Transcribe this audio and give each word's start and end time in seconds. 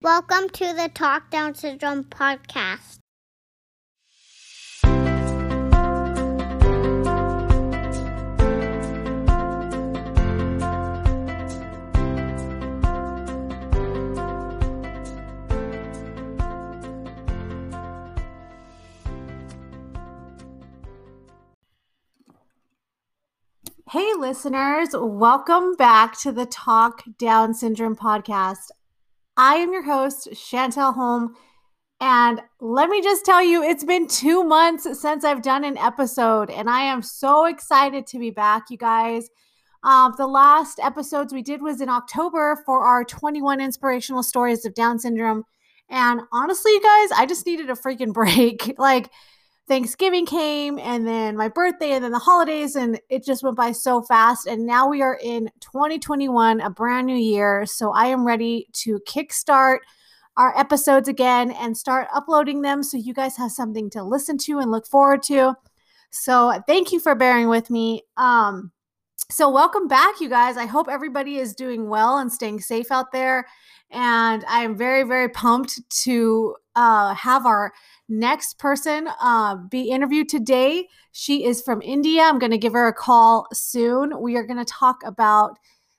Welcome 0.00 0.48
to 0.50 0.72
the 0.74 0.88
Talk 0.94 1.28
Down 1.28 1.56
Syndrome 1.56 2.04
podcast. 2.04 3.00
Hey, 23.90 24.12
listeners, 24.16 24.90
welcome 24.92 25.74
back 25.74 26.16
to 26.20 26.30
the 26.30 26.46
Talk 26.46 27.02
Down 27.18 27.52
Syndrome 27.52 27.96
podcast. 27.96 28.70
I 29.38 29.54
am 29.54 29.72
your 29.72 29.84
host, 29.84 30.28
Chantel 30.32 30.92
Holm. 30.92 31.36
And 32.00 32.42
let 32.60 32.90
me 32.90 33.00
just 33.00 33.24
tell 33.24 33.42
you, 33.42 33.62
it's 33.62 33.84
been 33.84 34.08
two 34.08 34.42
months 34.42 35.00
since 35.00 35.24
I've 35.24 35.42
done 35.42 35.62
an 35.62 35.78
episode, 35.78 36.50
and 36.50 36.68
I 36.68 36.80
am 36.80 37.02
so 37.02 37.44
excited 37.44 38.04
to 38.08 38.18
be 38.18 38.30
back, 38.30 38.64
you 38.68 38.76
guys. 38.76 39.28
Um, 39.84 40.14
the 40.18 40.26
last 40.26 40.80
episodes 40.82 41.32
we 41.32 41.42
did 41.42 41.62
was 41.62 41.80
in 41.80 41.88
October 41.88 42.60
for 42.66 42.80
our 42.80 43.04
21 43.04 43.60
inspirational 43.60 44.24
stories 44.24 44.64
of 44.64 44.74
Down 44.74 44.98
syndrome. 44.98 45.44
And 45.88 46.22
honestly, 46.32 46.72
you 46.72 46.82
guys, 46.82 47.12
I 47.16 47.24
just 47.24 47.46
needed 47.46 47.70
a 47.70 47.74
freaking 47.74 48.12
break. 48.12 48.74
like, 48.76 49.08
Thanksgiving 49.68 50.24
came 50.24 50.78
and 50.78 51.06
then 51.06 51.36
my 51.36 51.48
birthday 51.48 51.92
and 51.92 52.02
then 52.02 52.12
the 52.12 52.18
holidays, 52.18 52.74
and 52.74 52.98
it 53.10 53.24
just 53.24 53.42
went 53.42 53.56
by 53.56 53.72
so 53.72 54.02
fast. 54.02 54.46
And 54.46 54.66
now 54.66 54.88
we 54.88 55.02
are 55.02 55.18
in 55.22 55.50
2021, 55.60 56.60
a 56.60 56.70
brand 56.70 57.06
new 57.06 57.16
year. 57.16 57.66
So 57.66 57.92
I 57.92 58.06
am 58.06 58.26
ready 58.26 58.66
to 58.84 58.98
kickstart 59.06 59.78
our 60.38 60.56
episodes 60.58 61.08
again 61.08 61.50
and 61.52 61.76
start 61.76 62.08
uploading 62.14 62.62
them 62.62 62.82
so 62.82 62.96
you 62.96 63.12
guys 63.12 63.36
have 63.36 63.50
something 63.52 63.90
to 63.90 64.02
listen 64.02 64.38
to 64.38 64.58
and 64.58 64.70
look 64.70 64.86
forward 64.86 65.22
to. 65.24 65.54
So 66.10 66.62
thank 66.66 66.90
you 66.90 67.00
for 67.00 67.14
bearing 67.14 67.48
with 67.48 67.68
me. 67.68 68.02
Um, 68.16 68.72
so 69.30 69.50
welcome 69.50 69.88
back, 69.88 70.20
you 70.20 70.30
guys. 70.30 70.56
I 70.56 70.64
hope 70.64 70.88
everybody 70.88 71.36
is 71.36 71.54
doing 71.54 71.88
well 71.88 72.18
and 72.18 72.32
staying 72.32 72.60
safe 72.60 72.90
out 72.90 73.12
there. 73.12 73.46
And 73.90 74.44
I 74.48 74.62
am 74.62 74.76
very, 74.76 75.02
very 75.02 75.28
pumped 75.28 75.80
to 76.04 76.56
uh, 76.76 77.14
have 77.14 77.44
our 77.44 77.72
next 78.08 78.58
person 78.58 79.08
uh, 79.20 79.56
be 79.56 79.90
interviewed 79.90 80.28
today. 80.28 80.88
She 81.12 81.44
is 81.44 81.60
from 81.60 81.82
India. 81.82 82.22
I'm 82.22 82.38
going 82.38 82.52
to 82.52 82.58
give 82.58 82.72
her 82.72 82.88
a 82.88 82.92
call 82.92 83.46
soon. 83.52 84.20
We 84.20 84.36
are 84.36 84.46
going 84.46 84.64
to 84.64 84.64
talk 84.64 85.02
about 85.04 85.58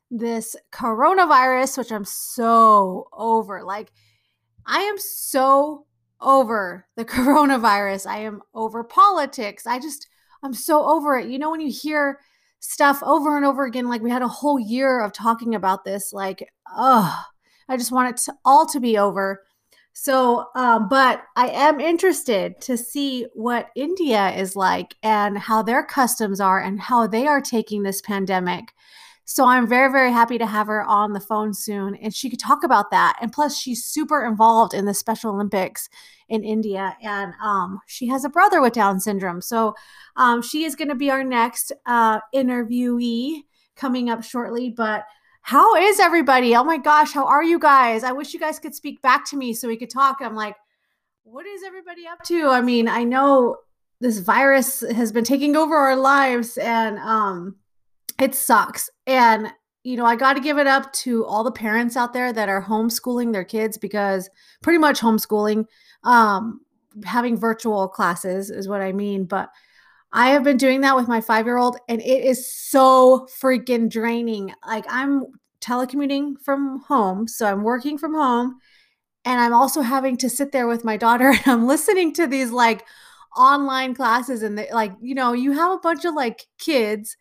this 0.09 0.55
coronavirus, 0.71 1.77
which 1.77 1.91
I'm 1.91 2.05
so 2.05 3.07
over. 3.13 3.63
Like, 3.63 3.91
I 4.65 4.79
am 4.81 4.97
so 4.97 5.85
over 6.19 6.87
the 6.95 7.05
coronavirus. 7.05 8.07
I 8.07 8.19
am 8.19 8.41
over 8.53 8.83
politics. 8.83 9.67
I 9.67 9.79
just, 9.79 10.07
I'm 10.43 10.53
so 10.53 10.85
over 10.85 11.17
it. 11.17 11.29
You 11.29 11.37
know, 11.37 11.51
when 11.51 11.61
you 11.61 11.71
hear 11.71 12.19
stuff 12.59 13.01
over 13.03 13.37
and 13.37 13.45
over 13.45 13.65
again, 13.65 13.87
like 13.87 14.01
we 14.01 14.09
had 14.09 14.21
a 14.21 14.27
whole 14.27 14.59
year 14.59 15.01
of 15.01 15.13
talking 15.13 15.55
about 15.55 15.85
this, 15.85 16.11
like, 16.11 16.49
oh, 16.75 17.23
I 17.67 17.77
just 17.77 17.91
want 17.91 18.09
it 18.09 18.17
to, 18.23 18.33
all 18.43 18.65
to 18.67 18.79
be 18.79 18.97
over. 18.97 19.43
So, 20.01 20.45
um, 20.55 20.87
but 20.87 21.23
I 21.35 21.49
am 21.49 21.81
interested 21.81 22.61
to 22.61 22.77
see 22.77 23.25
what 23.33 23.67
India 23.75 24.29
is 24.29 24.55
like 24.55 24.95
and 25.03 25.37
how 25.37 25.61
their 25.61 25.83
customs 25.83 26.39
are 26.39 26.57
and 26.57 26.79
how 26.79 27.05
they 27.05 27.27
are 27.27 27.41
taking 27.41 27.83
this 27.83 27.99
pandemic. 27.99 28.71
So 29.25 29.45
I'm 29.45 29.67
very, 29.67 29.91
very 29.91 30.13
happy 30.13 30.37
to 30.37 30.45
have 30.45 30.67
her 30.67 30.85
on 30.85 31.11
the 31.11 31.19
phone 31.19 31.53
soon 31.53 31.95
and 31.95 32.15
she 32.15 32.29
could 32.29 32.39
talk 32.39 32.63
about 32.63 32.91
that. 32.91 33.17
And 33.19 33.33
plus, 33.33 33.59
she's 33.59 33.83
super 33.83 34.25
involved 34.25 34.73
in 34.73 34.85
the 34.85 34.93
Special 34.93 35.33
Olympics 35.33 35.89
in 36.29 36.45
India 36.45 36.95
and 37.03 37.33
um, 37.43 37.81
she 37.85 38.07
has 38.07 38.23
a 38.23 38.29
brother 38.29 38.61
with 38.61 38.71
Down 38.71 39.01
syndrome. 39.01 39.41
So 39.41 39.75
um, 40.15 40.41
she 40.41 40.63
is 40.63 40.77
going 40.77 40.87
to 40.87 40.95
be 40.95 41.11
our 41.11 41.25
next 41.25 41.73
uh, 41.85 42.21
interviewee 42.33 43.41
coming 43.75 44.09
up 44.09 44.23
shortly. 44.23 44.69
But 44.69 45.03
how 45.49 45.73
is 45.73 45.99
everybody? 45.99 46.55
Oh 46.55 46.63
my 46.63 46.77
gosh, 46.77 47.11
how 47.11 47.25
are 47.25 47.43
you 47.43 47.57
guys? 47.57 48.03
I 48.03 48.11
wish 48.11 48.35
you 48.35 48.39
guys 48.39 48.59
could 48.59 48.75
speak 48.75 49.01
back 49.01 49.27
to 49.31 49.35
me 49.35 49.55
so 49.55 49.67
we 49.67 49.77
could 49.77 49.89
talk. 49.89 50.17
I'm 50.21 50.35
like, 50.35 50.55
what 51.23 51.47
is 51.47 51.63
everybody 51.63 52.05
up 52.05 52.21
to? 52.25 52.49
I 52.49 52.61
mean, 52.61 52.87
I 52.87 53.03
know 53.03 53.57
this 53.99 54.19
virus 54.19 54.81
has 54.81 55.11
been 55.11 55.23
taking 55.23 55.55
over 55.55 55.75
our 55.75 55.95
lives 55.95 56.59
and 56.59 56.99
um 56.99 57.55
it 58.21 58.35
sucks. 58.35 58.91
And 59.07 59.51
you 59.81 59.97
know, 59.97 60.05
I 60.05 60.15
got 60.15 60.33
to 60.33 60.39
give 60.39 60.59
it 60.59 60.67
up 60.67 60.93
to 60.93 61.25
all 61.25 61.43
the 61.43 61.51
parents 61.51 61.97
out 61.97 62.13
there 62.13 62.31
that 62.31 62.47
are 62.47 62.63
homeschooling 62.63 63.33
their 63.33 63.43
kids 63.43 63.75
because 63.75 64.29
pretty 64.61 64.77
much 64.77 64.99
homeschooling 64.99 65.65
um 66.03 66.61
having 67.03 67.35
virtual 67.35 67.87
classes 67.87 68.51
is 68.51 68.67
what 68.67 68.81
I 68.81 68.91
mean, 68.91 69.25
but 69.25 69.49
I 70.11 70.29
have 70.29 70.43
been 70.43 70.57
doing 70.57 70.81
that 70.81 70.95
with 70.95 71.07
my 71.07 71.21
five 71.21 71.45
year 71.45 71.57
old, 71.57 71.77
and 71.87 72.01
it 72.01 72.23
is 72.25 72.51
so 72.51 73.27
freaking 73.41 73.89
draining. 73.89 74.53
Like, 74.65 74.85
I'm 74.89 75.25
telecommuting 75.61 76.35
from 76.43 76.81
home, 76.87 77.27
so 77.27 77.45
I'm 77.45 77.63
working 77.63 77.97
from 77.97 78.15
home, 78.15 78.57
and 79.25 79.39
I'm 79.39 79.53
also 79.53 79.81
having 79.81 80.17
to 80.17 80.29
sit 80.29 80.51
there 80.51 80.67
with 80.67 80.83
my 80.85 80.97
daughter, 80.97 81.29
and 81.29 81.47
I'm 81.47 81.67
listening 81.67 82.13
to 82.15 82.27
these 82.27 82.51
like 82.51 82.85
online 83.37 83.93
classes, 83.95 84.43
and 84.43 84.57
they, 84.57 84.71
like, 84.71 84.93
you 85.01 85.15
know, 85.15 85.33
you 85.33 85.51
have 85.53 85.71
a 85.73 85.79
bunch 85.79 86.05
of 86.05 86.15
like 86.15 86.47
kids 86.59 87.15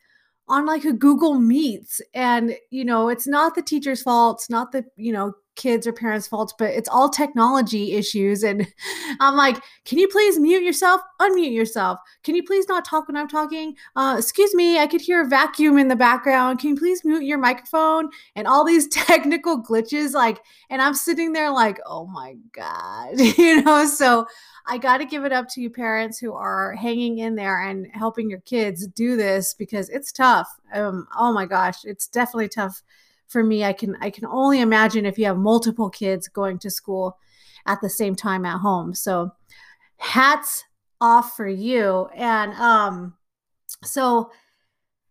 on 0.48 0.64
like 0.66 0.84
a 0.84 0.92
Google 0.92 1.34
Meets, 1.34 2.00
and 2.14 2.56
you 2.70 2.84
know, 2.84 3.08
it's 3.10 3.26
not 3.26 3.54
the 3.54 3.62
teacher's 3.62 4.02
fault, 4.02 4.38
it's 4.38 4.50
not 4.50 4.72
the, 4.72 4.84
you 4.96 5.12
know, 5.12 5.34
kids 5.58 5.86
or 5.86 5.92
parents' 5.92 6.26
faults, 6.26 6.54
but 6.58 6.70
it's 6.70 6.88
all 6.88 7.10
technology 7.10 7.92
issues. 7.92 8.42
And 8.42 8.66
I'm 9.20 9.36
like, 9.36 9.62
can 9.84 9.98
you 9.98 10.08
please 10.08 10.38
mute 10.38 10.62
yourself? 10.62 11.02
Unmute 11.20 11.52
yourself. 11.52 11.98
Can 12.22 12.34
you 12.34 12.42
please 12.42 12.66
not 12.68 12.86
talk 12.86 13.08
when 13.08 13.16
I'm 13.16 13.28
talking? 13.28 13.74
Uh, 13.94 14.14
excuse 14.16 14.54
me, 14.54 14.78
I 14.78 14.86
could 14.86 15.02
hear 15.02 15.20
a 15.20 15.28
vacuum 15.28 15.76
in 15.76 15.88
the 15.88 15.96
background. 15.96 16.60
Can 16.60 16.70
you 16.70 16.76
please 16.76 17.04
mute 17.04 17.24
your 17.24 17.36
microphone? 17.36 18.08
And 18.36 18.46
all 18.46 18.64
these 18.64 18.88
technical 19.06 19.62
glitches, 19.62 20.14
like, 20.14 20.40
and 20.70 20.80
I'm 20.80 20.94
sitting 20.94 21.32
there 21.32 21.50
like, 21.50 21.78
oh 21.84 22.06
my 22.06 22.36
God, 22.52 23.20
you 23.38 23.62
know? 23.62 23.84
So 23.84 24.26
I 24.66 24.78
got 24.78 24.98
to 24.98 25.04
give 25.04 25.24
it 25.24 25.32
up 25.32 25.48
to 25.50 25.60
you 25.60 25.70
parents 25.70 26.18
who 26.18 26.32
are 26.32 26.74
hanging 26.74 27.18
in 27.18 27.34
there 27.34 27.62
and 27.62 27.88
helping 27.92 28.30
your 28.30 28.40
kids 28.40 28.86
do 28.86 29.16
this 29.16 29.54
because 29.54 29.88
it's 29.88 30.12
tough. 30.12 30.48
Um, 30.72 31.08
oh 31.18 31.32
my 31.32 31.46
gosh, 31.46 31.84
it's 31.84 32.06
definitely 32.06 32.48
tough 32.48 32.82
for 33.28 33.44
me 33.44 33.62
i 33.62 33.72
can 33.72 33.96
i 34.00 34.10
can 34.10 34.26
only 34.26 34.60
imagine 34.60 35.06
if 35.06 35.18
you 35.18 35.24
have 35.24 35.38
multiple 35.38 35.88
kids 35.88 36.28
going 36.28 36.58
to 36.58 36.70
school 36.70 37.16
at 37.68 37.80
the 37.80 37.90
same 37.90 38.16
time 38.16 38.44
at 38.44 38.58
home. 38.58 38.94
So 38.94 39.30
hats 39.98 40.64
off 41.00 41.36
for 41.36 41.46
you. 41.46 42.08
And 42.16 42.52
um 42.54 43.14
so 43.84 44.30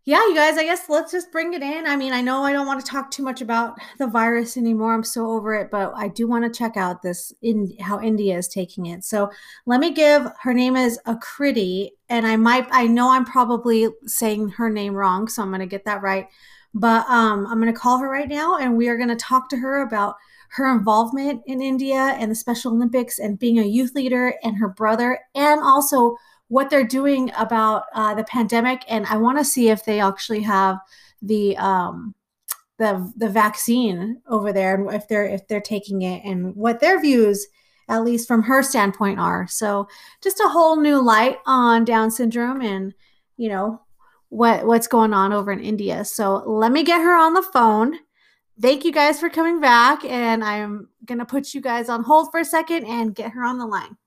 yeah 0.04 0.26
you 0.28 0.36
guys 0.36 0.58
i 0.58 0.64
guess 0.64 0.90
let's 0.90 1.12
just 1.12 1.32
bring 1.32 1.54
it 1.54 1.62
in. 1.62 1.86
I 1.86 1.96
mean 1.96 2.12
i 2.12 2.22
know 2.22 2.44
i 2.44 2.52
don't 2.52 2.66
want 2.66 2.84
to 2.84 2.92
talk 2.92 3.12
too 3.12 3.24
much 3.24 3.42
about 3.42 3.78
the 4.00 4.08
virus 4.08 4.58
anymore. 4.58 4.94
I'm 4.94 5.04
so 5.04 5.30
over 5.32 5.54
it 5.54 5.70
but 5.70 5.94
i 5.96 6.08
do 6.08 6.28
want 6.28 6.44
to 6.44 6.58
check 6.58 6.76
out 6.76 7.02
this 7.02 7.32
in 7.42 7.72
how 7.80 8.02
india 8.02 8.38
is 8.38 8.48
taking 8.48 8.88
it. 8.88 9.06
So 9.06 9.30
let 9.66 9.80
me 9.80 9.92
give 9.92 10.28
her 10.42 10.54
name 10.54 10.76
is 10.76 11.00
akriti 11.06 11.92
and 12.10 12.26
i 12.26 12.36
might 12.36 12.68
i 12.72 12.88
know 12.88 13.12
i'm 13.12 13.26
probably 13.26 13.88
saying 14.06 14.50
her 14.50 14.70
name 14.70 14.94
wrong 14.94 15.28
so 15.28 15.42
i'm 15.42 15.50
going 15.50 15.60
to 15.60 15.66
get 15.68 15.86
that 15.86 16.02
right 16.02 16.28
but 16.74 17.08
um, 17.10 17.48
I'm 17.48 17.60
going 17.60 17.74
to 17.74 17.80
call 17.80 18.00
her 18.00 18.10
right 18.10 18.28
now 18.28 18.58
and 18.58 18.78
we 18.78 18.88
are 18.90 18.98
going 18.98 19.10
to 19.10 19.16
talk 19.16 19.50
to 19.50 19.58
her 19.58 19.82
about 19.82 20.16
her 20.50 20.72
involvement 20.72 21.42
in 21.46 21.62
India 21.62 22.16
and 22.18 22.32
the 22.32 22.36
Special 22.36 22.72
Olympics 22.72 23.20
and 23.20 23.40
being 23.40 23.60
a 23.60 23.66
youth 23.66 23.94
leader 23.96 24.34
and 24.44 24.58
her 24.58 24.70
brother, 24.70 25.20
and 25.36 25.62
also 25.62 26.16
what 26.48 26.70
they're 26.70 26.88
doing 26.88 27.32
about 27.38 27.84
uh, 27.94 28.16
the 28.16 28.24
pandemic. 28.24 28.84
And 28.88 29.06
I 29.08 29.18
want 29.18 29.38
to 29.38 29.44
see 29.44 29.70
if 29.70 29.84
they 29.84 30.00
actually 30.00 30.42
have 30.44 30.80
the 31.22 31.58
um, 31.58 32.16
the 32.78 33.12
the 33.18 33.30
vaccine 33.30 34.22
over 34.28 34.54
there 34.54 34.76
and 34.76 34.94
if 34.94 35.08
they're 35.08 35.26
if 35.26 35.48
they're 35.48 35.62
taking 35.62 36.04
it 36.04 36.24
and 36.24 36.56
what 36.56 36.80
their 36.80 37.02
views 37.02 37.48
at 37.90 38.04
least 38.04 38.28
from 38.28 38.44
her 38.44 38.62
standpoint 38.62 39.20
are 39.20 39.48
so 39.48 39.88
just 40.22 40.40
a 40.40 40.50
whole 40.50 40.80
new 40.80 41.02
light 41.02 41.38
on 41.46 41.84
down 41.84 42.12
syndrome 42.12 42.62
and 42.62 42.94
you 43.36 43.50
know 43.50 43.82
what 44.30 44.66
what's 44.66 44.88
going 44.88 45.14
on 45.14 45.34
over 45.34 45.52
in 45.52 45.60
India. 45.60 46.06
So 46.06 46.44
let 46.46 46.72
me 46.72 46.84
get 46.84 47.02
her 47.02 47.18
on 47.18 47.34
the 47.34 47.42
phone. 47.42 48.00
Thank 48.60 48.84
you 48.84 48.92
guys 48.92 49.20
for 49.20 49.30
coming 49.30 49.62
back, 49.62 50.04
and 50.04 50.44
I'm 50.44 50.90
gonna 51.06 51.26
put 51.26 51.54
you 51.54 51.62
guys 51.62 51.90
on 51.90 52.04
hold 52.04 52.32
for 52.32 52.40
a 52.40 52.46
second 52.46 52.86
and 52.86 53.14
get 53.14 53.32
her 53.32 53.44
on 53.44 53.60
the 53.60 53.68
line. 53.68 53.98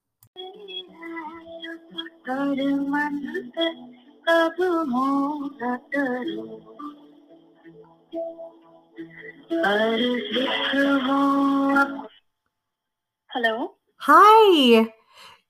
Hello. 13.33 13.75
Hi. 13.99 14.93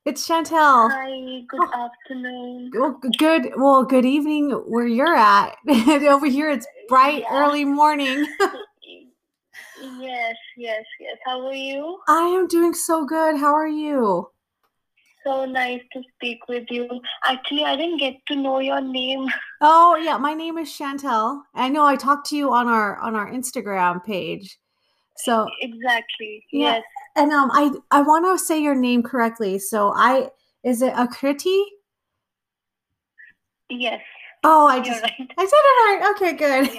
It's 0.06 0.26
Chantel. 0.26 0.90
Hi, 0.90 1.42
good 1.46 1.60
oh. 1.60 1.90
afternoon. 1.90 2.70
Well, 2.74 2.98
good. 3.18 3.52
Well, 3.56 3.84
good 3.84 4.06
evening 4.06 4.50
where 4.50 4.86
you're 4.86 5.14
at. 5.14 5.56
Over 5.68 6.26
here, 6.26 6.48
it's 6.48 6.66
bright 6.88 7.20
yeah. 7.20 7.42
early 7.44 7.64
morning. 7.64 8.26
Yes, 9.98 10.34
yes, 10.58 10.84
yes. 11.00 11.16
How 11.24 11.46
are 11.46 11.54
you? 11.54 11.98
I 12.06 12.26
am 12.26 12.46
doing 12.48 12.74
so 12.74 13.06
good. 13.06 13.38
How 13.38 13.54
are 13.54 13.66
you? 13.66 14.28
So 15.24 15.46
nice 15.46 15.80
to 15.94 16.02
speak 16.14 16.48
with 16.48 16.64
you. 16.68 16.86
Actually, 17.24 17.64
I 17.64 17.76
didn't 17.76 17.96
get 17.98 18.14
to 18.28 18.36
know 18.36 18.58
your 18.58 18.80
name. 18.80 19.26
Oh, 19.62 19.96
yeah, 19.96 20.16
my 20.16 20.34
name 20.34 20.58
is 20.58 20.68
Chantel. 20.68 21.42
I 21.54 21.68
know 21.70 21.84
I 21.86 21.96
talked 21.96 22.28
to 22.28 22.36
you 22.36 22.52
on 22.52 22.68
our 22.68 22.96
on 22.98 23.14
our 23.14 23.30
Instagram 23.30 24.04
page. 24.04 24.58
So, 25.16 25.46
Exactly. 25.60 26.44
Yeah. 26.52 26.76
Yes. 26.76 26.84
And 27.16 27.32
um 27.32 27.50
I 27.52 27.70
I 27.90 28.02
want 28.02 28.24
to 28.26 28.44
say 28.44 28.60
your 28.62 28.74
name 28.74 29.02
correctly. 29.02 29.58
So, 29.58 29.92
I 29.94 30.30
is 30.64 30.82
it 30.82 30.92
Akriti? 30.94 31.62
Yes. 33.68 34.00
Oh, 34.42 34.66
I 34.66 34.80
just 34.80 35.02
right. 35.02 35.12
I 35.36 35.44
said 35.44 35.52
it 35.52 36.02
right. 36.02 36.10
Okay, 36.14 36.32
good. 36.32 36.70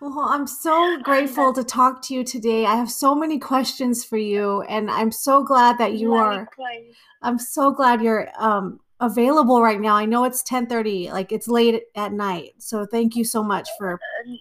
well, 0.00 0.28
I'm 0.28 0.46
so 0.46 1.00
grateful 1.02 1.52
to 1.54 1.64
talk 1.64 2.02
to 2.02 2.14
you 2.14 2.22
today. 2.22 2.66
I 2.66 2.76
have 2.76 2.90
so 2.90 3.14
many 3.14 3.38
questions 3.38 4.04
for 4.04 4.16
you, 4.16 4.62
and 4.62 4.90
I'm 4.90 5.10
so 5.10 5.42
glad 5.42 5.78
that 5.78 5.94
you 5.94 6.14
are. 6.14 6.48
I'm 7.20 7.38
so 7.38 7.72
glad 7.72 8.00
you're 8.00 8.28
um, 8.38 8.78
available 9.00 9.60
right 9.60 9.80
now. 9.80 9.96
I 9.96 10.04
know 10.04 10.24
it's 10.24 10.42
10:30, 10.44 11.12
like 11.12 11.32
it's 11.32 11.48
late 11.48 11.82
at 11.96 12.12
night. 12.12 12.50
So 12.58 12.86
thank 12.86 13.16
you 13.16 13.24
so 13.24 13.42
much 13.42 13.68
for 13.76 14.00
Um, 14.24 14.38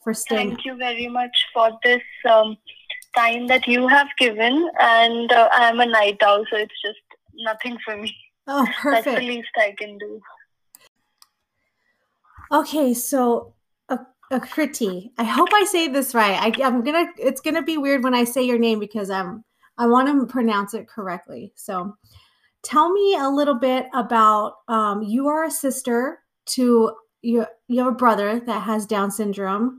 for 0.00 0.12
staying. 0.14 0.50
Thank 0.50 0.64
you 0.64 0.76
very 0.76 1.08
much 1.08 1.36
for 1.54 1.70
this 1.82 2.02
um, 2.30 2.56
time 3.14 3.46
that 3.48 3.66
you 3.66 3.88
have 3.88 4.08
given. 4.18 4.68
And 4.80 5.30
uh, 5.32 5.48
I'm 5.52 5.80
a 5.80 5.86
night 5.86 6.22
owl, 6.22 6.44
so 6.50 6.56
it's 6.56 6.80
just 6.84 6.98
nothing 7.34 7.78
for 7.84 7.96
me. 7.96 8.14
Oh, 8.46 8.66
perfect. 8.80 9.04
That's 9.04 9.20
the 9.20 9.26
least 9.26 9.48
I 9.56 9.74
can 9.78 9.98
do. 9.98 10.20
Okay, 12.50 12.94
so 12.94 13.54
a 13.90 13.98
Akriti. 14.32 15.10
I 15.18 15.24
hope 15.24 15.50
I 15.52 15.64
say 15.64 15.88
this 15.88 16.14
right. 16.14 16.38
I, 16.40 16.64
I'm 16.64 16.82
gonna. 16.82 17.06
It's 17.18 17.42
gonna 17.42 17.62
be 17.62 17.76
weird 17.76 18.02
when 18.02 18.14
I 18.14 18.24
say 18.24 18.42
your 18.42 18.58
name 18.58 18.78
because 18.78 19.10
I'm. 19.10 19.44
I 19.76 19.86
want 19.86 20.08
to 20.08 20.26
pronounce 20.26 20.74
it 20.74 20.88
correctly. 20.88 21.52
So, 21.54 21.94
tell 22.64 22.90
me 22.90 23.16
a 23.16 23.28
little 23.28 23.54
bit 23.54 23.86
about. 23.94 24.54
Um, 24.68 25.02
you 25.02 25.28
are 25.28 25.44
a 25.44 25.50
sister 25.50 26.20
to 26.46 26.92
you. 27.20 27.46
You 27.68 27.78
have 27.80 27.92
a 27.92 27.96
brother 27.96 28.40
that 28.40 28.62
has 28.62 28.86
Down 28.86 29.10
syndrome, 29.10 29.76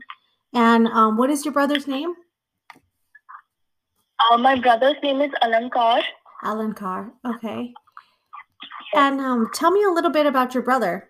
and 0.54 0.86
um, 0.88 1.16
what 1.16 1.30
is 1.30 1.44
your 1.44 1.52
brother's 1.52 1.88
name? 1.88 2.14
Uh, 4.20 4.38
my 4.38 4.58
brother's 4.58 4.96
name 5.02 5.20
is 5.20 5.30
Alankar. 5.42 6.02
Alan 6.42 6.72
Carr. 6.72 7.12
Okay. 7.26 7.72
And 8.94 9.20
um, 9.20 9.48
tell 9.54 9.70
me 9.70 9.84
a 9.84 9.90
little 9.90 10.10
bit 10.10 10.26
about 10.26 10.54
your 10.54 10.62
brother. 10.62 11.08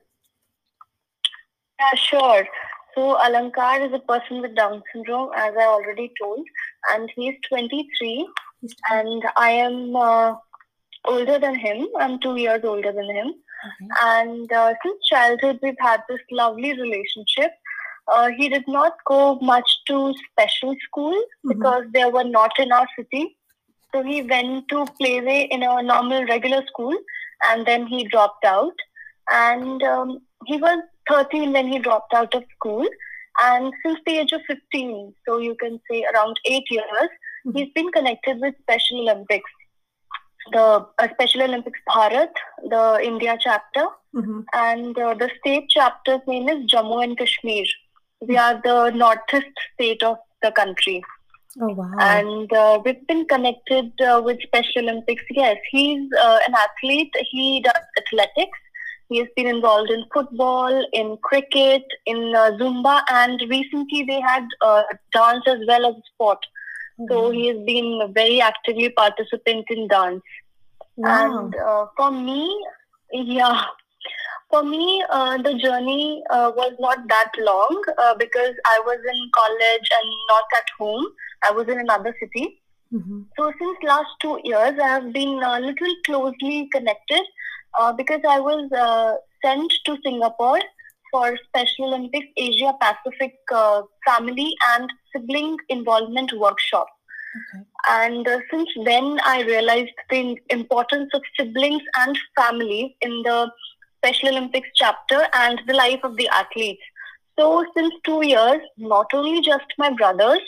Yeah, 1.78 1.94
sure. 1.96 2.46
So 2.94 3.16
Alankar 3.16 3.86
is 3.86 3.92
a 3.92 4.00
person 4.00 4.42
with 4.42 4.54
Down 4.54 4.82
syndrome, 4.92 5.30
as 5.36 5.54
I 5.58 5.64
already 5.64 6.12
told, 6.20 6.44
and 6.92 7.10
he's 7.16 7.34
23, 7.48 8.28
He's- 8.60 8.74
and 8.90 9.22
I 9.36 9.50
am 9.52 9.96
uh, 9.96 10.34
older 11.06 11.38
than 11.38 11.54
him. 11.54 11.88
I'm 11.98 12.18
two 12.20 12.36
years 12.36 12.62
older 12.64 12.92
than 12.92 13.08
him, 13.14 13.28
Okay. 13.28 13.88
and 14.02 14.52
uh, 14.52 14.74
since 14.84 14.98
childhood 15.08 15.58
we've 15.62 15.80
had 15.80 16.02
this 16.08 16.20
lovely 16.30 16.72
relationship. 16.78 17.52
Uh, 18.08 18.30
he 18.36 18.48
did 18.48 18.64
not 18.66 18.92
go 19.06 19.38
much 19.40 19.70
to 19.86 20.14
special 20.30 20.74
school 20.86 21.14
Mhm. 21.14 21.48
because 21.48 21.84
they 21.92 22.04
were 22.10 22.24
not 22.24 22.58
in 22.58 22.72
our 22.72 22.86
city. 22.98 23.36
So 23.92 24.02
he 24.02 24.22
went 24.22 24.68
to 24.68 24.84
playway 25.00 25.48
in 25.50 25.62
a 25.62 25.82
normal 25.82 26.24
regular 26.26 26.64
school, 26.66 26.96
and 27.50 27.66
then 27.66 27.86
he 27.86 28.04
dropped 28.04 28.44
out. 28.44 28.74
And 29.30 29.82
um, 29.82 30.20
he 30.46 30.56
was 30.58 30.80
13 31.08 31.52
when 31.52 31.66
he 31.68 31.78
dropped 31.78 32.14
out 32.14 32.34
of 32.34 32.44
school. 32.56 32.86
And 33.40 33.72
since 33.82 33.98
the 34.06 34.18
age 34.18 34.32
of 34.32 34.42
15, 34.46 35.14
so 35.26 35.38
you 35.38 35.54
can 35.54 35.80
say 35.90 36.04
around 36.12 36.36
eight 36.44 36.70
years, 36.70 37.10
Mhm. 37.46 37.56
he's 37.56 37.72
been 37.72 37.90
connected 37.90 38.40
with 38.40 38.54
Special 38.62 39.00
Olympics. 39.00 39.50
The 40.52 40.86
uh, 40.98 41.08
Special 41.14 41.42
Olympics 41.42 41.78
Bharat, 41.88 42.32
the 42.68 42.98
India 43.02 43.36
chapter, 43.40 43.86
Mhm. 44.14 44.44
and 44.52 44.98
uh, 44.98 45.14
the 45.14 45.30
state 45.38 45.68
chapter's 45.68 46.20
name 46.26 46.48
is 46.48 46.64
Jammu 46.72 47.02
and 47.04 47.16
Kashmir. 47.16 47.64
We 48.20 48.36
are 48.36 48.60
the 48.62 48.90
northeast 48.90 49.46
state 49.74 50.02
of 50.02 50.18
the 50.42 50.52
country 50.52 51.02
Oh 51.60 51.72
wow. 51.74 51.90
and 51.98 52.52
uh, 52.52 52.80
we've 52.84 53.04
been 53.08 53.26
connected 53.26 53.92
uh, 54.00 54.22
with 54.24 54.40
Special 54.42 54.88
Olympics. 54.88 55.24
Yes, 55.30 55.56
he's 55.70 56.08
uh, 56.20 56.38
an 56.46 56.54
athlete. 56.54 57.12
He 57.30 57.60
does 57.60 57.82
athletics. 57.98 58.58
He 59.08 59.18
has 59.18 59.26
been 59.34 59.48
involved 59.48 59.90
in 59.90 60.04
football, 60.14 60.86
in 60.92 61.16
cricket, 61.22 61.82
in 62.06 62.32
uh, 62.36 62.52
Zumba, 62.52 63.02
and 63.10 63.42
recently 63.48 64.04
they 64.04 64.20
had 64.20 64.46
uh, 64.60 64.84
dance 65.12 65.42
as 65.48 65.58
well 65.66 65.86
as 65.86 65.94
sport. 66.14 66.38
So 67.08 67.30
he 67.30 67.48
has 67.48 67.56
been 67.66 68.12
very 68.14 68.40
actively 68.40 68.90
participant 68.90 69.64
in 69.70 69.88
dance. 69.88 70.22
wow. 70.96 71.44
And 71.44 71.56
uh, 71.56 71.86
for 71.96 72.10
me, 72.12 72.64
yeah, 73.12 73.64
for 74.50 74.62
me, 74.62 75.02
uh, 75.10 75.38
the 75.38 75.54
journey 75.54 76.22
uh, 76.30 76.50
was 76.56 76.72
not 76.80 76.98
that 77.08 77.30
long 77.38 77.82
uh, 77.98 78.14
because 78.14 78.54
I 78.66 78.80
was 78.84 78.98
in 79.12 79.30
college 79.34 79.88
and 79.98 80.10
not 80.28 80.44
at 80.56 80.64
home. 80.78 81.06
I 81.42 81.52
was 81.52 81.68
in 81.68 81.78
another 81.78 82.14
city. 82.20 82.60
Mhm. 82.92 83.26
So 83.38 83.52
since 83.58 83.78
last 83.84 84.10
two 84.20 84.40
years, 84.44 84.78
I 84.82 84.88
have 84.88 85.12
been 85.12 85.40
a 85.42 85.60
little 85.60 85.94
closely 86.04 86.68
connected 86.72 87.24
uh, 87.78 87.92
because 87.92 88.20
I 88.28 88.40
was 88.40 88.72
uh, 88.72 89.14
sent 89.44 89.72
to 89.86 89.96
Singapore 90.04 90.60
for 91.12 91.36
Special 91.48 91.94
Olympics 91.94 92.26
Asia 92.36 92.72
Pacific 92.80 93.34
uh, 93.54 93.82
Family 94.06 94.54
and 94.72 94.92
Sibling 95.12 95.56
Involvement 95.68 96.32
Workshop. 96.32 96.88
Okay. 97.38 97.64
And 97.88 98.26
uh, 98.26 98.38
since 98.50 98.68
then, 98.84 99.20
I 99.24 99.42
realized 99.42 99.92
the 100.10 100.36
importance 100.48 101.10
of 101.14 101.22
siblings 101.38 101.82
and 101.96 102.18
family 102.36 102.96
in 103.02 103.22
the 103.22 103.50
Special 104.00 104.28
Olympics 104.30 104.68
chapter 104.74 105.26
and 105.34 105.60
the 105.66 105.74
life 105.74 106.00
of 106.04 106.16
the 106.16 106.28
athletes. 106.28 106.82
So, 107.38 107.64
since 107.76 107.94
two 108.04 108.26
years, 108.26 108.60
not 108.76 109.06
only 109.14 109.40
just 109.40 109.64
my 109.78 109.90
brothers, 109.90 110.40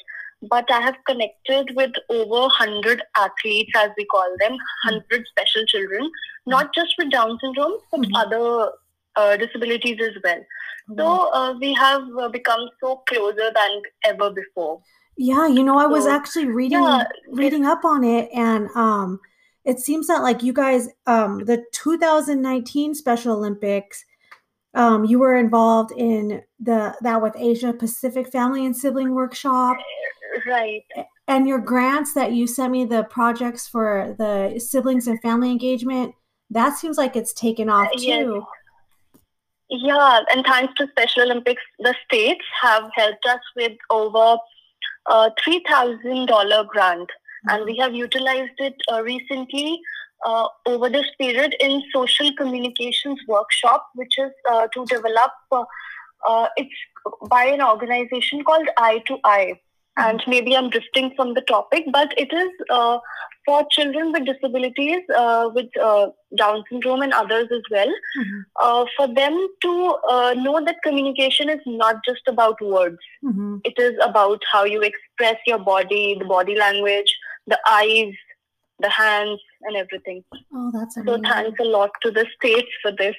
but 0.51 0.71
I 0.71 0.81
have 0.81 0.97
connected 1.07 1.75
with 1.77 1.93
over 2.11 2.41
100 2.49 3.03
athletes, 3.17 3.71
as 3.77 3.91
we 3.97 4.05
call 4.07 4.29
them, 4.41 4.53
100 4.53 5.27
special 5.29 5.65
children, 5.67 6.11
not 6.47 6.75
just 6.75 6.95
with 6.99 7.11
Down 7.11 7.39
syndrome, 7.43 7.77
but 7.91 8.01
Mhm. 8.01 8.17
other 8.25 8.73
uh, 9.17 9.37
disabilities 9.37 9.99
as 10.03 10.17
well. 10.25 10.41
So, 10.99 11.07
uh, 11.33 11.53
we 11.61 11.73
have 11.75 12.03
uh, 12.19 12.29
become 12.29 12.69
so 12.81 12.97
closer 13.09 13.51
than 13.55 13.83
ever 14.05 14.31
before. 14.31 14.81
Yeah, 15.17 15.47
you 15.47 15.63
know, 15.63 15.79
I 15.79 15.87
was 15.87 16.05
So, 16.05 16.11
actually 16.11 16.47
reading 16.49 16.83
Yeah, 16.83 17.05
reading 17.33 17.67
up 17.67 17.85
on 17.85 18.05
it, 18.05 18.31
and 18.35 18.69
um, 18.75 19.21
it 19.65 19.79
seems 19.79 20.07
that 20.09 20.23
like 20.23 20.43
you 20.43 20.53
guys, 20.53 20.89
um, 21.07 21.45
the 21.45 21.65
2019 21.73 22.95
Special 22.95 23.37
Olympics, 23.37 24.05
um, 24.75 25.05
you 25.05 25.19
were 25.19 25.37
involved 25.37 25.93
in 25.97 26.43
the 26.59 26.95
that 27.03 27.21
with 27.21 27.35
Asia 27.37 27.73
Pacific 27.73 28.31
Family 28.33 28.65
and 28.65 28.77
Sibling 28.77 29.15
Workshop, 29.15 29.77
right. 30.47 30.83
and 31.29 31.47
your 31.47 31.59
grants 31.59 32.15
that 32.15 32.33
you 32.33 32.47
sent 32.47 32.73
me 32.73 32.85
the 32.85 33.05
projects 33.05 33.69
for 33.69 34.15
the 34.19 34.59
siblings 34.59 35.07
and 35.07 35.21
family 35.21 35.51
engagement. 35.51 36.15
That 36.51 36.77
seems 36.77 36.99
like 36.99 37.17
it's 37.17 37.33
taken 37.33 37.69
off 37.69 37.89
Uh, 37.89 37.99
yes. 37.99 38.25
too. 38.25 38.45
Yeah, 39.69 40.21
and 40.31 40.45
thanks 40.45 40.75
to 40.77 40.87
Special 40.89 41.23
Olympics, 41.23 41.63
the 41.79 41.95
states 42.05 42.45
have 42.61 42.91
helped 42.95 43.25
us 43.25 43.41
with 43.57 43.73
over 43.89 44.37
a 45.09 45.31
$3,000 45.47 46.69
grant. 46.69 47.09
And 47.49 47.65
we 47.65 47.77
have 47.79 47.95
utilized 47.95 48.59
it 48.59 48.75
uh, 48.93 49.03
recently 49.03 49.81
uh, 50.25 50.47
over 50.67 50.89
this 50.89 51.07
period 51.19 51.55
in 51.61 51.83
social 51.93 52.31
communications 52.37 53.19
workshop, 53.27 53.87
which 53.95 54.17
is 54.19 54.31
uh, 54.51 54.69
to 54.73 54.85
develop, 54.87 55.33
uh, 55.51 55.65
uh, 56.29 56.49
it's 56.57 56.71
by 57.29 57.45
an 57.45 57.61
organization 57.63 58.45
called 58.45 58.69
Eye 58.77 59.03
to 59.07 59.19
Eye. 59.25 59.61
And 59.99 60.23
maybe 60.27 60.57
I'm 60.57 60.71
drifting 60.71 61.13
from 61.17 61.35
the 61.35 61.43
topic, 61.43 61.85
but 61.93 62.15
it 62.17 62.33
is 62.33 62.49
uh, 62.71 62.99
for 63.45 63.67
children 63.71 64.13
with 64.13 64.25
disabilities, 64.25 65.01
uh, 65.15 65.51
with 65.53 65.67
uh, 65.77 66.07
Down 66.39 66.65
syndrome 66.71 67.03
and 67.03 67.13
others 67.13 67.49
as 67.53 67.61
well 67.71 67.91
Mhm. 68.21 68.45
uh, 68.63 68.87
for 68.97 69.07
them 69.09 69.37
to 69.63 69.73
uh, 70.09 70.35
know 70.39 70.65
that 70.65 70.77
communication 70.83 71.51
is 71.51 71.61
not 71.67 71.97
just 72.09 72.27
about 72.27 72.59
words. 72.63 72.97
Mhm. 73.23 73.61
It 73.65 73.75
is 73.79 73.93
about 74.01 74.41
how 74.51 74.65
you 74.65 74.81
express 74.81 75.37
your 75.47 75.59
body, 75.59 76.17
the 76.19 76.25
body 76.25 76.55
language, 76.55 77.15
the 77.47 77.59
eyes, 77.69 78.15
the 78.79 78.89
hands, 78.91 79.41
and 79.63 79.77
everything. 79.77 80.25
Oh, 80.55 80.71
that's 80.73 80.97
amazing. 80.97 81.25
So 81.25 81.31
thanks 81.31 81.61
a 81.61 81.65
lot 81.65 81.91
to 82.03 82.11
the 82.11 82.27
states 82.37 82.71
for 82.83 82.93
this. 82.93 83.17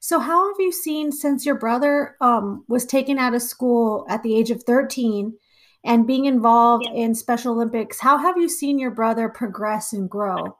So, 0.00 0.18
how 0.18 0.48
have 0.48 0.56
you 0.58 0.72
seen 0.72 1.12
since 1.12 1.46
your 1.46 1.54
brother 1.54 2.16
um, 2.20 2.64
was 2.68 2.84
taken 2.84 3.18
out 3.18 3.34
of 3.34 3.42
school 3.42 4.04
at 4.08 4.22
the 4.22 4.36
age 4.36 4.50
of 4.50 4.62
13 4.64 5.34
and 5.84 6.06
being 6.06 6.24
involved 6.24 6.84
Yeah. 6.86 7.04
in 7.04 7.14
Special 7.14 7.52
Olympics? 7.54 8.00
How 8.00 8.18
have 8.18 8.36
you 8.36 8.48
seen 8.48 8.78
your 8.78 8.90
brother 8.90 9.28
progress 9.28 9.92
and 9.92 10.10
grow? 10.10 10.58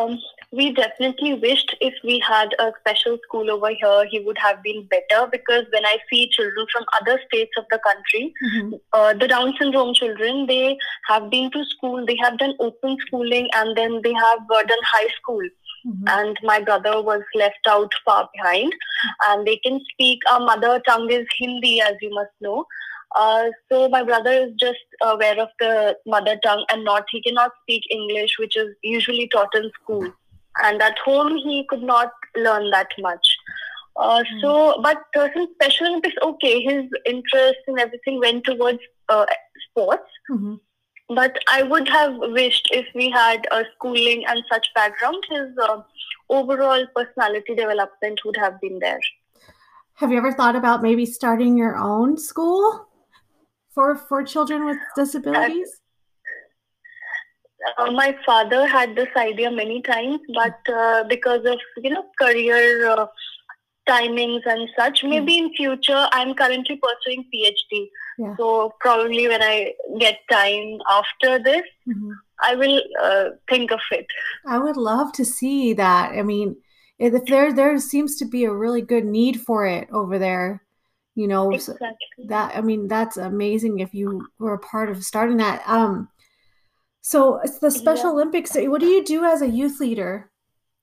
Um, 0.00 0.18
we 0.52 0.70
definitely 0.72 1.34
wished 1.34 1.74
if 1.80 1.94
we 2.04 2.18
had 2.20 2.54
a 2.58 2.72
special 2.80 3.18
school 3.26 3.50
over 3.50 3.70
here, 3.70 4.06
he 4.10 4.20
would 4.20 4.36
have 4.38 4.62
been 4.62 4.86
better 4.90 5.26
because 5.32 5.64
when 5.72 5.86
I 5.86 5.96
see 6.10 6.28
children 6.28 6.66
from 6.72 6.84
other 7.00 7.18
states 7.26 7.52
of 7.56 7.64
the 7.70 7.78
country, 7.78 8.34
Mhm. 8.48 8.80
uh, 8.92 9.14
the 9.14 9.28
Down 9.28 9.54
syndrome 9.58 9.94
children, 9.94 10.46
they 10.46 10.76
have 11.08 11.30
been 11.30 11.50
to 11.52 11.64
school, 11.64 12.04
they 12.04 12.18
have 12.22 12.38
done 12.38 12.54
open 12.60 12.98
schooling, 13.06 13.48
and 13.54 13.74
then 13.76 14.00
they 14.02 14.12
have 14.12 14.40
uh, 14.50 14.62
done 14.74 14.86
high 14.92 15.08
school. 15.16 15.42
Mhm. 15.86 16.04
And 16.18 16.38
my 16.42 16.60
brother 16.60 17.00
was 17.02 17.22
left 17.34 17.66
out 17.66 17.92
far 18.04 18.28
behind. 18.34 18.72
And 19.28 19.46
they 19.46 19.56
can 19.56 19.80
speak, 19.92 20.30
our 20.30 20.40
mother 20.40 20.80
tongue 20.80 21.10
is 21.10 21.26
Hindi, 21.38 21.80
as 21.80 21.94
you 22.02 22.10
must 22.10 22.30
know. 22.40 22.66
Uh, 23.16 23.48
so 23.70 23.88
my 23.88 24.02
brother 24.02 24.32
is 24.32 24.52
just 24.60 24.84
aware 25.02 25.38
of 25.40 25.48
the 25.58 25.96
mother 26.06 26.38
tongue 26.44 26.64
and 26.70 26.84
not, 26.84 27.04
he 27.10 27.22
cannot 27.22 27.50
speak 27.62 27.82
English, 27.90 28.38
which 28.38 28.56
is 28.56 28.74
usually 28.82 29.28
taught 29.28 29.54
in 29.54 29.70
school. 29.82 30.12
And 30.62 30.82
at 30.82 30.98
home, 30.98 31.36
he 31.36 31.64
could 31.68 31.82
not 31.82 32.12
learn 32.36 32.70
that 32.70 32.88
much. 32.98 33.26
Uh, 33.96 34.24
so, 34.40 34.80
but 34.82 35.02
uh, 35.16 35.28
since 35.34 35.50
Special 35.54 35.88
Olympics, 35.88 36.14
okay, 36.22 36.62
his 36.62 36.84
interest 37.06 37.58
and 37.66 37.78
everything 37.78 38.20
went 38.20 38.44
towards 38.44 38.78
uh, 39.08 39.26
sports. 39.68 40.08
Mhm. 40.30 40.60
But 41.08 41.38
I 41.48 41.62
would 41.62 41.88
have 41.88 42.14
wished 42.16 42.70
if 42.72 42.86
we 42.94 43.10
had 43.10 43.46
a 43.50 43.64
schooling 43.74 44.24
and 44.26 44.42
such 44.50 44.66
background, 44.74 45.22
his 45.28 45.58
uh, 45.58 45.82
overall 46.30 46.86
personality 46.96 47.54
development 47.54 48.20
would 48.24 48.36
have 48.36 48.58
been 48.60 48.78
there. 48.78 49.00
Have 49.96 50.10
you 50.10 50.16
ever 50.16 50.32
thought 50.32 50.56
about 50.56 50.82
maybe 50.82 51.04
starting 51.04 51.58
your 51.58 51.76
own 51.76 52.16
school 52.16 52.88
for 53.74 53.94
for 53.94 54.24
children 54.24 54.64
with 54.64 54.78
disabilities? 54.96 55.81
Uh, 57.78 57.90
my 57.92 58.16
father 58.26 58.66
had 58.66 58.96
this 58.96 59.08
idea 59.16 59.50
many 59.50 59.82
times, 59.82 60.20
but 60.34 60.58
uh, 60.72 61.04
because 61.08 61.44
of 61.44 61.58
you 61.82 61.90
know 61.90 62.04
career 62.18 62.88
uh, 62.90 63.06
timings 63.88 64.42
and 64.46 64.68
such, 64.78 65.02
maybe 65.04 65.38
in 65.38 65.52
future 65.54 66.08
I'm 66.12 66.34
currently 66.34 66.80
pursuing 66.82 67.24
PhD. 67.34 67.88
Yeah. 68.18 68.36
So 68.36 68.72
probably 68.80 69.28
when 69.28 69.42
I 69.42 69.74
get 69.98 70.18
time 70.30 70.78
after 70.90 71.38
this, 71.42 71.62
Mhm. 71.88 72.12
I 72.40 72.54
will 72.56 72.80
uh, 73.00 73.24
think 73.48 73.70
of 73.70 73.80
it. 73.90 74.06
I 74.46 74.58
would 74.58 74.76
love 74.76 75.12
to 75.12 75.24
see 75.24 75.72
that. 75.74 76.12
I 76.12 76.22
mean, 76.22 76.56
if 76.98 77.24
there 77.26 77.52
there 77.52 77.78
seems 77.78 78.16
to 78.16 78.24
be 78.24 78.44
a 78.44 78.52
really 78.52 78.82
good 78.82 79.04
need 79.04 79.40
for 79.40 79.66
it 79.66 79.88
over 79.92 80.18
there, 80.18 80.62
you 81.14 81.26
know, 81.28 81.56
so 81.58 81.72
Exactly. 81.72 82.26
that 82.28 82.56
I 82.56 82.60
mean 82.60 82.88
that's 82.88 83.16
amazing 83.16 83.78
if 83.80 83.94
you 83.94 84.26
were 84.38 84.54
a 84.54 84.58
part 84.58 84.90
of 84.90 85.04
starting 85.04 85.38
that. 85.38 85.62
Um, 85.66 86.08
so 87.02 87.40
it's 87.44 87.58
the 87.58 87.70
Special 87.70 88.06
Yeah. 88.10 88.12
Olympics. 88.16 88.52
What 88.56 88.80
do 88.80 88.86
you 88.86 89.04
do 89.04 89.24
as 89.24 89.42
a 89.42 89.48
youth 89.48 89.80
leader? 89.80 90.30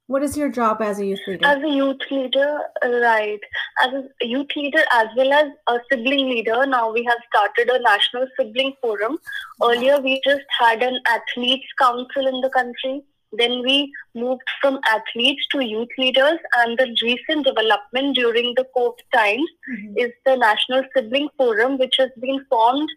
What 0.07 0.23
is 0.23 0.35
your 0.35 0.49
job 0.49 0.81
as 0.81 0.99
a 0.99 1.05
youth 1.05 1.19
leader? 1.27 1.45
As 1.45 1.63
a 1.63 1.69
youth 1.69 2.01
leader, 2.11 2.59
right? 2.83 3.39
As 3.83 3.93
a 4.23 4.25
youth 4.25 4.55
leader 4.55 4.83
as 4.91 5.07
well 5.15 5.31
as 5.33 5.51
a 5.67 5.79
sibling 5.91 6.29
leader, 6.29 6.65
now 6.65 6.91
we 6.91 7.03
have 7.09 7.19
started 7.31 7.69
a 7.69 7.79
national 7.79 8.25
sibling 8.37 8.73
forum. 8.81 9.19
Earlier, 9.63 9.99
we 10.01 10.19
just 10.25 10.47
had 10.59 10.81
an 10.81 10.99
athletes 11.07 11.67
council 11.77 12.25
in 12.27 12.41
the 12.41 12.49
country. 12.49 13.03
Then 13.33 13.61
we 13.61 13.91
moved 14.15 14.41
from 14.59 14.79
athletes 14.91 15.45
to 15.51 15.59
youth 15.63 15.89
leaders, 15.99 16.39
and 16.57 16.79
the 16.79 16.87
recent 17.03 17.45
development 17.45 18.15
during 18.15 18.55
the 18.55 18.65
COVID 18.75 19.03
times 19.13 19.51
Mhm. 19.73 19.93
is 20.05 20.11
the 20.25 20.35
National 20.37 20.83
Sibling 20.95 21.29
Forum, 21.37 21.77
which 21.77 21.97
has 21.99 22.09
been 22.19 22.43
formed 22.49 22.89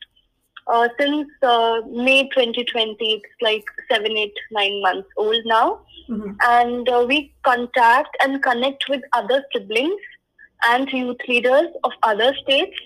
uh, 0.66 0.88
since 0.98 1.28
uh, 1.42 1.80
May 1.90 2.28
2020. 2.28 2.96
It's 3.00 3.24
like 3.40 3.64
seven, 3.90 4.16
eight, 4.16 4.34
nine 4.50 4.80
months 4.82 5.08
old 5.16 5.44
now 5.44 5.80
Mhm. 6.10 6.36
and 6.44 6.88
uh, 6.88 7.04
we 7.08 7.32
contact 7.44 8.16
and 8.22 8.42
connect 8.42 8.88
with 8.88 9.02
other 9.12 9.44
siblings 9.52 10.00
and 10.68 10.90
youth 10.92 11.20
leaders 11.28 11.68
of 11.84 11.92
other 12.02 12.34
states 12.42 12.76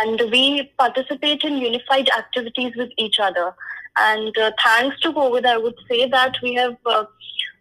and 0.00 0.20
we 0.30 0.70
participate 0.78 1.44
in 1.44 1.58
unified 1.58 2.08
activities 2.16 2.72
with 2.76 2.90
each 2.96 3.18
other 3.20 3.54
and 3.98 4.36
uh, 4.38 4.50
thanks 4.64 4.98
to 5.00 5.12
covid 5.12 5.46
i 5.52 5.56
would 5.56 5.78
say 5.90 6.08
that 6.08 6.36
we 6.42 6.54
have 6.54 6.76
uh, 6.86 7.04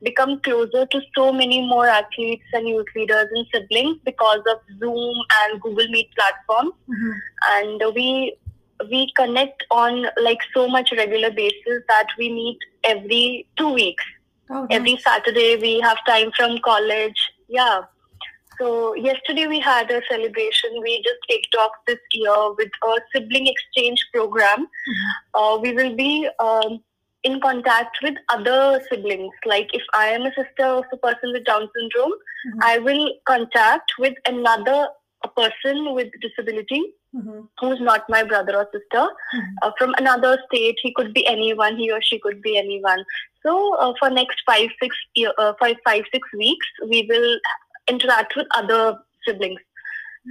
become 0.03 0.39
closer 0.47 0.85
to 0.95 1.01
so 1.17 1.31
many 1.33 1.61
more 1.67 1.87
athletes 1.87 2.43
and 2.53 2.67
youth 2.67 2.87
leaders 2.95 3.27
and 3.35 3.45
siblings 3.53 3.97
because 4.05 4.41
of 4.55 4.59
zoom 4.79 5.15
and 5.41 5.61
google 5.61 5.87
meet 5.97 6.09
platforms 6.15 6.73
Mhm. 6.89 7.13
and 7.53 7.87
we 7.95 8.09
we 8.89 9.11
connect 9.15 9.63
on 9.71 10.07
like 10.21 10.39
so 10.53 10.67
much 10.67 10.91
regular 10.95 11.31
basis 11.31 11.83
that 11.87 12.07
we 12.17 12.31
meet 12.31 12.57
every 12.83 13.47
two 13.57 13.73
weeks 13.73 14.03
Oh, 14.49 14.65
every. 14.69 14.97
Saturday 14.97 15.57
we 15.57 15.79
have 15.81 15.97
time 16.05 16.31
from 16.37 16.57
college. 16.63 17.19
Yeah. 17.49 17.81
So 18.59 18.95
yesterday 18.95 19.45
we 19.47 19.59
had 19.59 19.91
a 19.91 20.01
celebration. 20.09 20.69
We 20.81 20.97
just 21.03 21.19
kicked 21.29 21.53
off 21.59 21.71
this 21.85 21.99
year 22.13 22.53
with 22.57 22.69
a 22.83 22.95
sibling 23.13 23.47
exchange 23.47 23.99
program. 24.13 24.67
Uh, 25.33 25.59
we 25.61 25.73
will 25.73 25.95
be 25.95 26.27
um, 26.39 26.79
in 27.23 27.39
contact 27.41 27.97
with 28.01 28.15
other 28.29 28.81
siblings. 28.89 29.33
Like 29.45 29.69
if 29.73 29.83
I 29.93 30.07
am 30.07 30.21
a 30.21 30.31
sister 30.33 30.63
of 30.65 30.85
a 30.93 30.97
person 30.97 31.33
with 31.33 31.43
Down 31.45 31.67
syndrome, 31.77 32.13
Mhm. 32.47 32.59
I 32.63 32.77
will 32.79 33.11
contact 33.25 33.91
with 33.99 34.15
another 34.25 34.87
person 35.35 35.93
with 35.93 36.07
disability 36.21 36.81
Mhm. 37.15 37.47
who's 37.59 37.79
not 37.79 38.07
my 38.09 38.23
brother 38.23 38.55
or 38.57 38.65
sister 38.71 39.03
Mhm. 39.35 39.53
uh, 39.61 39.71
from 39.77 39.93
another 39.97 40.37
state. 40.47 40.77
He 40.81 40.93
could 40.93 41.13
be 41.13 41.25
anyone. 41.27 41.77
He 41.77 41.91
or 41.91 42.01
she 42.01 42.19
could 42.19 42.41
be 42.41 42.57
anyone. 42.57 43.03
So 43.45 43.75
uh, 43.75 43.93
for 43.99 44.09
next 44.09 44.41
five 44.45 44.69
six 44.81 44.95
year, 45.15 45.31
uh, 45.37 45.53
five 45.59 45.77
five 45.85 46.03
six 46.13 46.27
weeks, 46.33 46.67
we 46.89 47.05
will 47.09 47.39
interact 47.87 48.35
with 48.35 48.47
other 48.55 48.97
siblings. 49.25 49.61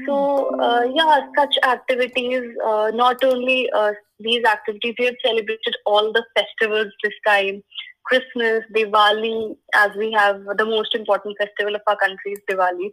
So 0.07 0.17
uh, 0.61 0.83
yeah, 0.95 1.27
such 1.39 1.57
activities. 1.65 2.45
Uh, 2.65 2.91
not 2.95 3.25
only 3.25 3.71
uh, 3.71 3.93
these 4.21 4.45
activities, 4.45 4.95
we 4.99 5.07
have 5.07 5.15
celebrated 5.25 5.77
all 5.87 6.13
the 6.13 6.25
festivals 6.37 6.93
this 7.03 7.15
time. 7.27 7.63
Christmas, 8.07 8.65
Diwali, 8.75 9.57
as 9.75 9.91
we 9.97 10.13
have 10.13 10.43
the 10.57 10.65
most 10.65 10.95
important 10.95 11.37
festival 11.39 11.75
of 11.75 11.83
our 11.87 11.97
country 11.97 12.33
is 12.33 12.41
Diwali, 12.51 12.91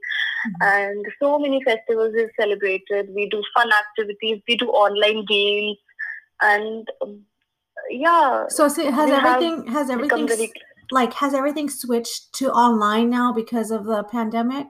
and 0.62 1.05
so 1.22 1.38
many 1.39 1.63
festivals 1.63 2.13
is 2.15 2.29
celebrated. 2.39 3.10
We 3.13 3.29
do 3.29 3.43
fun 3.55 3.70
activities, 3.72 4.41
we 4.48 4.58
do 4.58 4.70
online 4.70 5.25
games, 5.25 5.77
and 6.41 6.88
um, 7.01 7.22
yeah, 7.89 8.46
So 8.50 8.65
it- 8.65 8.93
has 8.93 9.10
everything 9.10 9.67
has 9.67 9.89
everything 9.89 10.27
very 10.27 10.51
like 10.91 11.13
has 11.13 11.34
everything 11.34 11.70
switched 11.70 12.34
to 12.36 12.51
online 12.51 13.10
now 13.10 13.34
because 13.34 13.72
of 13.72 13.86
the 13.86 14.03
pandemic? 14.03 14.67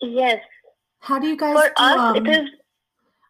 yes. 0.00 0.40
How 1.00 1.18
do 1.18 1.26
you 1.28 1.36
guys 1.36 1.56
For 1.56 1.68
do, 1.76 1.84
us, 1.84 1.96
um, 1.96 2.16
it 2.16 2.30
is 2.30 2.48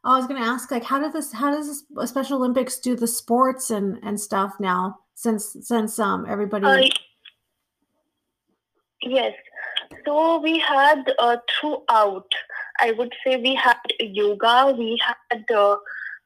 I 0.05 0.17
was 0.17 0.27
going 0.27 0.41
to 0.41 0.47
ask, 0.47 0.71
like, 0.71 0.85
how 0.85 0.99
does 1.01 1.13
this? 1.13 1.33
How 1.33 1.51
does 1.51 1.67
this 1.67 2.09
Special 2.09 2.39
Olympics 2.39 2.79
do 2.79 2.97
the 2.97 3.07
sports 3.07 3.71
and 3.71 3.99
and 4.03 4.21
stuff 4.21 4.55
now? 4.61 5.01
Since 5.19 5.57
since 5.63 5.99
um 5.99 6.27
everybody. 6.29 6.65
Uh, 6.65 6.89
yes. 9.03 9.33
So 10.05 10.39
we 10.39 10.61
had 10.61 11.13
uh, 11.19 11.39
throughout, 11.51 12.29
I 12.81 12.93
would 12.93 13.13
say 13.25 13.37
we 13.37 13.57
had 13.57 13.81
yoga, 13.99 14.73
we 14.79 14.97
had 15.05 15.45
uh, 15.53 15.77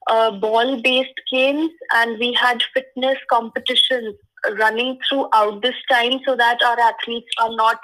uh, 0.08 0.32
ball 0.32 0.82
based 0.82 1.22
games, 1.32 1.70
and 1.94 2.18
we 2.18 2.34
had 2.34 2.62
fitness 2.74 3.16
competitions 3.30 4.14
running 4.58 4.98
throughout 5.08 5.62
this 5.62 5.80
time 5.90 6.20
so 6.26 6.36
that 6.36 6.62
our 6.62 6.78
athletes 6.78 7.32
are 7.40 7.56
not 7.56 7.80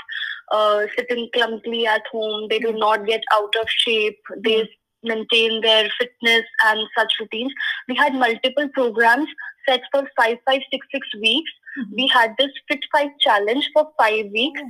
uh, 0.53 0.87
sitting 0.95 1.31
clumsily 1.33 1.87
at 1.87 2.03
home. 2.13 2.49
They 2.51 2.59
do 2.59 2.73
not 2.73 3.07
get 3.07 3.23
out 3.33 3.55
of 3.59 3.67
shape. 3.71 4.21
They 4.45 4.69
maintain 5.03 5.61
their 5.63 5.89
fitness 5.99 6.45
and 6.67 6.81
such 6.99 7.13
routines. 7.21 7.53
We 7.89 7.95
had 7.95 8.15
multiple 8.15 8.69
programs 8.75 9.29
set 9.69 9.89
for 9.93 10.03
five, 10.21 10.39
five, 10.51 10.63
six, 10.73 10.87
six 10.97 11.15
weeks. 11.23 11.51
Mhm. 11.79 11.97
We 11.97 12.07
had 12.19 12.37
this 12.39 12.61
Fit 12.69 12.87
Five 12.93 13.11
challenge 13.21 13.71
for 13.73 13.89
five 14.03 14.31
weeks 14.37 14.63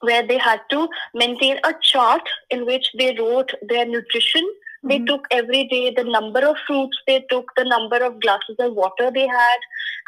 where 0.00 0.26
they 0.26 0.38
had 0.38 0.60
to 0.70 0.88
maintain 1.14 1.58
a 1.64 1.74
chart 1.82 2.28
in 2.50 2.64
which 2.66 2.88
they 2.98 3.14
wrote 3.18 3.52
their 3.72 3.86
nutrition. 3.86 4.48
They 4.88 4.98
Mhm. 4.98 5.06
took 5.06 5.26
every 5.36 5.64
day 5.70 5.84
the 5.98 6.04
number 6.04 6.40
of 6.48 6.58
fruits 6.66 6.98
they 7.06 7.20
took, 7.30 7.52
the 7.56 7.64
number 7.64 7.96
of 8.08 8.20
glasses 8.20 8.56
of 8.66 8.74
water 8.74 9.10
they 9.14 9.26
had, 9.26 9.64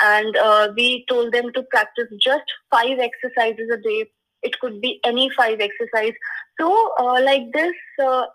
and 0.09 0.37
uh, 0.37 0.69
we 0.77 1.05
told 1.09 1.33
them 1.33 1.53
to 1.55 1.63
practice 1.75 2.13
just 2.27 2.53
five 2.71 3.01
exercises 3.07 3.71
a 3.77 3.79
day. 3.89 4.11
It 4.43 4.59
could 4.61 4.81
be 4.81 5.01
any 5.05 5.31
five 5.39 5.61
exercise. 5.61 6.13
So, 6.61 6.69
uh, 7.01 7.21
like 7.23 7.49
this, 7.53 7.75
uh, 8.05 8.27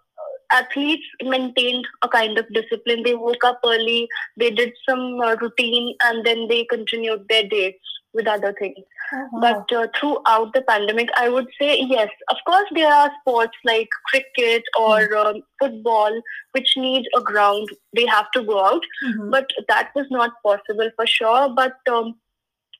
athletes 0.53 1.05
maintained 1.23 1.85
a 2.03 2.07
kind 2.07 2.37
of 2.37 2.45
discipline. 2.53 3.03
They 3.03 3.15
woke 3.15 3.43
up 3.43 3.59
early, 3.65 4.07
they 4.37 4.51
did 4.51 4.73
some 4.87 5.19
uh, 5.21 5.35
routine, 5.41 5.95
and 6.03 6.25
then 6.25 6.47
they 6.47 6.65
continued 6.65 7.25
their 7.29 7.47
day 7.47 7.77
with 8.13 8.27
other 8.27 8.53
things. 8.59 8.77
Wow. 9.11 9.39
But 9.41 9.75
uh, 9.75 9.87
throughout 9.99 10.53
the 10.53 10.61
pandemic, 10.67 11.09
I 11.17 11.29
would 11.29 11.47
say 11.59 11.81
yes. 11.81 12.09
Of 12.29 12.37
course, 12.45 12.69
there 12.73 12.91
are 12.93 13.11
sports 13.21 13.57
like 13.65 13.89
cricket 14.09 14.63
or 14.79 15.15
um, 15.17 15.41
football 15.59 16.21
which 16.53 16.73
need 16.77 17.05
a 17.17 17.21
ground. 17.21 17.67
They 17.95 18.05
have 18.05 18.29
to 18.31 18.43
go 18.43 18.63
out, 18.65 18.83
Mhm. 19.05 19.31
but 19.31 19.49
that 19.67 19.89
was 19.95 20.05
not 20.09 20.31
possible 20.43 20.89
for 20.95 21.07
sure. 21.07 21.49
But 21.49 21.73
um, 21.91 22.15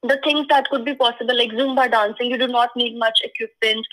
the 0.04 0.20
things 0.24 0.46
that 0.50 0.70
could 0.70 0.86
be 0.86 0.94
possible, 0.96 1.38
like 1.38 1.52
Zumba 1.52 1.90
dancing, 1.92 2.30
you 2.32 2.38
do 2.38 2.48
not 2.48 2.70
need 2.76 2.98
much 2.98 3.20
equipment. 3.24 3.86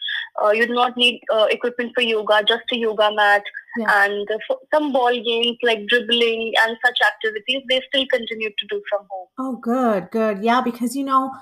Uh, 0.42 0.50
you 0.50 0.66
do 0.66 0.74
not 0.74 0.96
need 0.96 1.20
uh, 1.32 1.46
equipment 1.50 1.92
for 1.94 2.00
yoga, 2.02 2.42
just 2.46 2.72
a 2.72 2.78
yoga 2.78 3.10
mat 3.14 3.42
Yeah. 3.78 4.04
and 4.04 4.28
uh, 4.30 4.54
some 4.74 4.92
ball 4.92 5.12
games 5.12 5.56
like 5.62 5.86
dribbling 5.86 6.54
and 6.64 6.76
such 6.84 6.98
activities. 7.06 7.62
They 7.68 7.80
still 7.88 8.06
continue 8.10 8.50
to 8.50 8.66
do 8.68 8.82
from 8.88 9.06
home. 9.08 9.28
Oh, 9.38 9.56
good, 9.56 10.10
good. 10.10 10.42
Yeah, 10.42 10.60
because 10.60 10.96
you 10.96 11.04
know, 11.04 11.32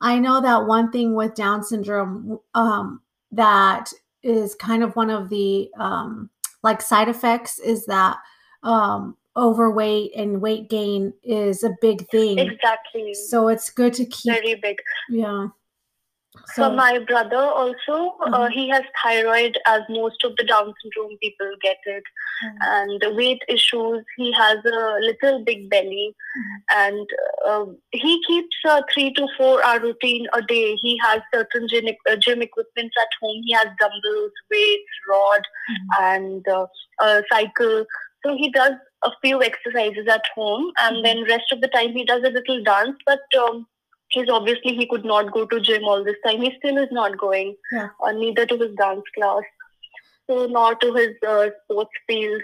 I 0.00 0.18
know 0.18 0.40
that 0.40 0.66
one 0.66 0.90
thing 0.90 1.14
with 1.14 1.34
Down 1.34 1.62
syndrome 1.62 2.40
um, 2.54 3.00
that 3.32 3.92
is 4.22 4.54
kind 4.54 4.82
of 4.82 4.96
one 4.96 5.10
of 5.10 5.28
the 5.28 5.70
um, 5.78 6.30
like 6.62 6.82
side 6.82 7.08
effects 7.08 7.58
is 7.58 7.86
that 7.86 8.16
um, 8.62 9.16
overweight 9.36 10.12
and 10.16 10.40
weight 10.40 10.68
gain 10.68 11.12
is 11.22 11.62
a 11.62 11.76
big 11.80 12.08
thing. 12.08 12.38
Exactly. 12.38 13.14
So 13.14 13.48
it's 13.48 13.70
good 13.70 13.92
to 13.94 14.04
keep, 14.06 14.34
Very 14.34 14.54
big. 14.56 14.78
yeah. 15.08 15.48
For 16.54 16.70
my 16.70 16.98
brother 16.98 17.36
also, 17.60 18.16
uh, 18.26 18.48
Mhm. 18.48 18.52
he 18.52 18.68
has 18.68 18.82
thyroid 19.02 19.58
as 19.66 19.82
most 19.88 20.24
of 20.24 20.36
the 20.36 20.44
Down 20.44 20.72
syndrome 20.82 21.16
people 21.18 21.50
get 21.60 21.78
it. 21.86 22.04
Mhm. 22.44 22.58
And 22.76 23.16
weight 23.16 23.42
issues, 23.48 24.04
he 24.16 24.32
has 24.32 24.58
a 24.64 24.98
little 25.00 25.42
big 25.44 25.68
belly. 25.70 26.14
And 26.70 27.08
uh, 27.46 27.66
he 27.92 28.22
keeps 28.24 28.56
a 28.64 28.82
three 28.92 29.12
to 29.14 29.28
four 29.36 29.64
hour 29.64 29.80
routine 29.80 30.26
a 30.32 30.42
day. 30.42 30.76
He 30.76 30.98
has 31.02 31.20
certain 31.34 31.68
gym, 31.68 31.86
uh, 32.10 32.16
gym 32.16 32.42
equipment 32.42 32.92
at 33.00 33.08
home. 33.20 33.42
He 33.44 33.52
has 33.52 33.68
dumbbells, 33.80 34.32
weights, 34.50 34.98
rod, 35.08 35.42
Mhm. 35.70 36.02
and 36.08 36.48
uh, 36.48 36.66
a 37.00 37.22
cycle. 37.32 37.86
So 38.24 38.36
he 38.36 38.50
does 38.50 38.72
a 39.04 39.10
few 39.22 39.42
exercises 39.42 40.06
at 40.08 40.24
home. 40.34 40.72
And 40.80 40.96
Mhm. 40.96 41.02
then 41.04 41.24
rest 41.24 41.52
of 41.52 41.60
the 41.60 41.68
time 41.68 41.92
he 41.92 42.04
does 42.04 42.22
a 42.24 42.30
little 42.30 42.62
dance. 42.62 42.96
But 43.06 43.20
um, 43.38 43.66
he's 44.08 44.28
obviously 44.28 44.74
he 44.74 44.86
could 44.86 45.04
not 45.04 45.32
go 45.32 45.46
to 45.46 45.60
gym 45.60 45.84
all 45.84 46.04
this 46.04 46.16
time. 46.24 46.40
He 46.42 46.52
still 46.58 46.78
is 46.78 46.88
not 46.90 47.18
going, 47.18 47.56
Yeah. 47.72 47.88
uh, 48.04 48.12
neither 48.12 48.46
to 48.46 48.56
his 48.56 48.74
dance 48.76 49.02
class, 49.14 49.42
so 50.28 50.46
nor 50.46 50.74
to 50.76 50.94
his 50.94 51.14
uh, 51.26 51.48
sports 51.64 51.90
field. 52.06 52.42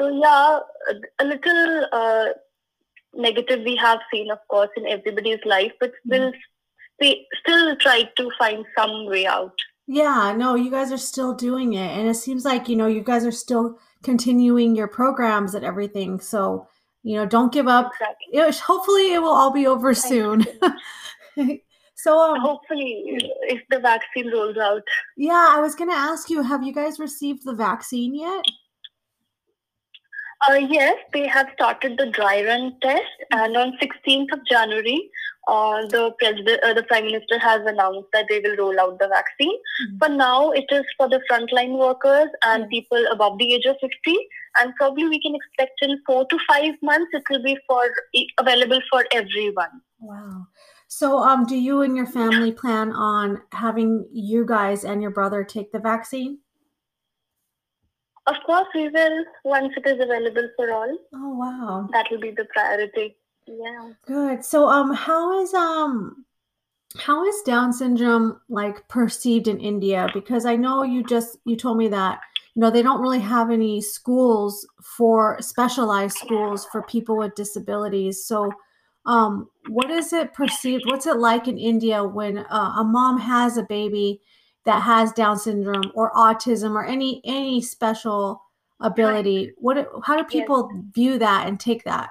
So 0.00 0.08
yeah, 0.08 0.60
a, 1.18 1.24
little 1.24 1.86
uh, 1.92 2.26
negative 3.14 3.60
we 3.64 3.76
have 3.76 4.00
seen, 4.12 4.30
of 4.30 4.38
course, 4.48 4.70
in 4.76 4.86
everybody's 4.86 5.44
life, 5.44 5.72
but 5.78 5.92
still, 6.06 6.32
sti- 7.00 7.26
still 7.42 7.76
try 7.76 8.04
to 8.16 8.30
find 8.38 8.64
some 8.78 9.06
way 9.06 9.26
out. 9.26 9.52
Yeah, 9.86 10.32
no, 10.36 10.54
you 10.54 10.70
guys 10.70 10.92
are 10.92 10.98
still 10.98 11.34
doing 11.34 11.74
it. 11.74 11.90
And 11.98 12.08
it 12.08 12.14
seems 12.14 12.44
like, 12.44 12.68
you 12.68 12.76
know, 12.76 12.86
you 12.86 13.02
guys 13.02 13.26
are 13.26 13.32
still 13.32 13.78
continuing 14.02 14.76
your 14.76 14.86
programs 14.88 15.54
and 15.54 15.64
everything. 15.64 16.20
So, 16.20 16.68
you 17.02 17.16
know, 17.16 17.26
don't 17.26 17.52
give 17.52 17.66
up. 17.68 17.92
Exactly. 18.32 18.60
Hopefully, 18.60 19.12
it 19.14 19.20
will 19.22 19.28
all 19.32 19.52
be 19.52 19.66
over 19.66 19.94
soon. 19.94 20.44
so 21.94 22.18
um, 22.18 22.40
Hopefully, 22.40 23.02
if 23.42 23.62
the 23.70 23.78
vaccine 23.78 24.30
rolls 24.32 24.56
out. 24.56 24.82
yeah, 25.16 25.48
I 25.50 25.60
was 25.60 25.74
going 25.74 25.90
to 25.90 25.96
ask 25.96 26.28
you, 26.30 26.42
have 26.42 26.62
you 26.62 26.72
guys 26.72 26.98
received 26.98 27.44
the 27.44 27.54
vaccine 27.54 28.14
yet? 28.14 28.44
Uh, 30.48 30.54
yes, 30.54 30.96
they 31.12 31.26
have 31.26 31.48
started 31.54 31.98
the 31.98 32.06
dry 32.10 32.42
run 32.42 32.74
test, 32.80 33.02
and 33.30 33.54
on 33.58 33.76
16th 33.78 34.32
of 34.32 34.38
January, 34.46 35.10
uh, 35.48 35.84
the 35.88 36.12
president, 36.18 36.62
uh, 36.64 36.72
the 36.72 36.82
prime 36.84 37.04
minister 37.04 37.38
has 37.38 37.60
announced 37.66 38.08
that 38.14 38.24
they 38.30 38.40
will 38.40 38.56
roll 38.56 38.80
out 38.80 38.98
the 38.98 39.08
vaccine. 39.08 39.52
Mhm. 39.86 39.98
For 39.98 40.08
now, 40.08 40.50
it 40.52 40.64
is 40.70 40.84
for 40.96 41.10
the 41.10 41.20
frontline 41.30 41.76
workers 41.76 42.30
and 42.44 42.68
people 42.70 43.04
above 43.12 43.36
the 43.38 43.52
age 43.54 43.66
of 43.66 43.76
50, 43.80 44.16
and 44.58 44.74
probably 44.76 45.08
we 45.08 45.20
can 45.20 45.34
expect 45.34 45.78
in 45.82 46.00
four 46.06 46.26
to 46.30 46.38
five 46.48 46.74
months 46.82 47.10
it 47.12 47.22
will 47.30 47.42
be 47.42 47.56
for 47.68 47.82
available 48.38 48.80
for 48.90 49.04
everyone. 49.12 49.80
Wow. 50.00 50.46
So, 50.88 51.18
um, 51.18 51.46
do 51.46 51.56
you 51.56 51.82
and 51.82 51.96
your 51.96 52.06
family 52.06 52.50
plan 52.50 52.90
on 52.90 53.42
having 53.52 54.08
you 54.12 54.44
guys 54.44 54.84
and 54.84 55.00
your 55.00 55.12
brother 55.12 55.44
take 55.44 55.70
the 55.70 55.78
vaccine? 55.78 56.38
Of 58.26 58.34
course, 58.44 58.66
we 58.74 58.88
will 58.88 59.24
once 59.44 59.72
it 59.76 59.86
is 59.86 60.00
available 60.00 60.48
for 60.56 60.72
all. 60.72 60.98
Oh, 61.14 61.34
wow. 61.36 61.88
That 61.92 62.06
will 62.10 62.20
be 62.20 62.32
the 62.32 62.44
priority. 62.52 63.16
Yeah. 63.46 63.92
Good. 64.06 64.44
So, 64.44 64.68
um, 64.68 64.92
how 64.92 65.40
is 65.40 65.54
um, 65.54 66.24
how 66.96 67.24
is 67.24 67.40
Down 67.42 67.72
syndrome 67.72 68.40
like 68.48 68.88
perceived 68.88 69.48
in 69.48 69.60
India? 69.60 70.08
Because 70.12 70.44
I 70.44 70.56
know 70.56 70.82
you 70.82 71.04
just 71.04 71.38
you 71.44 71.56
told 71.56 71.78
me 71.78 71.88
that 71.88 72.20
you 72.54 72.60
know 72.60 72.70
they 72.70 72.82
don't 72.82 73.00
really 73.00 73.20
have 73.20 73.50
any 73.50 73.80
schools 73.80 74.66
for 74.82 75.40
specialized 75.40 76.16
schools 76.16 76.66
for 76.66 76.82
people 76.82 77.16
with 77.16 77.34
disabilities. 77.34 78.24
So, 78.24 78.50
um, 79.06 79.48
what 79.68 79.90
is 79.90 80.12
it 80.12 80.34
perceived? 80.34 80.84
What's 80.86 81.06
it 81.06 81.16
like 81.16 81.48
in 81.48 81.58
India 81.58 82.02
when 82.02 82.38
uh, 82.38 82.74
a 82.78 82.84
mom 82.84 83.18
has 83.18 83.56
a 83.56 83.62
baby 83.62 84.20
that 84.64 84.82
has 84.82 85.12
Down 85.12 85.38
syndrome 85.38 85.92
or 85.94 86.12
autism 86.12 86.72
or 86.72 86.84
any 86.84 87.20
any 87.24 87.62
special 87.62 88.42
ability? 88.80 89.52
What 89.56 89.88
how 90.04 90.16
do 90.16 90.24
people 90.24 90.70
view 90.92 91.18
that 91.18 91.46
and 91.46 91.58
take 91.58 91.84
that? 91.84 92.10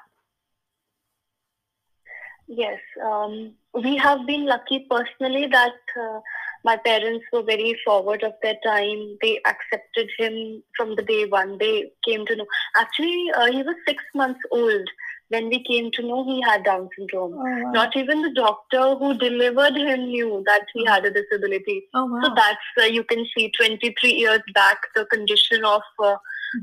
Yes, 2.48 2.80
um, 3.06 3.54
we 3.76 3.96
have 3.98 4.26
been 4.26 4.46
lucky 4.46 4.88
personally 4.90 5.46
that 5.52 5.74
uh, 6.02 6.20
my 6.64 6.78
parents 6.78 7.26
were 7.32 7.44
very 7.44 7.76
forward 7.86 8.24
of 8.24 8.34
their 8.42 8.58
time. 8.64 9.18
They 9.22 9.40
accepted 9.46 10.10
him 10.18 10.64
from 10.76 10.96
the 10.96 11.04
day 11.04 11.26
one. 11.26 11.58
They 11.58 11.92
came 12.06 12.26
to 12.26 12.36
know. 12.36 12.46
Actually, 12.76 13.32
uh, 13.36 13.52
he 13.52 13.64
was 13.64 13.76
six 13.88 14.04
months 14.14 14.40
old 14.52 14.90
when 15.30 15.50
we 15.50 15.64
came 15.64 15.92
to 15.92 16.02
know 16.02 16.24
he 16.26 16.42
had 16.42 16.64
Down 16.64 16.90
syndrome. 16.98 17.34
Oh 17.34 17.44
wow! 17.44 17.72
Not 17.72 17.96
even 17.96 18.22
the 18.22 18.34
doctor 18.34 18.96
who 18.96 19.18
delivered 19.18 19.76
him 19.78 20.06
knew 20.06 20.44
that 20.46 20.66
he 20.74 20.86
had 20.86 21.06
a 21.06 21.12
disability. 21.12 21.84
Oh 21.94 22.06
wow! 22.06 22.22
So 22.24 22.34
that's 22.36 22.58
uh, 22.82 22.86
you 22.86 23.04
can 23.04 23.26
see 23.36 23.52
23 23.58 24.12
years 24.12 24.42
back 24.54 24.78
the 24.96 25.06
condition 25.06 25.64
of 25.64 25.82
uh, 26.04 26.16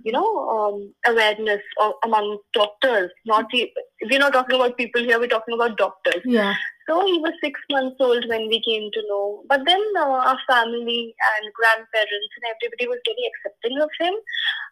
you 0.05 0.13
know 0.13 0.49
um, 0.49 0.93
awareness 1.07 1.63
of, 1.81 1.93
among 2.05 2.39
doctors. 2.53 3.11
Not 3.25 3.47
we're 3.53 4.19
not 4.19 4.33
talking 4.33 4.57
about 4.57 4.77
people 4.77 5.03
here. 5.03 5.19
We're 5.19 5.29
talking 5.29 5.55
about 5.55 5.79
doctors. 5.79 6.23
yeah. 6.25 6.55
So 6.89 7.05
he 7.05 7.19
was 7.19 7.33
six 7.43 7.59
months 7.69 7.97
old 7.99 8.25
when 8.29 8.47
we 8.49 8.63
came 8.63 8.91
to 8.93 9.03
know. 9.09 9.43
But 9.49 9.63
then 9.67 9.81
uh, 9.99 10.07
our 10.07 10.39
family 10.49 11.15
and 11.35 11.53
grandparents 11.53 12.33
and 12.37 12.45
everybody 12.55 12.87
was 12.87 13.01
very 13.05 13.27
accepting 13.31 13.81
of 13.83 13.91
him. 13.99 14.15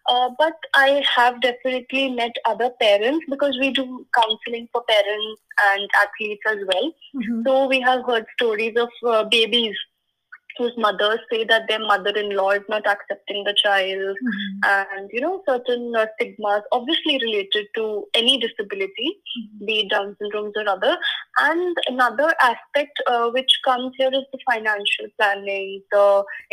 Uh, 0.06 0.30
but 0.38 0.52
I 0.74 1.02
have 1.16 1.40
definitely 1.40 2.10
met 2.10 2.32
other 2.44 2.70
parents 2.80 3.24
because 3.30 3.56
we 3.58 3.70
do 3.70 4.06
counseling 4.14 4.68
for 4.72 4.82
parents 4.88 5.40
and 5.70 5.88
athletes 6.02 6.42
as 6.46 6.58
well. 6.66 6.92
Mhm. 7.14 7.42
So 7.46 7.66
we 7.68 7.80
have 7.80 8.04
heard 8.04 8.26
stories 8.38 8.76
of 8.76 8.90
uh, 9.06 9.24
babies 9.24 9.76
whose 10.58 10.72
mothers 10.76 11.20
say 11.30 11.44
that 11.44 11.66
their 11.68 11.80
mother-in-law 11.80 12.50
is 12.50 12.62
not 12.68 12.86
accepting 12.86 13.44
the 13.44 13.54
child 13.62 14.16
Mhm. 14.22 14.58
and 14.72 15.10
you 15.12 15.20
know 15.24 15.42
certain 15.48 15.94
uh, 15.96 16.06
stigmas 16.14 16.62
obviously 16.72 17.18
related 17.24 17.66
to 17.78 17.84
any 18.22 18.34
disability 18.44 19.08
Mhm. 19.38 19.66
be 19.70 19.80
it 19.84 19.90
down 19.94 20.16
syndromes 20.20 20.52
or 20.62 20.68
other 20.74 20.96
and 21.48 21.76
another 21.94 22.28
aspect 22.50 23.02
uh, 23.06 23.28
which 23.38 23.58
comes 23.68 23.92
here 23.98 24.12
is 24.20 24.26
the 24.32 24.38
financial 24.50 25.06
planning 25.18 25.82
the 25.96 26.06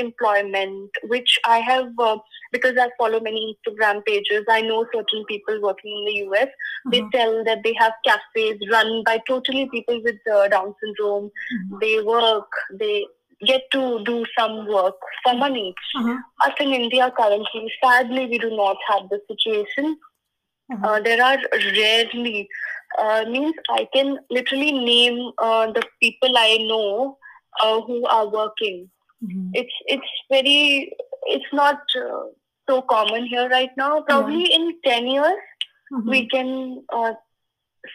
employment 0.05 0.89
which 1.13 1.37
i 1.45 1.59
have 1.59 1.87
uh, 2.07 2.17
because 2.51 2.75
i 2.77 2.89
follow 2.97 3.19
many 3.29 3.41
instagram 3.51 4.03
pages 4.09 4.43
i 4.57 4.61
know 4.61 4.79
certain 4.93 5.23
people 5.31 5.61
working 5.67 5.95
in 5.99 6.05
the 6.09 6.17
us 6.41 6.49
they 6.91 7.01
Uh-huh. 7.01 7.09
tell 7.17 7.33
that 7.49 7.63
they 7.63 7.73
have 7.83 7.93
cafes 8.07 8.67
run 8.75 8.91
by 9.09 9.17
totally 9.31 9.65
people 9.77 10.01
with 10.09 10.29
uh, 10.37 10.47
down 10.57 10.73
syndrome 10.83 11.29
Mhm. 11.55 11.79
they 11.85 11.95
work 12.13 12.61
they 12.83 12.95
get 13.49 13.62
to 13.71 13.82
do 14.10 14.15
some 14.38 14.56
work 14.67 14.95
for 15.23 15.34
money 15.43 15.67
Uh-huh. 15.99 16.17
us 16.47 16.54
in 16.65 16.73
india 16.77 17.06
currently 17.19 17.63
sadly 17.84 18.25
we 18.34 18.38
do 18.45 18.49
not 18.63 18.77
have 18.89 19.10
this 19.13 19.23
situation 19.34 19.91
Uh-huh. 20.73 20.88
uh, 20.89 20.99
there 21.06 21.21
are 21.27 21.38
rarely 21.77 22.47
uh, 23.04 23.23
means 23.34 23.56
I 23.73 23.88
can 23.95 24.12
literally 24.38 24.71
name 24.71 25.17
uh, 25.47 25.65
the 25.77 25.84
people 26.04 26.38
I 26.41 26.58
know 26.69 27.17
uh, 27.63 27.82
who 27.88 27.97
are 28.15 28.27
working. 28.36 28.77
Mhm. 29.25 29.45
It's 29.62 29.77
it's 29.95 30.12
very 30.34 30.58
it's 31.36 31.51
not 31.60 31.95
uh, 32.01 32.23
so 32.69 32.77
common 32.93 33.25
here 33.34 33.47
right 33.54 33.73
now. 33.84 33.89
Probably 34.12 34.45
in 34.60 34.65
ten 34.88 35.08
years 35.15 35.41
Mhm. 35.97 36.10
we 36.15 36.21
can 36.36 36.49
uh, 36.99 37.13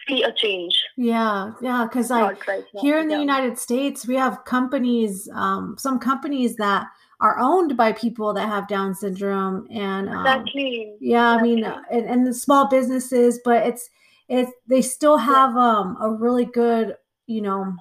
see 0.07 0.23
a 0.23 0.31
change. 0.33 0.81
Yeah, 0.97 1.51
yeah, 1.61 1.85
because 1.89 2.09
Not 2.09 2.45
right 2.47 2.63
here 2.81 2.99
in 2.99 3.07
the 3.07 3.15
yeah. 3.15 3.21
United 3.21 3.57
States 3.57 4.07
we 4.07 4.15
have 4.15 4.43
companies, 4.45 5.29
um, 5.33 5.75
some 5.77 5.99
companies 5.99 6.55
that 6.57 6.87
are 7.19 7.39
owned 7.39 7.75
by 7.77 7.91
people 7.93 8.33
that 8.33 8.47
have 8.47 8.67
Down 8.67 8.93
syndrome, 8.93 9.67
and 9.71 10.09
um, 10.09 10.25
Exactly. 10.25 10.95
yeah, 10.99 11.29
I 11.31 11.41
mean, 11.41 11.63
uh, 11.63 11.81
and, 11.91 12.05
and 12.05 12.27
the 12.27 12.33
small 12.33 12.67
businesses, 12.67 13.39
but 13.43 13.65
it's 13.65 13.89
it's 14.29 14.51
they 14.67 14.81
still 14.81 15.17
have 15.17 15.55
um 15.55 15.97
a 16.01 16.09
really 16.11 16.45
good, 16.45 16.95
you 17.27 17.41
know, 17.41 17.73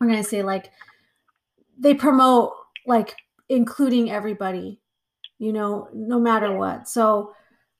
I'm 0.00 0.08
gonna 0.08 0.24
say 0.24 0.42
like 0.42 0.70
they 1.78 1.94
promote 1.94 2.52
like 2.86 3.14
including 3.48 4.10
everybody, 4.10 4.80
you 5.38 5.52
know, 5.52 5.88
no 5.92 6.18
matter 6.18 6.50
Yeah. 6.50 6.56
what. 6.56 6.88
So, 6.88 7.34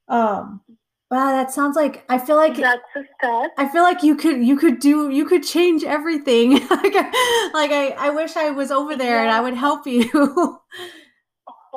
um, 0.09 0.61
Wow, 1.09 1.31
that 1.31 1.53
sounds 1.53 1.77
like 1.77 2.05
I 2.09 2.19
feel 2.19 2.35
like 2.37 2.57
That's 2.57 2.83
a 2.97 3.05
start. 3.19 3.53
I 3.59 3.69
feel 3.69 3.83
like 3.83 4.03
you 4.03 4.17
could 4.17 4.45
you 4.45 4.57
could 4.57 4.81
do 4.81 5.09
you 5.11 5.25
could 5.25 5.45
change 5.45 5.85
everything. 5.85 6.53
like 6.71 6.93
I, 6.97 7.51
like 7.55 7.71
I 7.71 7.91
I 7.97 8.11
wish 8.11 8.37
I 8.37 8.51
was 8.51 8.73
over 8.73 8.97
there 8.97 9.21
and 9.21 9.31
I 9.31 9.41
would 9.41 9.55
help 9.55 9.87
you. 9.87 10.11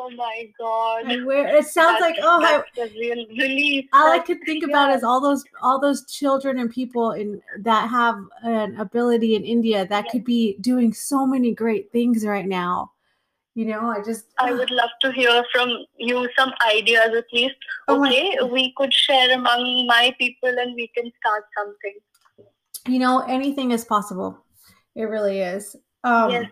Oh 0.01 0.09
my 0.11 0.47
god. 0.57 1.03
It 1.11 1.65
sounds 1.65 1.99
like 1.99 2.15
oh 2.21 2.41
I, 2.41 2.63
that's 2.75 2.89
a 2.91 2.97
real 2.97 3.27
relief. 3.27 3.85
all 3.91 4.09
I 4.09 4.19
could 4.19 4.37
think 4.45 4.63
about 4.63 4.89
yeah. 4.89 4.95
is 4.95 5.03
all 5.03 5.19
those 5.19 5.43
all 5.61 5.79
those 5.79 6.05
children 6.09 6.57
and 6.57 6.71
people 6.71 7.11
in 7.11 7.41
that 7.59 7.89
have 7.89 8.17
an 8.43 8.79
ability 8.79 9.35
in 9.35 9.43
India 9.43 9.85
that 9.87 10.05
Yeah. 10.05 10.11
could 10.11 10.23
be 10.23 10.57
doing 10.61 10.93
so 10.93 11.25
many 11.25 11.53
great 11.53 11.91
things 11.91 12.25
right 12.25 12.47
now. 12.47 12.91
You 13.59 13.65
know, 13.65 13.89
I 13.91 14.01
just 14.01 14.27
I 14.39 14.53
would 14.53 14.71
love 14.71 14.91
to 15.01 15.11
hear 15.11 15.43
from 15.53 15.71
you 15.97 16.19
some 16.37 16.53
ideas 16.65 17.09
at 17.21 17.25
least. 17.37 17.55
Oh 17.89 17.99
my- 17.99 18.07
Okay, 18.09 18.37
we 18.49 18.73
could 18.77 18.93
share 18.93 19.33
among 19.37 19.85
my 19.85 20.15
people 20.17 20.53
and 20.63 20.73
we 20.75 20.85
can 20.97 21.11
start 21.19 21.43
something. 21.57 21.97
you 22.93 22.99
know 22.99 23.15
anything 23.37 23.71
is 23.77 23.83
possible. 23.83 24.29
It 24.95 25.09
really 25.15 25.41
is. 25.41 25.75
Um 26.05 26.31
yes. 26.31 26.45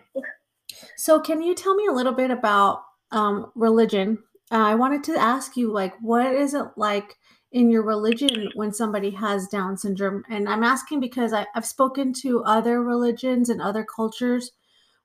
So, 0.96 1.18
can 1.18 1.40
you 1.42 1.54
tell 1.54 1.74
me 1.74 1.86
a 1.86 1.96
little 2.00 2.12
bit 2.12 2.30
about 2.30 2.82
um, 3.10 3.50
religion? 3.54 4.18
Uh, 4.52 4.66
I 4.72 4.74
wanted 4.74 5.02
to 5.04 5.16
ask 5.18 5.56
you, 5.56 5.72
like, 5.72 5.94
what 6.02 6.34
is 6.44 6.52
it 6.52 6.66
like 6.76 7.16
in 7.52 7.70
your 7.70 7.84
religion 7.94 8.50
when 8.54 8.72
somebody 8.82 9.10
has 9.24 9.48
Down 9.48 9.78
syndrome? 9.78 10.24
And 10.28 10.46
I'm 10.46 10.62
asking 10.62 11.00
because 11.00 11.32
I, 11.32 11.46
I've 11.54 11.64
spoken 11.76 12.12
to 12.24 12.44
other 12.44 12.82
religions 12.82 13.48
and 13.48 13.62
other 13.62 13.84
cultures 13.96 14.52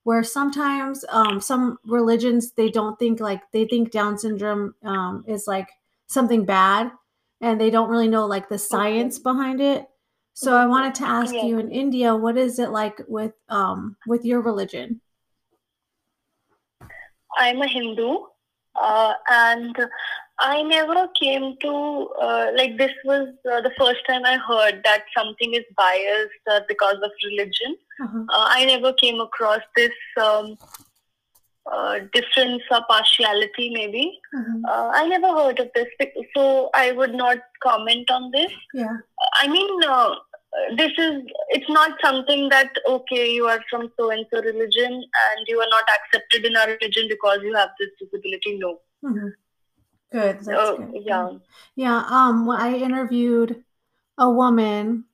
where 0.04 0.24
sometimes 0.24 1.06
um, 1.10 1.40
some 1.42 1.78
religions 1.86 2.52
they 2.54 2.70
don't 2.70 3.00
think 3.00 3.20
like 3.20 3.52
they 3.52 3.66
think 3.66 3.92
Down 3.92 4.18
syndrome 4.18 4.76
um, 4.84 5.24
is 5.28 5.48
like 5.48 5.70
something 6.08 6.46
bad, 6.46 6.92
and 7.42 7.60
they 7.60 7.70
don't 7.70 7.90
really 7.90 8.08
know 8.10 8.26
like 8.28 8.50
the 8.50 8.58
science 8.58 9.20
behind 9.20 9.62
it. 9.62 9.88
So 10.34 10.56
I 10.56 10.66
wanted 10.66 10.96
to 10.96 11.04
ask 11.06 11.34
Yeah. 11.34 11.44
you 11.44 11.60
in 11.60 11.72
India, 11.72 12.16
what 12.16 12.38
is 12.38 12.60
it 12.60 12.70
like 12.70 13.02
with 13.08 13.34
um, 13.50 13.98
with 14.06 14.26
your 14.26 14.42
religion? 14.42 15.02
I'm 17.38 17.62
a 17.62 17.68
Hindu, 17.68 18.26
uh, 18.82 19.14
and 19.30 19.76
I 20.40 20.64
never 20.64 21.08
came 21.20 21.56
to 21.62 22.10
uh, 22.22 22.48
like 22.56 22.78
this 22.78 22.92
was 23.06 23.30
uh, 23.52 23.62
the 23.62 23.72
first 23.78 24.00
time 24.08 24.24
I 24.26 24.38
heard 24.38 24.82
that 24.84 25.04
something 25.16 25.54
is 25.54 25.64
biased 25.78 26.44
uh, 26.52 26.62
because 26.68 26.98
of 27.04 27.12
religion. 27.24 27.78
Uh, 28.30 28.48
I 28.50 28.66
never 28.66 28.94
came 28.94 29.20
across 29.20 29.62
this 29.76 29.92
um, 30.22 30.58
uh, 31.72 32.00
difference 32.14 32.64
or 32.72 32.82
partiality, 32.90 33.70
maybe. 33.74 34.20
Uh, 34.68 34.92
I 34.94 35.08
never 35.08 35.28
heard 35.28 35.60
of 35.60 35.70
this, 35.76 35.88
so 36.36 36.70
I 36.74 36.92
would 36.92 37.14
not 37.14 37.38
comment 37.62 38.10
on 38.12 38.32
this. 38.32 38.52
Yeah. 38.74 38.98
I 39.36 39.48
mean, 39.48 39.84
uh, 39.88 40.16
this 40.78 40.92
is, 40.98 41.24
it's 41.50 41.70
not 41.70 41.92
something 42.04 42.50
that, 42.50 42.72
okay, 42.88 43.32
you 43.32 43.46
are 43.48 43.60
from 43.70 43.92
so 44.00 44.12
and 44.12 44.26
so 44.32 44.42
religion 44.42 44.92
and 44.94 45.48
you 45.48 45.60
are 45.60 45.70
not 45.70 45.84
accepted 45.98 46.46
in 46.46 46.56
our 46.56 46.68
religion 46.68 47.08
because 47.10 47.40
you 47.42 47.54
have 47.56 47.70
this 47.80 47.90
disability. 48.00 48.58
No. 48.60 48.80
Mhm. 49.04 49.34
Good. 50.12 50.40
That's 50.42 50.48
Uh, 50.48 50.76
good. 50.76 51.02
yeah. 51.06 51.30
Yeah. 51.76 52.04
Um. 52.08 52.46
When 52.46 52.60
I 52.60 52.78
interviewed 52.78 53.64
a 54.18 54.30
woman 54.30 55.06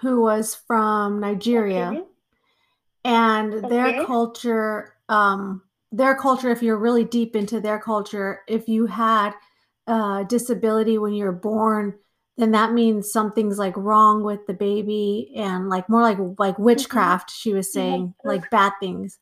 who 0.00 0.20
was 0.22 0.54
from 0.54 1.20
Nigeria, 1.20 1.88
Okay. 1.90 2.04
and 3.04 3.52
their 3.70 4.04
culture, 4.04 4.96
um, 5.08 5.62
their 5.92 6.14
culture. 6.16 6.50
If 6.50 6.62
you're 6.62 6.76
really 6.76 7.04
deep 7.04 7.36
into 7.36 7.60
their 7.60 7.78
culture, 7.78 8.42
if 8.48 8.68
you 8.68 8.86
had 8.86 9.34
a 9.86 10.24
disability 10.28 10.98
when 10.98 11.12
you 11.12 11.24
were 11.24 11.32
born, 11.32 11.98
then 12.40 12.50
that 12.52 12.72
means 12.72 13.12
something's 13.12 13.58
like 13.58 13.76
wrong 13.76 14.24
with 14.24 14.46
the 14.46 14.54
baby, 14.54 15.32
and 15.36 15.68
like 15.68 15.88
more 15.88 16.02
like 16.02 16.18
like 16.38 16.58
witchcraft. 16.58 17.30
She 17.30 17.52
was 17.52 17.72
saying 17.72 18.14
like 18.24 18.48
bad 18.50 18.72
things. 18.80 19.18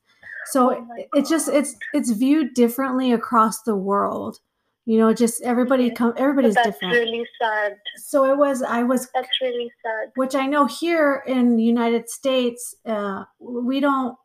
So 0.53 0.75
Oh 0.77 0.81
my 0.81 0.97
it- 0.99 1.09
it's 1.15 1.29
just 1.29 1.49
it's 1.49 1.75
it's 1.93 2.11
viewed 2.13 2.55
differently 2.55 3.13
across 3.13 3.63
the 3.63 3.77
world. 3.77 4.39
You 4.87 4.99
know, 4.99 5.13
just 5.13 5.43
everybody 5.43 5.91
come 5.91 6.15
everybody's 6.17 6.55
That's 6.55 6.69
different. 6.69 6.95
really 6.95 7.27
sad. 7.41 7.77
So 7.97 8.25
it 8.33 8.39
was 8.39 8.63
I 8.63 8.83
was 8.85 9.09
That's 9.15 9.29
really 9.43 9.71
sad. 9.83 10.13
which 10.15 10.35
I 10.35 10.47
know 10.47 10.65
here 10.67 11.23
in 11.27 11.57
the 11.57 11.63
United 11.63 12.09
States, 12.09 12.75
uh, 12.87 13.25
we 13.39 13.81
don't, 13.81 14.17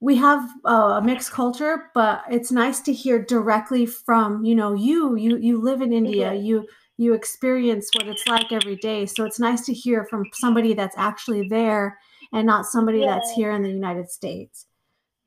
we 0.00 0.16
have 0.16 0.48
uh, 0.64 0.98
a 0.98 1.02
mixed 1.02 1.32
culture, 1.32 1.90
but 1.94 2.22
it's 2.30 2.50
nice 2.50 2.80
to 2.82 2.92
hear 2.92 3.22
directly 3.22 3.84
from, 3.84 4.44
you 4.44 4.54
know, 4.54 4.72
you, 4.72 5.16
you, 5.16 5.36
you 5.36 5.60
live 5.60 5.82
in 5.82 5.92
India, 5.92 6.32
Yes. 6.32 6.42
you, 6.42 6.66
you 6.98 7.14
experience 7.14 7.88
what 7.94 8.08
it's 8.08 8.26
like 8.26 8.52
every 8.52 8.76
day. 8.76 9.06
So 9.06 9.24
it's 9.24 9.38
nice 9.38 9.64
to 9.66 9.72
hear 9.72 10.04
from 10.04 10.24
somebody 10.34 10.74
that's 10.74 10.96
actually 10.98 11.48
there 11.48 11.96
and 12.32 12.44
not 12.44 12.66
somebody 12.66 13.00
that's 13.06 13.32
here 13.32 13.52
in 13.52 13.62
the 13.62 13.70
United 13.70 14.10
States, 14.10 14.66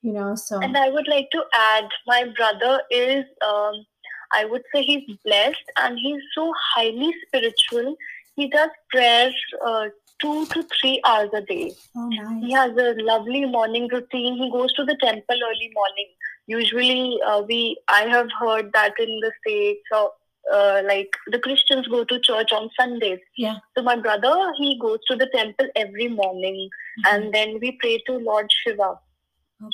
you 0.01 0.12
know, 0.12 0.36
so. 0.36 0.60
And 0.60 0.77
I 0.77 0.89
would 0.89 1.07
like 1.07 1.29
to 1.31 1.43
add, 1.55 1.86
my 2.05 2.25
brother 2.36 2.81
is, 2.91 3.23
um, 3.47 3.86
I 4.34 4.45
would 4.45 4.63
say 4.75 4.84
he's 4.84 5.17
blessed 5.25 5.63
and 5.77 5.97
he's 5.97 6.21
so 6.36 6.53
highly 6.75 7.13
spiritual. 7.25 7.95
He 8.36 8.49
does 8.49 8.69
prayers 8.91 9.34
uh, 9.65 9.88
two 10.19 10.45
to 10.47 10.67
three 10.79 11.01
hours 11.05 11.29
a 11.34 11.41
day. 11.41 11.73
oh, 11.95 12.10
nice. 12.10 12.43
He 12.43 12.51
has 12.51 12.71
a 12.71 12.95
lovely 13.01 13.45
morning 13.45 13.88
routine. 13.91 14.36
He 14.36 14.51
goes 14.51 14.73
to 14.73 14.84
the 14.84 14.97
temple 15.01 15.36
early 15.36 15.71
morning. 15.73 16.07
Usually, 16.47 17.17
uh, 17.25 17.43
we 17.47 17.77
I 17.88 18.01
have 18.03 18.27
heard 18.39 18.71
that 18.73 18.93
in 18.99 19.19
the 19.21 19.31
states, 19.41 19.84
or 19.95 20.12
uh, 20.54 20.82
like 20.86 21.10
the 21.27 21.39
Christians 21.39 21.88
go 21.88 22.04
to 22.04 22.19
church 22.19 22.51
on 22.51 22.69
Sundays. 22.80 23.19
Yeah. 23.38 23.58
So 23.77 23.84
my 23.84 23.95
brother 23.95 24.36
he 24.58 24.77
goes 24.80 24.99
to 25.10 25.15
the 25.15 25.27
temple 25.36 25.67
every 25.75 26.08
morning, 26.08 26.69
Mhm. 26.99 27.13
and 27.13 27.34
then 27.34 27.60
we 27.62 27.71
pray 27.80 27.97
to 28.08 28.13
Lord 28.13 28.51
Shiva. 28.51 28.99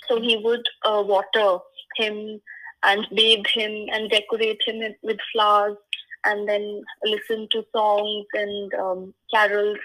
So 0.08 0.20
he 0.22 0.38
would 0.38 0.66
uh, 0.86 1.02
water 1.06 1.60
him 1.96 2.42
and 2.84 3.08
bathe 3.16 3.48
him 3.48 3.88
and 3.92 4.10
decorate 4.10 4.62
him 4.66 4.82
with- 5.02 5.20
flowers 5.32 5.78
and 6.26 6.48
then 6.48 6.84
listen 7.06 7.48
to 7.52 7.66
songs 7.76 8.26
and 8.34 8.74
um, 8.76 9.14
carols. 9.34 9.78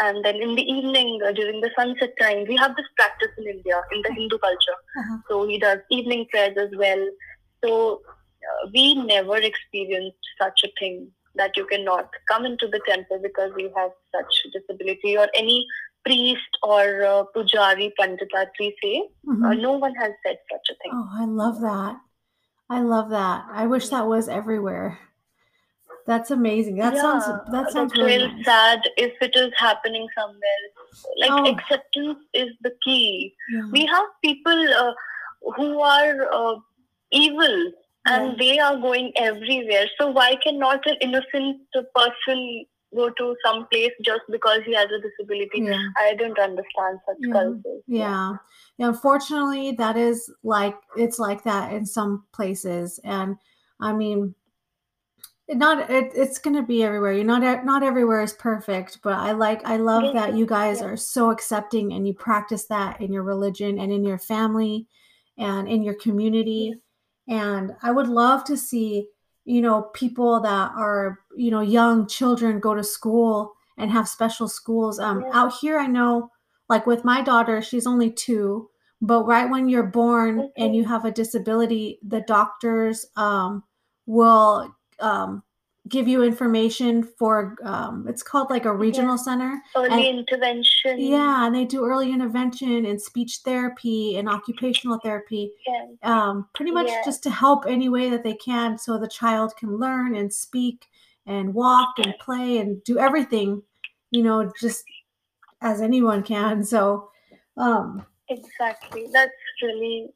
And 0.00 0.24
then 0.24 0.36
in 0.36 0.54
the 0.56 0.62
evening, 0.62 1.20
uh, 1.24 1.32
during 1.32 1.60
the 1.60 1.70
sunset 1.78 2.14
time, 2.20 2.46
we 2.48 2.56
have 2.56 2.74
this 2.74 2.86
practice 2.96 3.28
in 3.38 3.46
India, 3.46 3.80
in 3.92 4.02
the 4.02 4.12
Hindu 4.12 4.38
culture. 4.38 4.78
Uh-huh. 4.98 5.18
So 5.28 5.46
he 5.46 5.58
does 5.58 5.78
evening 5.90 6.26
prayers 6.30 6.56
as 6.58 6.70
well. 6.76 7.06
So 7.64 8.02
we 8.72 8.94
never 8.94 9.36
experienced 9.36 10.18
such 10.40 10.60
a 10.64 10.68
thing 10.78 11.10
that 11.36 11.56
you 11.56 11.66
cannot 11.66 12.08
come 12.30 12.44
into 12.46 12.68
the 12.68 12.80
temple 12.88 13.18
because 13.22 13.50
you 13.58 13.70
have 13.76 13.90
such 14.14 14.32
disability 14.52 15.16
or 15.18 15.28
any 15.34 15.66
priest 16.06 16.58
or 16.62 16.82
uh, 17.04 17.24
pujari 17.34 17.90
pandit 17.98 18.28
as 18.36 18.48
we 18.60 18.68
say 18.82 18.96
Mhm. 19.26 19.44
uh, 19.46 19.54
no 19.54 19.72
one 19.72 19.94
has 19.94 20.12
said 20.24 20.38
such 20.52 20.66
a 20.70 20.74
thing. 20.82 20.92
Oh, 20.92 21.08
I 21.22 21.24
love 21.24 21.60
that. 21.62 21.96
I 22.70 22.80
love 22.80 23.10
that. 23.10 23.44
I 23.62 23.66
wish 23.66 23.88
that 23.88 24.06
was 24.06 24.28
everywhere. 24.28 24.98
That's 26.06 26.30
amazing. 26.30 26.76
That 26.76 26.96
sounds 26.96 27.24
that 27.52 27.70
sounds 27.72 27.92
that's 27.92 27.96
really 27.98 28.18
real 28.18 28.28
nice. 28.36 28.44
sad 28.44 28.80
if 28.96 29.14
it 29.26 29.34
is 29.34 29.52
happening 29.56 30.06
somewhere. 30.18 30.62
Like 31.22 31.32
Oh. 31.32 31.46
acceptance 31.52 32.18
is 32.34 32.50
the 32.62 32.72
key. 32.84 33.34
Yeah. 33.54 33.68
We 33.72 33.86
have 33.86 34.06
people 34.22 34.60
uh, 34.82 34.92
who 35.56 35.80
are 35.80 36.28
uh, 36.40 36.56
evil 37.10 37.72
and 38.06 38.38
they 38.38 38.58
are 38.58 38.76
going 38.76 39.12
everywhere. 39.16 39.86
So 39.98 40.10
why 40.10 40.36
cannot 40.42 40.86
an 40.86 40.96
innocent 41.00 41.60
person 41.72 42.64
go 42.94 43.10
to 43.10 43.36
some 43.44 43.66
place 43.72 43.90
just 44.04 44.22
because 44.30 44.60
he 44.64 44.74
has 44.74 44.86
a 44.86 45.00
disability? 45.00 45.62
Yeah. 45.62 45.88
I 45.96 46.14
don't 46.14 46.38
understand 46.38 47.00
such 47.06 47.16
Yeah. 47.20 47.32
cultures. 47.32 47.82
Yeah. 47.86 48.36
Yeah, 48.76 48.88
unfortunately 48.88 49.72
that 49.72 49.96
is 49.96 50.32
like 50.42 50.76
it's 50.96 51.18
like 51.18 51.44
that 51.44 51.72
in 51.72 51.86
some 51.86 52.24
places 52.32 52.98
and 53.04 53.36
I 53.80 53.92
mean 53.92 54.34
it 55.46 55.56
not 55.56 55.90
it, 55.90 56.12
it's 56.14 56.38
going 56.38 56.56
to 56.56 56.62
be 56.62 56.82
everywhere. 56.82 57.12
You're 57.12 57.24
not 57.24 57.64
not 57.64 57.82
everywhere 57.82 58.22
is 58.22 58.32
perfect, 58.32 59.00
but 59.02 59.14
I 59.14 59.32
like 59.32 59.64
I 59.64 59.76
love 59.76 60.04
Yes, 60.04 60.14
that 60.14 60.36
you 60.36 60.46
guys 60.46 60.80
are 60.82 60.96
so 60.96 61.30
accepting 61.30 61.92
and 61.92 62.06
you 62.06 62.14
practice 62.14 62.66
that 62.66 63.00
in 63.00 63.12
your 63.12 63.22
religion 63.22 63.78
and 63.78 63.92
in 63.92 64.04
your 64.04 64.18
family 64.18 64.86
and 65.36 65.68
in 65.68 65.82
your 65.82 65.94
community. 65.94 66.74
And 67.28 67.72
I 67.82 67.90
would 67.90 68.08
love 68.08 68.44
to 68.44 68.56
see, 68.56 69.08
you 69.44 69.60
know, 69.60 69.82
people 69.94 70.40
that 70.40 70.72
are, 70.76 71.20
you 71.36 71.50
know, 71.50 71.60
young 71.60 72.06
children 72.06 72.60
go 72.60 72.74
to 72.74 72.84
school 72.84 73.54
and 73.76 73.90
have 73.90 74.08
special 74.08 74.48
schools. 74.48 74.98
Um, 74.98 75.22
Yeah. 75.22 75.30
Out 75.32 75.52
here, 75.60 75.78
I 75.78 75.86
know, 75.86 76.30
like 76.68 76.86
with 76.86 77.04
my 77.04 77.22
daughter, 77.22 77.60
she's 77.62 77.86
only 77.86 78.10
two, 78.10 78.70
but 79.00 79.26
right 79.26 79.50
when 79.50 79.68
you're 79.68 79.82
born 79.82 80.50
and 80.56 80.74
you 80.74 80.84
have 80.84 81.04
a 81.04 81.10
disability, 81.10 81.98
the 82.02 82.20
doctors 82.20 83.06
um, 83.16 83.64
will 84.06 84.74
um, 85.00 85.42
give 85.88 86.08
you 86.08 86.22
information 86.22 87.02
for, 87.02 87.56
um, 87.62 88.06
it's 88.08 88.22
called 88.22 88.48
like 88.48 88.64
a 88.64 88.74
regional 88.74 89.18
center. 89.18 89.60
Early 89.76 90.08
And- 90.08 90.18
intervention. 90.20 90.98
Yeah, 90.98 91.46
and 91.46 91.54
they 91.54 91.66
do 91.66 91.84
early 91.84 92.10
intervention 92.10 92.86
and 92.86 93.00
speech 93.00 93.40
therapy 93.44 94.16
and 94.16 94.28
occupational 94.28 94.98
therapy 95.00 95.52
Yeah. 95.66 95.86
um, 96.02 96.48
pretty 96.54 96.70
much 96.70 96.88
Yeah. 96.88 97.02
just 97.04 97.22
to 97.24 97.30
help 97.30 97.66
any 97.66 97.90
way 97.90 98.08
that 98.08 98.22
they 98.24 98.34
can 98.34 98.78
so 98.78 98.96
the 98.96 99.08
child 99.08 99.56
can 99.56 99.76
learn 99.76 100.14
and 100.14 100.32
speak 100.32 100.86
and 101.26 101.52
walk 101.54 101.98
and 101.98 102.14
play 102.18 102.58
and 102.58 102.82
do 102.84 102.98
everything, 102.98 103.62
you 104.10 104.22
know, 104.22 104.50
just 104.58 104.84
as 105.60 105.82
anyone 105.82 106.22
can. 106.22 106.62
So, 106.64 107.10
um, 107.58 108.06
exactly. 108.28 109.08
That's 109.12 109.32
really 109.62 110.08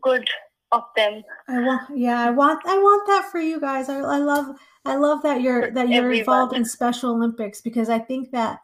good 0.00 0.28
of 0.72 0.82
them. 0.96 1.22
I 1.48 1.60
want, 1.60 1.82
yeah, 1.96 2.20
I 2.20 2.30
want, 2.30 2.60
I 2.66 2.76
want 2.78 3.06
that 3.06 3.30
for 3.30 3.38
you 3.38 3.60
guys. 3.60 3.88
I, 3.88 3.98
I 3.98 4.18
love, 4.18 4.56
I 4.84 4.96
love 4.96 5.22
that 5.22 5.40
you're 5.40 5.70
that 5.72 5.88
you're 5.88 6.04
Everyone. 6.04 6.18
involved 6.20 6.56
in 6.56 6.64
Special 6.64 7.12
Olympics 7.14 7.60
because 7.60 7.88
I 7.88 7.98
think 7.98 8.30
that 8.32 8.58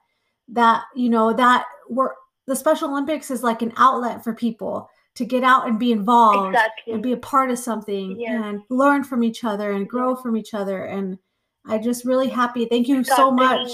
that 0.49 0.83
you 0.95 1.09
know 1.09 1.33
that 1.33 1.65
we're 1.89 2.11
the 2.47 2.57
Special 2.57 2.91
Olympics 2.91 3.31
is 3.31 3.43
like 3.43 3.63
an 3.63 3.73
outlet 3.77 4.23
for 4.25 4.35
people 4.35 4.89
to 5.15 5.25
get 5.25 5.43
out 5.45 5.67
and 5.69 5.79
be 5.79 5.93
involved 5.93 6.49
Exactly. 6.55 6.93
and 6.95 7.03
be 7.03 7.13
a 7.13 7.17
part 7.17 7.51
of 7.51 7.59
something 7.59 8.19
Yes. 8.21 8.43
and 8.45 8.61
learn 8.71 9.03
from 9.05 9.23
each 9.25 9.45
other 9.45 9.73
and 9.73 9.89
grow 9.89 10.15
from 10.17 10.37
each 10.37 10.53
other 10.55 10.85
and 10.85 11.19
I 11.67 11.79
just 11.79 12.05
really 12.05 12.29
happy. 12.29 12.65
Thank 12.67 12.89
you 12.89 13.05
so 13.05 13.31
much. 13.31 13.71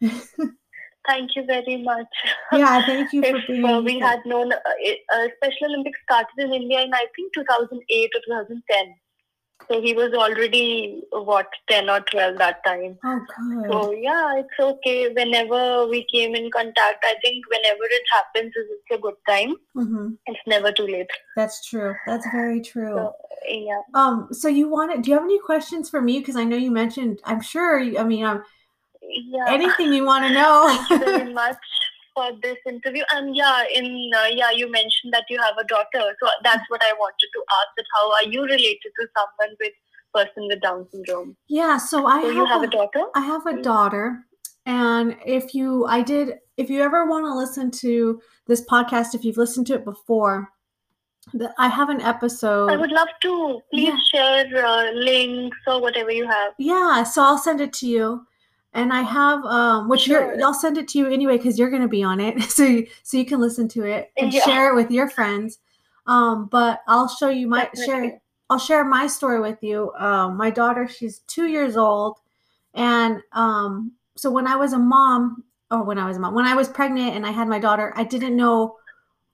Thank 1.06 1.34
you 1.36 1.44
very 1.44 1.82
much. 1.82 2.06
yeah, 2.52 2.80
thank 2.82 3.12
you 3.12 3.22
for 3.30 3.36
if 3.36 3.46
being. 3.46 3.64
uh, 3.64 3.80
we 3.80 3.98
had 3.98 4.20
known, 4.26 4.52
uh, 4.52 4.56
uh, 5.14 5.26
Special 5.36 5.66
Olympics 5.68 5.98
started 6.04 6.38
in 6.38 6.52
India 6.52 6.80
in 6.82 6.92
I 6.94 7.06
think 7.16 7.32
2008 7.34 8.10
or 8.14 8.20
2010. 8.26 8.94
So 9.70 9.80
he 9.80 9.94
was 9.94 10.12
already 10.14 11.02
what 11.12 11.46
10 11.68 11.88
or 11.90 12.00
12 12.00 12.38
that 12.38 12.64
time. 12.64 12.98
oh, 13.04 13.20
good. 13.38 13.70
So 13.70 13.92
yeah, 13.92 14.38
it's 14.38 14.58
okay. 14.58 15.08
Whenever 15.12 15.86
we 15.86 16.06
came 16.12 16.34
in 16.34 16.50
contact, 16.50 17.04
I 17.04 17.14
think 17.22 17.44
whenever 17.48 17.84
it 17.84 18.02
happens, 18.12 18.52
is 18.56 18.66
it's 18.70 18.98
a 18.98 19.00
good 19.00 19.14
time. 19.28 19.54
hmm 19.74 20.08
It's 20.26 20.40
never 20.46 20.72
too 20.72 20.86
late. 20.86 21.10
That's 21.36 21.64
true. 21.68 21.94
That's 22.06 22.26
very 22.32 22.60
true. 22.62 22.94
So 22.96 23.12
yeah. 23.48 23.80
Um, 23.94 24.28
so 24.32 24.48
you 24.48 24.68
wanted? 24.68 25.02
Do 25.02 25.10
you 25.10 25.14
have 25.16 25.24
any 25.24 25.38
questions 25.38 25.88
for 25.88 26.00
me? 26.02 26.18
Because 26.18 26.36
I 26.36 26.44
know 26.44 26.56
you 26.56 26.70
mentioned. 26.70 27.20
I'm 27.24 27.40
sure. 27.40 27.78
you- 27.78 27.98
I 27.98 28.04
mean, 28.04 28.24
um, 28.24 28.42
Yeah. 29.02 29.44
anything 29.48 29.92
you 29.92 30.04
want 30.04 30.24
to 30.26 30.32
know. 30.40 30.66
Thank 30.68 30.90
you 30.90 30.98
very 30.98 31.32
much 31.42 31.56
for 32.14 32.30
this 32.42 32.56
interview. 32.66 33.02
And 33.12 33.34
yeah, 33.36 33.64
in 33.74 34.10
uh, 34.16 34.26
yeah, 34.30 34.50
you 34.50 34.70
mentioned 34.70 35.12
that 35.12 35.24
you 35.28 35.40
have 35.40 35.56
a 35.58 35.64
daughter. 35.64 36.14
So 36.22 36.28
that's 36.42 36.64
what 36.68 36.82
I 36.82 36.92
wanted 36.94 37.28
to 37.34 37.40
ask. 37.58 37.68
That 37.76 37.86
how 37.96 38.12
are 38.12 38.24
you 38.24 38.42
related 38.42 38.90
to 38.98 39.06
someone 39.16 39.56
with 39.60 39.72
person 40.12 40.48
with 40.48 40.60
Down 40.60 40.86
syndrome? 40.90 41.36
yeah. 41.48 41.78
So 41.78 42.06
I 42.06 42.20
So 42.22 42.26
have, 42.28 42.36
you 42.36 42.46
have 42.46 42.62
a, 42.62 42.66
a 42.66 42.70
daughter? 42.70 43.04
I 43.14 43.20
have 43.20 43.46
a 43.46 43.52
Mm. 43.54 43.62
daughter, 43.62 44.24
and 44.66 45.16
if 45.24 45.54
you, 45.54 45.86
I 45.86 46.02
did. 46.02 46.34
If 46.56 46.68
you 46.68 46.82
ever 46.82 47.06
want 47.06 47.24
to 47.24 47.34
listen 47.34 47.70
to 47.82 48.20
this 48.46 48.62
podcast, 48.66 49.14
if 49.14 49.24
you've 49.24 49.38
listened 49.38 49.66
to 49.68 49.74
it 49.74 49.84
before, 49.84 50.48
I 51.58 51.68
have 51.68 51.88
an 51.88 52.00
episode. 52.02 52.70
I 52.70 52.76
would 52.76 52.90
love 52.92 53.08
to. 53.22 53.60
Please 53.72 53.94
share 54.12 54.44
uh, 54.66 54.90
links 54.92 55.56
or 55.66 55.80
whatever 55.80 56.10
you 56.10 56.26
have. 56.26 56.52
Yeah, 56.58 57.02
so 57.04 57.22
I'll 57.22 57.38
send 57.38 57.60
it 57.60 57.72
to 57.74 57.86
you. 57.86 58.26
And 58.72 58.92
I 58.92 59.02
have 59.02 59.44
um 59.44 59.88
which 59.88 60.02
Sure. 60.02 60.34
you're 60.34 60.44
I'll 60.44 60.54
send 60.54 60.78
it 60.78 60.86
to 60.88 60.98
you 60.98 61.08
anyway 61.08 61.36
because 61.36 61.58
you're 61.58 61.70
gonna 61.70 61.88
be 61.88 62.02
on 62.02 62.20
it. 62.20 62.40
So 62.50 62.64
you, 62.64 62.86
so 63.02 63.16
you 63.16 63.24
can 63.24 63.40
listen 63.40 63.68
to 63.68 63.84
it 63.84 64.12
and 64.16 64.32
Yeah. 64.32 64.44
share 64.44 64.70
it 64.70 64.74
with 64.76 64.90
your 64.90 65.08
friends. 65.08 65.58
Um, 66.06 66.46
but 66.46 66.80
I'll 66.86 67.08
show 67.08 67.28
you 67.28 67.46
my 67.48 67.68
share. 67.84 68.20
I'll 68.48 68.58
share 68.58 68.84
my 68.84 69.06
story 69.06 69.40
with 69.40 69.62
you. 69.62 69.92
Um, 69.94 70.36
my 70.36 70.50
daughter, 70.50 70.88
she's 70.88 71.20
two 71.20 71.46
years 71.46 71.76
old, 71.76 72.18
and 72.74 73.20
um, 73.32 73.92
so 74.16 74.30
when 74.30 74.46
I 74.46 74.56
was 74.56 74.72
a 74.72 74.78
mom, 74.78 75.44
or 75.70 75.84
when 75.84 75.98
I 75.98 76.06
was 76.06 76.16
a 76.16 76.20
mom, 76.20 76.34
when 76.34 76.46
I 76.46 76.54
was 76.54 76.68
pregnant 76.68 77.14
and 77.14 77.24
I 77.24 77.30
had 77.30 77.46
my 77.48 77.58
daughter, 77.60 77.92
I 77.96 78.02
didn't 78.04 78.36
know 78.36 78.76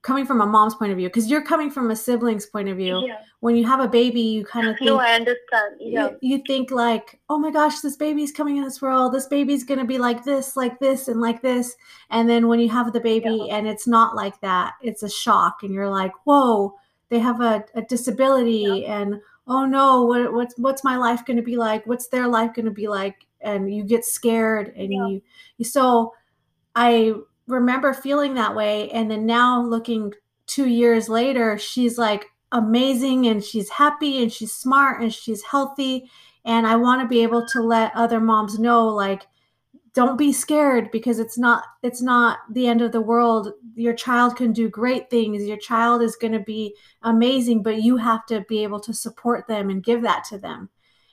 coming 0.07 0.25
from 0.25 0.41
a 0.41 0.47
mom's 0.47 0.77
point 0.77 0.93
of 0.93 0.99
view 0.99 1.09
because 1.09 1.29
you're 1.29 1.43
coming 1.43 1.69
from 1.69 1.91
a 1.91 1.97
sibling's 1.97 2.47
point 2.47 2.69
of 2.69 2.77
view. 2.77 3.05
Yeah. 3.05 3.19
When 3.41 3.57
you 3.57 3.67
have 3.67 3.81
a 3.81 3.89
baby, 3.89 4.21
you 4.21 4.45
kind 4.45 4.69
of 4.69 4.77
think 4.79 4.87
No, 4.87 5.01
I 5.01 5.15
understand. 5.15 5.75
Yeah. 5.81 6.11
you, 6.23 6.37
you 6.37 6.43
think 6.47 6.71
like 6.71 7.19
oh 7.29 7.39
my 7.39 7.51
gosh 7.51 7.81
this 7.81 7.97
baby's 7.97 8.31
coming 8.31 8.57
in 8.57 8.63
this 8.63 8.81
world 8.81 9.13
this 9.13 9.27
baby's 9.27 9.65
going 9.65 9.81
to 9.81 9.85
be 9.85 9.99
like 9.99 10.23
this 10.25 10.57
like 10.57 10.79
this 10.79 11.09
and 11.09 11.21
like 11.21 11.43
this 11.43 11.75
and 12.11 12.29
then 12.31 12.47
when 12.47 12.61
you 12.61 12.69
have 12.69 12.93
the 12.93 13.01
baby 13.01 13.49
and 13.51 13.67
it's 13.67 13.89
not 13.89 14.15
like 14.15 14.41
that 14.41 14.75
it's 14.81 15.03
a 15.03 15.11
shock 15.11 15.65
and 15.65 15.75
you're 15.75 15.91
like 15.91 16.13
whoa 16.25 16.73
they 17.09 17.19
have 17.19 17.41
a, 17.41 17.65
a 17.75 17.83
disability 17.83 18.87
and 18.87 19.21
oh 19.49 19.65
no 19.67 20.03
what, 20.03 20.33
what's 20.33 20.55
what's 20.59 20.85
my 20.85 20.97
life 20.97 21.25
going 21.27 21.37
to 21.37 21.43
be 21.43 21.57
like 21.57 21.85
what's 21.87 22.07
their 22.09 22.29
life 22.29 22.55
going 22.55 22.65
to 22.65 22.71
be 22.71 22.87
like 22.87 23.27
and 23.41 23.75
you 23.75 23.83
get 23.83 24.05
scared 24.05 24.73
and 24.77 24.93
Yeah. 24.93 25.07
you, 25.09 25.23
you 25.59 25.65
so 25.65 26.15
i 26.77 27.13
remember 27.47 27.93
feeling 27.93 28.35
that 28.35 28.55
way 28.55 28.91
and 28.91 29.11
then 29.11 29.27
now 29.27 29.63
looking 29.63 30.13
two 30.47 30.69
years 30.69 31.09
later 31.09 31.59
she's 31.59 31.99
like 31.99 32.27
amazing 32.53 33.27
and 33.27 33.43
she's 33.45 33.71
happy 33.71 34.23
and 34.23 34.33
she's 34.33 34.53
smart 34.53 35.01
and 35.01 35.13
she's 35.13 35.43
healthy 35.43 36.09
and 36.45 36.67
i 36.67 36.77
want 36.77 37.01
to 37.01 37.09
be 37.09 37.23
able 37.23 37.47
to 37.47 37.63
let 37.63 37.95
other 37.95 38.21
moms 38.21 38.59
know 38.59 38.87
like 38.89 39.27
don't 39.97 40.19
be 40.19 40.31
scared 40.31 40.91
because 40.91 41.19
it's 41.19 41.39
not 41.39 41.65
it's 41.83 42.03
not 42.03 42.41
the 42.53 42.67
end 42.67 42.83
of 42.83 42.93
the 42.93 43.01
world. 43.01 43.55
Your 43.77 43.95
child 43.95 44.37
can 44.37 44.53
do 44.53 44.69
great 44.69 45.09
things. 45.09 45.45
Your 45.45 45.57
child 45.57 46.03
is 46.03 46.17
going 46.17 46.35
to 46.35 46.39
be 46.39 46.77
amazing 47.03 47.63
but 47.63 47.83
you 47.83 47.97
have 47.97 48.27
to 48.27 48.43
be 48.43 48.63
able 48.63 48.79
to 48.81 48.93
support 48.93 49.49
them 49.49 49.71
and 49.71 49.83
give 49.83 50.03
that 50.03 50.23
to 50.25 50.37
them. 50.39 50.69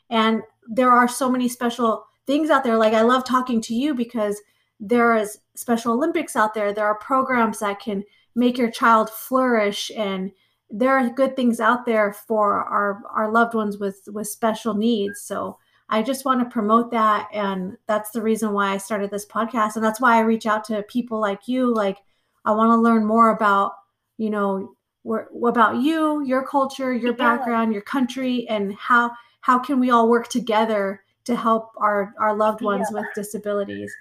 And 0.10 0.42
there 0.68 0.92
are 0.92 1.08
so 1.08 1.32
many 1.32 1.48
special 1.48 2.06
things 2.28 2.50
out 2.50 2.66
there. 2.66 2.78
Like 2.78 2.94
i 2.94 3.02
love 3.02 3.24
talking 3.24 3.62
to 3.62 3.74
you 3.74 3.96
because 3.96 4.42
there 4.86 5.16
is 5.16 5.40
special 5.56 5.94
olympics 5.94 6.36
out 6.36 6.54
there. 6.54 6.74
There 6.74 6.86
are 6.86 6.96
programs 6.96 7.60
that 7.60 7.80
can 7.80 8.04
make 8.36 8.58
your 8.58 8.70
child 8.72 9.10
flourish 9.10 9.92
and 9.96 10.32
there 10.70 10.98
are 10.98 11.10
good 11.10 11.36
things 11.36 11.60
out 11.60 11.86
there 11.86 12.12
for 12.12 12.64
our 12.64 13.02
our 13.16 13.32
loved 13.32 13.54
ones 13.54 13.78
with 13.78 14.02
with 14.08 14.28
special 14.28 14.74
needs. 14.74 15.22
So 15.22 15.58
i 15.90 16.02
just 16.02 16.26
want 16.26 16.40
to 16.42 16.54
promote 16.54 16.90
that 16.92 17.28
and 17.34 17.78
that's 17.88 18.12
the 18.12 18.22
reason 18.22 18.54
why 18.54 18.72
i 18.74 18.78
started 18.78 19.12
this 19.12 19.26
podcast 19.26 19.76
and 19.76 19.84
that's 19.86 20.00
why 20.02 20.16
i 20.16 20.22
reach 20.22 20.46
out 20.46 20.64
to 20.66 20.84
people 20.84 21.20
like 21.20 21.48
you. 21.48 21.74
Like 21.74 22.00
i 22.46 22.52
want 22.52 22.70
to 22.72 22.78
learn 22.78 23.06
more 23.06 23.30
about 23.30 23.74
you 24.18 24.30
know 24.30 24.76
where, 25.04 25.28
about 25.46 25.78
you 25.78 26.24
your 26.26 26.44
culture 26.46 26.94
your 26.94 27.14
background 27.14 27.74
your 27.74 27.82
country 27.84 28.48
and 28.50 28.74
how 28.76 29.12
how 29.42 29.60
can 29.60 29.80
we 29.80 29.92
all 29.92 30.10
work 30.10 30.28
together 30.30 31.04
to 31.26 31.36
help 31.36 31.72
our 31.78 32.14
our 32.20 32.36
loved 32.36 32.62
ones 32.62 32.88
Yeah. 32.90 33.02
with 33.02 33.08
disabilities 33.16 33.92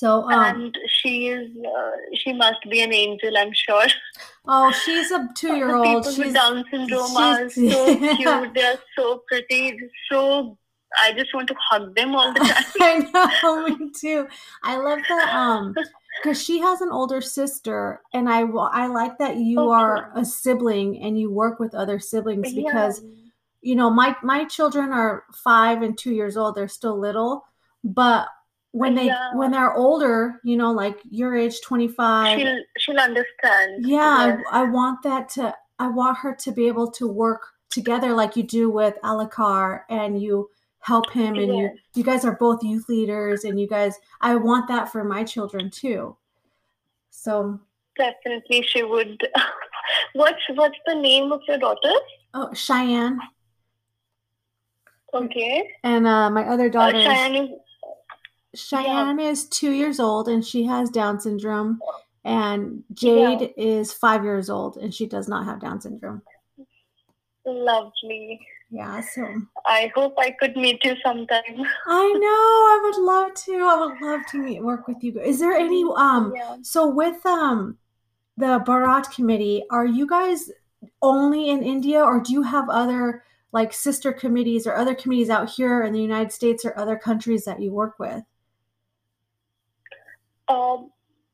so 0.00 0.08
um 0.30 0.42
and 0.48 0.78
she 0.98 1.12
is, 1.28 1.48
uh, 1.76 1.90
she 2.20 2.32
must 2.32 2.62
be 2.70 2.78
an 2.86 2.92
angel, 2.92 3.36
I'm 3.42 3.52
sure. 3.64 3.86
oh 4.46 4.70
she's 4.84 5.10
a 5.10 5.20
two 5.40 5.54
year 5.60 5.74
old 5.74 5.84
People 6.04 6.12
she's 6.12 6.18
with 6.26 6.34
Down 6.34 6.64
syndrome 6.70 7.16
are 7.16 7.48
she's- 7.50 7.72
so 7.72 7.98
cute. 8.16 8.54
They're 8.54 8.78
so 8.96 9.22
pretty. 9.28 9.64
So 10.10 10.58
I 11.04 11.12
just 11.18 11.34
want 11.34 11.48
to 11.48 11.56
hug 11.70 11.94
them 11.96 12.14
all 12.14 12.32
the 12.32 12.40
time. 12.78 13.10
I 13.14 13.40
know, 13.42 13.66
me 13.66 13.90
too. 14.02 14.26
I 14.62 14.76
love 14.88 15.00
that 15.08 15.28
um 15.34 15.74
because 16.22 16.42
she 16.42 16.58
has 16.60 16.80
an 16.80 16.90
older 16.90 17.20
sister, 17.20 18.00
and 18.14 18.28
I 18.28 18.40
I 18.82 18.86
like 19.00 19.18
that 19.18 19.36
you 19.36 19.60
Okay. 19.60 19.82
are 19.82 20.10
a 20.14 20.24
sibling 20.24 21.02
and 21.02 21.18
you 21.20 21.30
work 21.30 21.58
with 21.60 21.74
other 21.74 21.98
siblings 21.98 22.52
Yeah. 22.52 22.62
because 22.64 23.02
you 23.62 23.74
know 23.80 23.90
my 23.90 24.16
my 24.22 24.44
children 24.44 24.92
are 24.92 25.24
five 25.34 25.82
and 25.82 25.96
two 25.98 26.12
years 26.20 26.36
old. 26.36 26.54
They're 26.54 26.68
still 26.80 26.98
little, 26.98 27.44
but 27.84 28.28
when 28.76 28.94
they 28.94 29.06
Yeah. 29.06 29.34
when 29.34 29.50
they're 29.52 29.74
older, 29.74 30.40
you 30.44 30.56
know, 30.56 30.70
like 30.72 30.98
your 31.10 31.34
age, 31.34 31.60
twenty 31.62 31.88
five. 31.88 32.38
she'll 32.38 32.62
she'll 32.78 32.98
understand. 32.98 33.86
Yeah, 33.86 34.26
Yes. 34.26 34.40
I, 34.52 34.60
I 34.60 34.62
want 34.64 35.02
that 35.02 35.28
to. 35.30 35.54
I 35.78 35.88
want 35.88 36.18
her 36.18 36.34
to 36.34 36.52
be 36.52 36.66
able 36.68 36.90
to 36.92 37.06
work 37.08 37.42
together 37.70 38.12
like 38.12 38.36
you 38.36 38.42
do 38.42 38.70
with 38.70 38.94
Alakar, 39.02 39.82
and 39.88 40.20
you 40.20 40.50
help 40.80 41.10
him, 41.10 41.34
and 41.36 41.56
you 41.56 41.62
Yes. 41.64 41.76
you 41.94 42.04
guys 42.04 42.24
are 42.24 42.36
both 42.36 42.62
youth 42.62 42.88
leaders, 42.88 43.44
and 43.44 43.58
you 43.58 43.66
guys. 43.66 43.98
I 44.20 44.34
want 44.36 44.68
that 44.68 44.90
for 44.92 45.04
my 45.04 45.24
children 45.24 45.70
too. 45.70 46.16
So, 47.10 47.58
Definitely, 47.96 48.62
she 48.68 48.82
would. 48.82 49.26
what's 50.12 50.42
what's 50.54 50.78
the 50.86 50.94
name 50.94 51.32
of 51.32 51.40
your 51.48 51.58
daughter? 51.58 51.92
oh, 52.34 52.52
Cheyenne 52.52 53.18
Okay, 55.14 55.66
and 55.82 56.06
uh, 56.06 56.28
my 56.28 56.44
other 56.44 56.66
uh, 56.66 56.76
daughter. 56.76 56.98
is- 56.98 57.04
Cheyenne 57.04 57.36
is 57.44 57.50
Cheyenne 58.56 59.18
is 59.20 59.46
two 59.46 59.70
years 59.72 60.00
old, 60.00 60.28
and 60.28 60.44
she 60.44 60.64
has 60.64 60.90
Down 60.90 61.20
syndrome. 61.20 61.80
And 62.24 62.82
Jade 62.92 63.54
is 63.56 63.92
five 63.92 64.24
years 64.24 64.50
old, 64.50 64.78
and 64.78 64.92
she 64.92 65.06
does 65.06 65.28
not 65.28 65.44
have 65.44 65.60
Down 65.60 65.80
syndrome. 65.80 66.22
lovely. 67.44 68.40
Yeah, 68.70 69.00
so 69.00 69.24
I 69.66 69.92
hope 69.94 70.14
I 70.18 70.32
could 70.32 70.56
meet 70.56 70.84
you 70.84 70.96
sometime. 71.04 71.44
I 71.86 72.12
know. 72.18 72.28
I 72.28 72.80
would 72.82 73.04
love 73.04 73.34
to. 73.44 73.52
I 73.52 73.86
would 73.86 74.00
love 74.00 74.26
to 74.32 74.38
meet 74.38 74.60
work 74.62 74.88
with 74.88 75.04
you. 75.04 75.20
Is 75.20 75.38
there 75.38 75.52
any 75.52 75.84
um 75.96 76.32
Yeah. 76.34 76.56
so 76.62 76.88
with 76.88 77.24
um 77.24 77.78
the 78.36 78.60
Bharat 78.66 79.14
committee, 79.14 79.62
are 79.70 79.86
you 79.86 80.06
guys 80.06 80.50
only 81.00 81.48
in 81.50 81.62
India 81.62 82.02
or 82.02 82.20
do 82.20 82.32
you 82.32 82.42
have 82.42 82.68
other 82.68 83.22
like 83.52 83.72
sister 83.72 84.12
committees 84.12 84.66
or 84.66 84.74
other 84.74 84.94
committees 84.94 85.30
out 85.30 85.48
here 85.48 85.82
in 85.84 85.92
the 85.92 86.02
United 86.02 86.32
States 86.32 86.64
or 86.64 86.76
other 86.76 86.96
countries 86.96 87.44
that 87.44 87.62
you 87.62 87.72
work 87.72 87.98
with? 88.00 88.24
Um, 90.48 90.90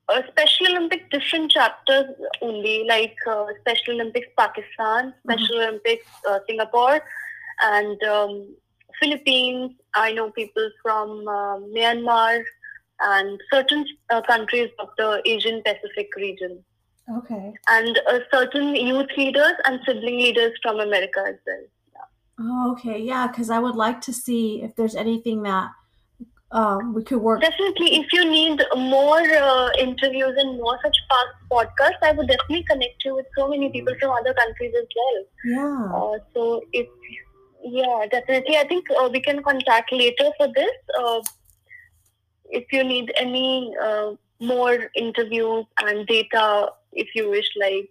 uh, 0.08 0.22
Special 0.30 0.68
Olympics 0.68 1.04
different 1.10 1.50
chapters 1.50 2.06
only, 2.40 2.84
like 2.88 3.16
uh, 3.28 3.46
Special 3.60 3.94
Olympics 3.94 4.28
Pakistan, 4.36 5.14
Special 5.24 5.56
Olympics 5.56 6.06
uh, 6.28 6.38
Singapore, 6.46 7.00
and 7.62 8.02
um, 8.04 8.54
Philippines. 9.00 9.72
I 9.94 10.12
know 10.12 10.30
people 10.30 10.68
from 10.82 11.26
uh, 11.28 11.58
Myanmar 11.76 12.42
and 13.00 13.40
certain 13.52 13.84
uh, 14.10 14.22
countries 14.22 14.70
of 14.78 14.88
the 14.96 15.22
Asian 15.24 15.62
Pacific 15.62 16.08
region. 16.16 16.64
Okay. 17.18 17.52
And 17.68 18.00
uh, 18.08 18.20
certain 18.32 18.74
youth 18.74 19.10
leaders 19.16 19.54
and 19.64 19.80
sibling 19.84 20.18
leaders 20.18 20.52
from 20.62 20.80
America 20.80 21.24
as 21.26 21.36
well. 21.46 21.66
Oh, 22.40 22.72
okay. 22.72 22.98
Yeah, 23.00 23.26
because 23.26 23.50
I 23.50 23.58
would 23.58 23.76
like 23.76 24.00
to 24.02 24.12
see 24.12 24.62
if 24.62 24.74
there's 24.76 24.96
anything 24.96 25.42
that 25.42 25.70
um, 26.52 26.92
we 26.92 27.02
could 27.02 27.18
work. 27.18 27.40
Definitely, 27.40 27.96
if 27.96 28.12
you 28.12 28.30
need 28.30 28.62
more 28.76 29.20
uh, 29.20 29.70
interviews 29.78 30.34
and 30.36 30.58
more 30.58 30.78
such 30.82 30.96
past 31.10 31.28
podcasts, 31.50 32.02
I 32.02 32.12
would 32.12 32.28
definitely 32.28 32.64
connect 32.64 33.04
you 33.04 33.16
with 33.16 33.26
so 33.36 33.48
many 33.48 33.70
people 33.70 33.94
from 33.98 34.10
other 34.10 34.34
countries 34.34 34.74
as 34.78 34.86
well. 34.96 35.24
Yeah. 35.44 35.96
Uh, 35.96 36.18
so 36.34 36.62
if 36.72 36.86
yeah, 37.64 38.06
definitely, 38.10 38.56
I 38.56 38.66
think 38.66 38.86
uh, 38.90 39.08
we 39.10 39.20
can 39.20 39.42
contact 39.42 39.92
later 39.92 40.30
for 40.36 40.48
this. 40.54 40.72
Uh, 40.98 41.20
if 42.50 42.64
you 42.70 42.84
need 42.84 43.12
any 43.16 43.74
uh, 43.82 44.12
more 44.40 44.90
interviews 44.94 45.64
and 45.78 46.06
data, 46.06 46.68
if 46.92 47.08
you 47.14 47.30
wish, 47.30 47.48
like. 47.58 47.90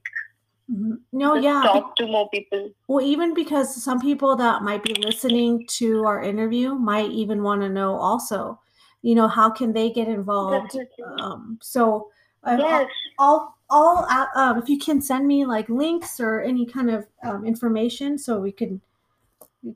No, 1.12 1.36
just 1.36 1.44
yeah. 1.44 1.64
talk 1.64 1.96
to 1.98 2.08
more 2.08 2.30
people. 2.30 2.72
Well, 2.88 3.06
even 3.06 3.34
because 3.34 3.84
some 3.84 4.00
people 4.00 4.36
that 4.38 4.64
might 4.64 4.84
be 4.84 4.94
listening 4.96 5.66
to 5.80 6.06
our 6.06 6.22
interview 6.24 6.76
might 6.76 7.12
even 7.12 7.44
want 7.44 7.62
to 7.62 7.70
know 7.70 7.96
also, 7.96 8.60
you 9.02 9.16
know, 9.16 9.28
how 9.28 9.50
can 9.50 9.74
they 9.74 9.90
get 9.90 10.08
involved? 10.08 10.78
Um, 11.20 11.60
so, 11.62 12.10
uh, 12.44 12.56
Yes, 12.58 12.88
all, 13.20 13.58
all, 13.70 14.06
uh, 14.10 14.28
um, 14.36 14.58
if 14.60 14.70
you 14.70 14.78
can 14.78 15.02
send 15.02 15.28
me 15.28 15.46
like 15.46 15.68
links 15.70 16.20
or 16.20 16.42
any 16.42 16.66
kind 16.66 16.90
of 16.90 17.06
um, 17.24 17.46
information 17.46 18.18
so 18.18 18.40
we 18.40 18.52
can 18.52 18.82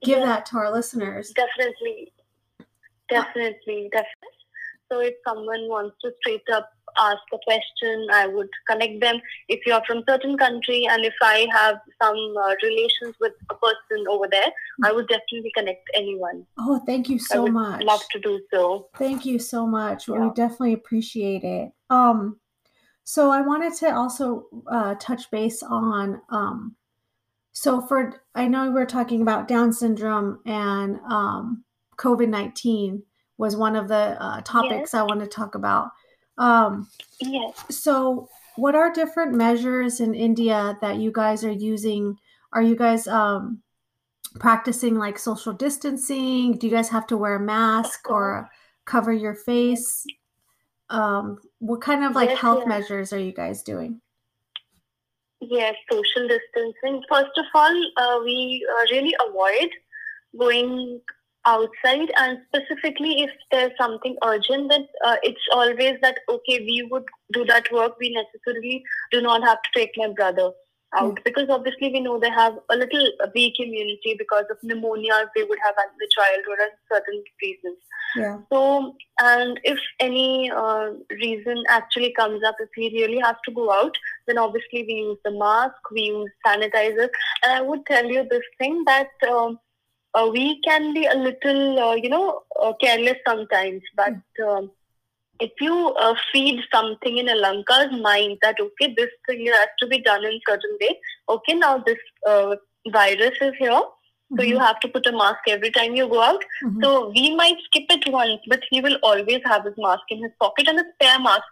give 0.01 0.19
Yeah. 0.19 0.25
that 0.25 0.45
to 0.47 0.57
our 0.57 0.71
listeners. 0.71 1.33
definitely, 1.33 2.13
definitely, 3.09 3.89
definitely. 3.91 4.35
So 4.91 4.99
if 4.99 5.15
someone 5.27 5.67
wants 5.67 5.97
to 6.03 6.11
straight 6.21 6.47
up 6.53 6.69
ask 6.97 7.21
a 7.33 7.37
question, 7.43 8.07
I 8.11 8.27
would 8.27 8.49
connect 8.69 9.01
them. 9.01 9.19
If 9.49 9.65
you're 9.65 9.81
from 9.85 10.03
certain 10.07 10.37
country 10.37 10.87
and 10.89 11.05
if 11.05 11.13
I 11.21 11.47
have 11.51 11.77
some 12.01 12.33
uh, 12.43 12.55
relations 12.63 13.15
with 13.19 13.33
a 13.49 13.55
person 13.55 14.05
over 14.09 14.27
there, 14.29 14.51
I 14.83 14.91
would 14.91 15.07
definitely 15.07 15.51
connect 15.55 15.89
anyone. 15.95 16.45
Oh, 16.59 16.81
thank 16.85 17.09
you 17.09 17.15
I 17.15 17.33
so 17.33 17.43
would 17.43 17.53
much. 17.53 17.83
love 17.83 18.01
to 18.11 18.19
do 18.19 18.41
so. 18.53 18.89
Thank 18.97 19.25
you 19.25 19.39
so 19.39 19.65
much. 19.65 20.07
We 20.07 20.17
definitely 20.35 20.73
appreciate 20.73 21.43
it. 21.43 21.71
Um, 21.89 22.39
so 23.03 23.29
I 23.29 23.41
wanted 23.41 23.73
to 23.75 23.95
also 23.95 24.47
uh, 24.67 24.95
touch 24.99 25.29
base 25.29 25.61
on. 25.61 26.21
Um, 26.29 26.75
so 27.51 27.79
for 27.79 28.21
I 28.33 28.47
know 28.47 28.63
we 28.63 28.73
were 28.73 28.85
talking 28.85 29.21
about 29.21 29.47
Down 29.47 29.71
syndrome 29.71 30.39
and 30.45 30.99
um, 31.07 31.63
COVID 31.97 32.29
nineteen 32.29 33.03
was 33.37 33.55
one 33.55 33.75
of 33.75 33.87
the 33.87 34.21
uh, 34.21 34.41
topics 34.41 34.93
I 34.93 35.03
want 35.03 35.19
to 35.19 35.27
talk 35.27 35.55
about. 35.55 35.91
Um, 36.37 36.89
Yes. 37.19 37.63
so 37.69 38.29
what 38.55 38.75
are 38.75 38.91
different 38.91 39.33
measures 39.33 39.99
in 39.99 40.13
India 40.13 40.77
that 40.81 40.97
you 40.97 41.11
guys 41.11 41.43
are 41.43 41.51
using? 41.51 42.17
Are 42.53 42.61
you 42.61 42.75
guys 42.75 43.07
um, 43.07 43.61
practicing 44.39 44.95
like 44.95 45.17
social 45.19 45.53
distancing? 45.53 46.57
Do 46.57 46.67
you 46.67 46.73
guys 46.73 46.89
have 46.89 47.07
to 47.07 47.17
wear 47.17 47.35
a 47.35 47.39
mask 47.39 48.09
or 48.09 48.49
cover 48.85 49.11
your 49.13 49.35
face? 49.35 50.05
Um, 50.89 51.39
what 51.59 51.81
kind 51.81 52.03
of 52.03 52.15
like 52.15 52.29
Yes, 52.29 52.39
health 52.39 52.59
yes. 52.59 52.67
measures 52.67 53.13
are 53.13 53.19
you 53.19 53.33
guys 53.33 53.63
doing? 53.63 54.01
Yes, 55.41 55.75
social 55.91 56.27
distancing. 56.27 57.03
First 57.09 57.37
of 57.37 57.45
all, 57.53 57.91
uh, 57.97 58.19
we 58.23 58.65
uh, 58.71 58.85
really 58.91 59.15
avoid 59.27 59.69
going 60.37 61.01
outside, 61.45 62.11
and 62.17 62.39
specifically 62.47 63.23
if 63.23 63.29
there's 63.51 63.71
something 63.77 64.17
urgent, 64.23 64.69
that 64.69 64.87
uh, 65.05 65.17
it's 65.23 65.47
always 65.51 65.95
that 66.01 66.19
okay, 66.29 66.59
we 66.59 66.87
would 66.91 67.05
do 67.33 67.45
that 67.45 67.71
work. 67.71 67.93
We 67.99 68.09
necessarily 68.09 68.83
do 69.11 69.21
not 69.21 69.43
have 69.43 69.61
to 69.61 69.79
take 69.79 69.91
my 69.97 70.09
brother 70.09 70.51
out 70.95 71.19
because 71.25 71.49
obviously 71.49 71.91
we 71.91 71.99
know 71.99 72.19
they 72.19 72.29
have 72.29 72.57
a 72.69 72.75
little 72.75 73.07
weak 73.33 73.55
immunity 73.59 74.15
because 74.17 74.45
of 74.49 74.57
pneumonia 74.63 75.29
they 75.35 75.43
would 75.43 75.59
have 75.63 75.75
at 75.77 75.91
the 75.99 76.07
childhood 76.15 76.59
and 76.61 76.71
certain 76.91 77.23
reasons. 77.41 77.77
Yeah. 78.15 78.37
So, 78.51 78.95
and 79.19 79.59
if 79.63 79.79
any 79.99 80.49
uh, 80.49 80.91
reason 81.11 81.63
actually 81.69 82.13
comes 82.13 82.43
up, 82.45 82.55
if 82.59 82.69
we 82.77 82.89
really 82.93 83.19
have 83.19 83.41
to 83.45 83.51
go 83.51 83.71
out, 83.71 83.95
then 84.27 84.37
obviously 84.37 84.85
we 84.87 84.93
use 84.93 85.17
the 85.25 85.31
mask, 85.31 85.75
we 85.91 86.03
use 86.03 86.31
sanitizer. 86.45 87.09
And 87.43 87.51
I 87.51 87.61
would 87.61 87.85
tell 87.85 88.05
you 88.05 88.25
this 88.29 88.43
thing 88.57 88.83
that 88.85 89.09
um, 89.29 89.59
uh, 90.15 90.27
we 90.31 90.59
can 90.67 90.93
be 90.93 91.05
a 91.05 91.13
little, 91.15 91.79
uh, 91.79 91.93
you 91.95 92.09
know, 92.09 92.41
uh, 92.61 92.73
careless 92.81 93.17
sometimes, 93.27 93.81
but 93.95 94.13
um, 94.47 94.71
if 95.39 95.51
you 95.59 95.75
uh, 95.99 96.15
feed 96.31 96.61
something 96.73 97.17
in 97.17 97.27
Alankar's 97.27 97.91
mind 98.01 98.37
that, 98.41 98.55
okay, 98.67 98.93
this 98.97 99.09
thing 99.27 99.45
has 99.47 99.67
to 99.79 99.87
be 99.87 99.99
done 100.01 100.23
in 100.25 100.39
certain 100.47 100.77
way, 100.81 100.99
okay, 101.29 101.53
now 101.53 101.77
this 101.79 101.97
uh, 102.27 102.55
virus 102.91 103.37
is 103.41 103.53
here. 103.59 103.81
So 104.37 104.43
you 104.43 104.57
have 104.59 104.79
to 104.81 104.87
put 104.87 105.05
a 105.05 105.11
mask 105.11 105.41
every 105.47 105.69
time 105.71 105.95
you 105.95 106.07
go 106.13 106.21
out. 106.21 106.43
Mhm. 106.63 106.79
So 106.83 107.09
we 107.15 107.35
might 107.35 107.59
skip 107.65 107.91
it 107.95 108.07
once, 108.11 108.41
but 108.53 108.63
he 108.69 108.81
will 108.85 108.97
always 109.09 109.41
have 109.45 109.65
his 109.65 109.75
mask 109.77 110.15
in 110.15 110.23
his 110.23 110.31
pocket 110.45 110.67
and 110.71 110.79
a 110.79 110.85
spare 110.95 111.19
mask 111.19 111.43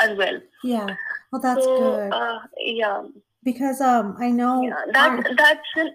as 0.00 0.16
well. 0.16 0.40
yeah. 0.64 0.94
Well, 1.30 1.40
that's 1.42 1.64
so 1.64 1.76
good 1.76 2.12
Uh, 2.12 2.38
yeah, 2.58 3.02
because 3.44 3.80
um 3.80 4.16
I 4.18 4.30
know 4.30 4.62
yeah, 4.62 4.74
our- 4.74 4.92
that 4.92 5.36
that's 5.42 5.72
an, 5.76 5.94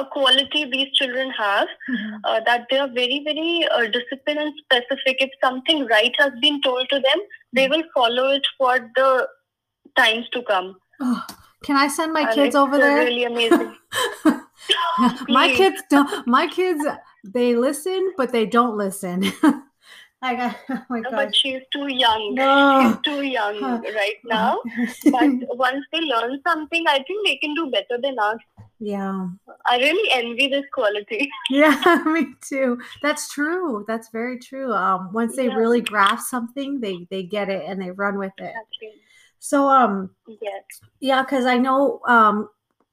a 0.00 0.04
quality 0.14 0.64
these 0.72 0.92
children 1.00 1.30
have 1.38 1.68
Mhm. 1.90 2.20
uh, 2.24 2.40
that 2.48 2.66
they 2.70 2.78
are 2.84 2.88
very 2.98 3.18
very 3.28 3.66
uh, 3.76 3.86
disciplined 3.96 4.40
and 4.46 4.52
specific. 4.64 5.22
If 5.26 5.30
something 5.44 5.86
right 5.94 6.14
has 6.24 6.32
been 6.46 6.60
told 6.68 6.88
to 6.94 7.00
them, 7.08 7.24
they 7.52 7.68
will 7.74 7.84
follow 7.94 8.28
it 8.38 8.46
for 8.58 8.78
the 9.00 9.28
times 9.96 10.28
to 10.36 10.42
come. 10.42 10.76
Oh, 11.00 11.24
can 11.64 11.76
I 11.76 11.88
send 11.88 12.12
my 12.12 12.22
And 12.22 12.34
kids 12.34 12.56
over 12.64 12.78
there? 12.78 12.98
Really 13.04 13.24
amazing. 13.24 13.76
my 15.28 15.48
kids 15.54 15.82
don't 15.90 16.26
my 16.26 16.46
kids 16.46 16.84
they 17.24 17.54
listen 17.54 18.12
but 18.16 18.32
they 18.32 18.46
don't 18.46 18.76
listen 18.76 19.22
i 20.22 20.34
got 20.34 20.56
oh 20.70 20.78
my 20.88 21.00
No, 21.00 21.10
but 21.10 21.34
she's 21.36 21.62
too 21.72 21.86
young. 21.92 22.34
No. 22.34 22.50
She's 22.80 22.96
too 23.08 23.22
young 23.22 23.58
right 24.00 24.20
now. 24.24 24.60
But 25.16 25.30
once 25.64 25.84
they 25.92 26.00
learn 26.00 26.40
something, 26.46 26.84
I 26.88 26.96
think 27.06 27.26
they 27.26 27.36
can 27.36 27.54
do 27.54 27.70
better 27.74 27.98
than 28.06 28.18
us. 28.18 28.38
Yeah 28.80 29.26
I 29.68 29.76
really 29.78 30.10
envy 30.12 30.48
this 30.48 30.64
quality. 30.72 31.28
yeah 31.50 32.02
me 32.06 32.34
too 32.42 32.78
that's 33.02 33.32
true 33.32 33.84
that's 33.88 34.10
very 34.10 34.38
true 34.38 34.72
um 34.72 35.12
once 35.12 35.36
they 35.36 35.46
Yeah. 35.46 35.54
really 35.54 35.80
grasp 35.80 36.28
something 36.28 36.80
they 36.80 37.06
they 37.10 37.22
get 37.22 37.48
it 37.48 37.64
and 37.66 37.80
they 37.80 37.90
run 37.90 38.18
with 38.18 38.32
it 38.38 38.52
Actually, 38.56 39.00
so 39.38 39.68
um 39.68 40.10
yes. 40.42 40.62
yeah 41.00 41.22
because 41.22 41.46
i 41.46 41.56
know 41.56 42.00
um 42.06 42.48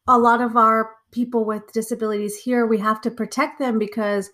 a 0.07 0.17
lot 0.17 0.41
of 0.41 0.55
our 0.57 0.91
people 1.11 1.45
with 1.45 1.71
disabilities 1.73 2.37
here 2.37 2.65
we 2.65 2.77
have 2.77 3.01
to 3.01 3.11
protect 3.11 3.59
them 3.59 3.77
because 3.79 4.29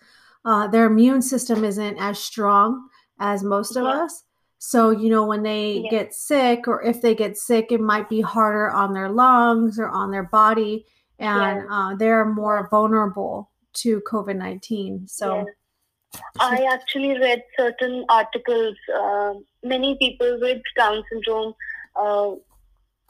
uh, 0.45 0.67
their 0.67 0.85
immune 0.85 1.21
system 1.21 1.63
isn't 1.65 1.97
as 1.97 2.17
strong 2.17 2.87
as 3.19 3.43
most 3.43 3.75
of 3.75 3.83
Yeah. 3.83 4.03
us 4.03 4.23
so 4.57 4.89
you 4.89 5.09
know 5.09 5.25
when 5.25 5.43
they 5.43 5.81
Yeah. 5.83 5.89
get 5.89 6.13
sick 6.13 6.67
or 6.67 6.81
if 6.83 7.01
they 7.01 7.15
get 7.15 7.37
sick 7.37 7.71
it 7.71 7.81
might 7.81 8.09
be 8.09 8.21
harder 8.21 8.69
on 8.71 8.93
their 8.93 9.09
lungs 9.09 9.79
or 9.79 9.89
on 9.89 10.11
their 10.11 10.23
body 10.23 10.85
and 11.19 11.67
uh, 11.69 11.95
they're 11.95 12.25
more 12.25 12.67
vulnerable 12.69 13.51
to 13.73 14.01
covid-19 14.09 15.09
so 15.09 15.37
Yes. 15.37 15.47
I 16.39 16.67
actually 16.71 17.19
read 17.19 17.43
certain 17.57 18.05
articles. 18.09 18.75
Uh, 18.93 19.33
many 19.63 19.97
people 19.97 20.39
with 20.41 20.61
Down 20.75 21.03
syndrome 21.11 21.53
uh, 21.95 22.31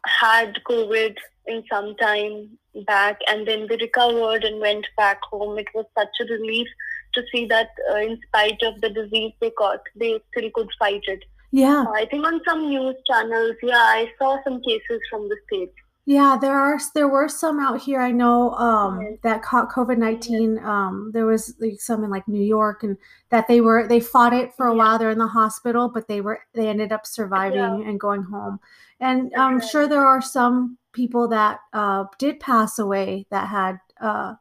had 0.06 0.60
COVID 0.69 1.15
in 1.48 1.63
some 1.72 1.95
time 1.95 2.58
back, 2.86 3.19
and 3.30 3.48
then 3.48 3.67
they 3.67 3.78
recovered 3.78 4.43
and 4.43 4.60
went 4.60 4.86
back 4.98 5.19
home. 5.24 5.58
It 5.58 5.67
was 5.74 5.86
such 5.98 6.10
a 6.22 6.34
relief 6.34 6.67
to 7.13 7.24
see 7.32 7.45
that, 7.48 7.69
uh, 7.91 7.98
in 7.98 8.19
spite 8.28 8.62
of 8.63 8.80
the 8.82 8.89
disease 8.89 9.34
they 9.39 9.52
got, 9.58 9.80
they 9.95 10.19
still 10.32 10.50
could 10.54 10.69
fight 10.78 11.02
it. 11.08 11.24
yeah 11.52 11.86
I 12.00 12.06
think 12.06 12.26
on 12.26 12.39
some 12.48 12.69
news 12.69 12.95
channels, 13.08 13.56
yeah, 13.63 13.88
I 14.00 14.12
saw 14.19 14.38
some 14.43 14.62
cases 14.62 15.02
from 15.10 15.28
the 15.30 15.38
states. 15.48 15.74
Yeah, 16.10 16.39
there 16.41 16.58
are 16.58 16.80
there 16.95 17.08
were 17.08 17.30
some 17.30 17.60
out 17.60 17.82
here. 17.82 18.02
I 18.02 18.10
know 18.10 18.54
um, 18.54 19.19
that 19.22 19.43
caught 19.43 19.69
COVID 19.69 20.00
nineteen. 20.00 20.58
Um, 20.58 21.12
there 21.13 21.27
was 21.27 21.54
like 21.60 21.79
some 21.79 22.04
in 22.04 22.10
like 22.10 22.27
New 22.27 22.42
York, 22.42 22.81
and 22.81 22.98
that 23.29 23.48
they 23.48 23.62
were 23.62 23.88
they 23.88 24.00
fought 24.00 24.34
it 24.34 24.56
for 24.56 24.65
a 24.65 24.71
Yeah. 24.71 24.77
while. 24.77 24.98
They're 24.98 25.12
in 25.12 25.19
the 25.19 25.27
hospital, 25.27 25.88
but 25.88 26.08
they 26.08 26.19
were 26.19 26.40
they 26.56 26.67
ended 26.67 26.92
up 26.92 27.06
surviving 27.06 27.88
and 27.88 28.00
going 28.00 28.23
home. 28.23 28.60
And 29.00 29.31
I'm 29.38 29.62
sure 29.62 29.88
there 29.88 30.04
are 30.04 30.19
some 30.19 30.79
people 30.94 31.27
that 31.27 31.60
uh, 31.73 32.06
did 32.17 32.40
pass 32.40 32.79
away 32.79 33.27
that 33.29 33.48
had 33.48 33.77
uh, 34.02 34.34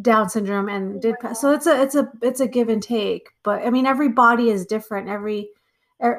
Down 0.00 0.30
syndrome 0.30 0.70
and 0.70 1.02
did 1.02 1.16
pass. 1.20 1.42
So 1.42 1.52
it's 1.52 1.66
a 1.66 1.82
it's 1.82 1.94
a 1.94 2.10
it's 2.22 2.40
a 2.40 2.48
give 2.48 2.70
and 2.70 2.82
take. 2.82 3.28
But 3.42 3.66
I 3.66 3.68
mean, 3.68 3.84
every 3.84 4.08
body 4.08 4.48
is 4.48 4.64
different. 4.64 5.10
Every 5.10 5.40
er, 5.42 5.44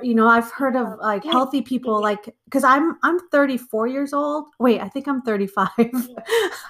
you 0.02 0.16
know, 0.16 0.28
I've 0.28 0.50
heard 0.52 0.76
of 0.76 1.00
like 1.00 1.24
healthy 1.24 1.62
people, 1.62 2.02
like 2.02 2.34
because 2.46 2.64
I'm 2.64 2.98
I'm 3.04 3.20
34 3.30 3.88
years 3.88 4.14
old. 4.14 4.46
Wait, 4.60 4.80
I 4.82 4.88
think 4.88 5.08
I'm 5.08 5.22
35. 5.22 5.68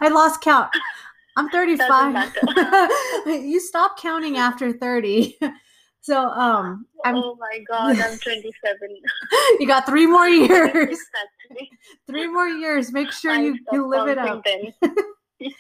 I 0.02 0.08
lost 0.10 0.42
count. 0.42 0.70
I'm 1.36 1.50
35. 1.52 2.34
you 3.26 3.60
stop 3.60 4.00
counting 4.00 4.38
after 4.38 4.74
30. 4.74 5.38
So 6.02 6.18
um 6.18 6.86
I'm 7.06 7.16
oh 7.16 7.38
my 7.40 7.60
god, 7.68 7.98
I'm 8.00 8.18
27. 8.18 8.52
you 9.60 9.68
got 9.68 9.86
three 9.86 10.08
more 10.08 10.28
years. 10.28 10.98
Three 12.08 12.28
more 12.28 12.48
years. 12.48 12.92
Make 12.92 13.12
sure 13.12 13.32
I 13.32 13.42
you, 13.42 13.58
you 13.72 13.88
live 13.88 14.08
it 14.08 14.18
up. 14.18 14.44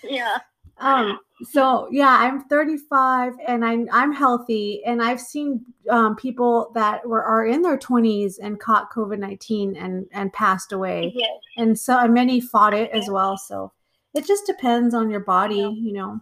yeah. 0.03 0.39
Um 0.79 1.19
so 1.43 1.87
yeah, 1.91 2.17
I'm 2.19 2.41
35 2.45 3.33
and 3.47 3.65
I'm 3.65 3.87
I'm 3.91 4.13
healthy 4.13 4.81
and 4.85 5.01
I've 5.01 5.19
seen 5.21 5.63
um 5.89 6.15
people 6.15 6.71
that 6.75 7.05
were 7.07 7.23
are 7.23 7.45
in 7.45 7.61
their 7.61 7.77
20s 7.77 8.35
and 8.41 8.59
caught 8.59 8.91
COVID-19 8.91 9.75
and 9.83 10.07
and 10.13 10.31
passed 10.33 10.71
away. 10.71 11.11
Yes. 11.15 11.29
And 11.57 11.77
so 11.79 11.97
and 11.99 12.13
many 12.13 12.39
fought 12.41 12.73
it 12.73 12.91
as 12.91 13.09
well. 13.09 13.37
So 13.37 13.71
it 14.13 14.25
just 14.25 14.45
depends 14.45 14.93
on 14.93 15.09
your 15.09 15.19
body, 15.21 15.55
Yeah. 15.57 15.69
you 15.69 15.93
know. 15.93 16.19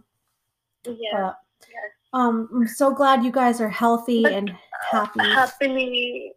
Yeah. 0.86 1.32
But 2.12 2.18
um 2.18 2.48
I'm 2.54 2.66
so 2.66 2.92
glad 2.92 3.24
you 3.24 3.30
guys 3.32 3.60
are 3.60 3.68
healthy 3.70 4.22
But, 4.22 4.32
and 4.32 4.52
happy. 4.90 5.20
happily 5.20 6.32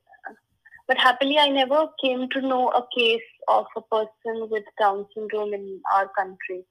but 0.88 0.98
happily 1.00 1.38
i 1.40 1.50
never 1.50 1.88
came 2.02 2.30
to 2.30 2.42
know 2.42 2.70
a 2.70 2.86
case 2.96 3.30
of 3.48 3.66
a 3.76 3.82
person 3.82 4.48
with 4.52 4.64
down 4.80 5.06
syndrome 5.16 5.54
in 5.56 5.82
our 5.94 6.08
country 6.18 6.64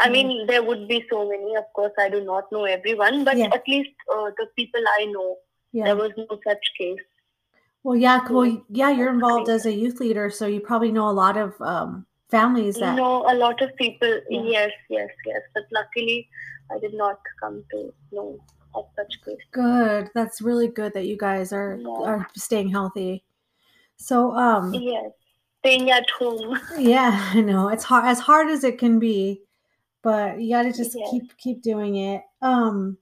i 0.00 0.08
mean 0.08 0.46
there 0.46 0.62
would 0.62 0.86
be 0.88 1.04
so 1.10 1.28
many 1.28 1.54
of 1.56 1.64
course 1.74 1.92
i 1.98 2.08
do 2.08 2.20
not 2.24 2.50
know 2.52 2.64
everyone 2.64 3.24
but 3.24 3.36
Yeah. 3.36 3.50
at 3.58 3.66
least 3.68 3.90
uh, 4.14 4.30
the 4.38 4.46
people 4.56 4.80
i 4.98 5.04
know 5.06 5.36
yeah. 5.72 5.84
there 5.84 5.96
was 5.96 6.12
no 6.16 6.38
such 6.46 6.72
case 6.78 7.04
Well, 7.86 7.96
yeah, 8.02 8.20
well, 8.34 8.50
Yeah. 8.80 8.90
you're 8.98 9.12
involved 9.12 9.50
as 9.54 9.66
a 9.66 9.72
youth 9.78 9.98
leader, 10.02 10.30
so 10.36 10.46
you 10.52 10.60
probably 10.68 10.90
know 10.90 11.08
a 11.08 11.16
lot 11.16 11.36
of 11.40 11.58
um, 11.60 12.06
families 12.34 12.76
that. 12.82 12.96
no 13.00 13.08
a 13.32 13.34
lot 13.40 13.60
of 13.66 13.74
people 13.80 14.14
Yeah. 14.30 14.42
yes 14.52 14.72
yes 14.88 15.10
yes 15.30 15.42
but 15.56 15.64
luckily 15.78 16.16
i 16.74 16.78
did 16.84 16.94
not 17.00 17.18
come 17.42 17.58
to 17.72 17.82
know 18.10 18.28
of 18.74 18.86
such 18.96 19.18
case 19.26 19.44
Good. 19.52 20.10
That's 20.14 20.40
really 20.40 20.68
good 20.68 20.94
that 20.94 21.06
you 21.06 21.16
guys 21.16 21.52
are 21.52 21.78
are 22.10 22.26
staying 22.46 22.70
healthy. 22.70 23.12
So, 23.96 24.32
um, 24.46 24.72
yes 24.74 25.10
staying 25.60 25.90
at 25.90 26.08
home 26.18 26.58
yeah, 26.78 27.12
I 27.36 27.40
know 27.40 27.68
it's 27.68 27.84
hard 27.84 28.06
as 28.06 28.18
hard 28.20 28.48
as 28.50 28.64
it 28.64 28.78
can 28.78 28.98
be, 28.98 29.42
but 30.04 30.40
you 30.40 30.50
got 30.54 30.62
to 30.62 30.72
just 30.72 30.94
Yes. 30.96 31.10
keep 31.10 31.36
keep 31.38 31.62
doing 31.62 31.96
it. 31.96 32.22
Um, 32.42 32.98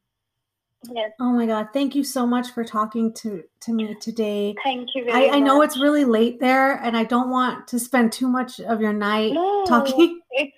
yes 0.91 1.11
oh 1.21 1.33
my 1.33 1.47
God, 1.47 1.69
thank 1.73 1.95
you 1.95 2.03
so 2.03 2.27
much 2.27 2.51
for 2.51 2.65
talking 2.65 3.13
to 3.15 3.45
to 3.61 3.73
me 3.73 3.95
today. 4.01 4.55
thank 4.65 4.89
you 4.95 5.05
very 5.05 5.29
I, 5.31 5.37
I 5.37 5.41
know 5.41 5.59
much. 5.59 5.67
it's 5.69 5.81
really 5.81 6.05
late 6.05 6.41
there, 6.41 6.73
and 6.83 6.97
I 6.97 7.05
don't 7.05 7.31
want 7.31 7.69
to 7.69 7.79
spend 7.79 8.13
too 8.13 8.29
much 8.29 8.59
of 8.61 8.81
your 8.81 8.93
night 8.93 9.33
No, 9.33 9.65
talking. 9.67 10.21
it's 10.31 10.57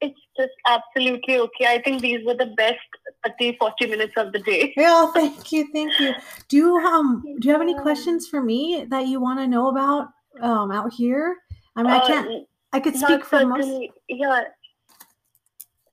it's 0.00 0.20
just 0.36 0.52
absolutely 0.66 1.38
okay. 1.38 1.66
I 1.66 1.80
think 1.82 2.02
these 2.02 2.24
were 2.26 2.34
the 2.34 2.52
best 2.56 2.78
30, 3.26 3.56
40 3.58 3.86
minutes 3.86 4.12
of 4.16 4.32
the 4.32 4.38
day. 4.40 4.72
Yeah, 4.76 5.06
thank 5.14 5.50
you, 5.50 5.66
thank 5.72 5.98
you. 5.98 6.14
Do 6.48 6.56
you 6.56 6.76
um 6.76 7.22
do 7.40 7.48
you 7.48 7.52
have 7.52 7.62
any 7.62 7.74
questions 7.74 8.28
for 8.28 8.42
me 8.42 8.86
that 8.90 9.06
you 9.08 9.20
want 9.20 9.38
to 9.40 9.46
know 9.46 9.68
about 9.68 10.08
um 10.40 10.70
out 10.70 10.92
here? 10.92 11.36
I 11.76 11.82
mean, 11.82 11.92
I 11.92 11.98
Uh, 11.98 12.06
can't. 12.06 12.46
I 12.72 12.80
could 12.80 12.96
speak 12.96 13.24
for 13.24 13.44
most. 13.46 13.68
yeah. 14.08 14.44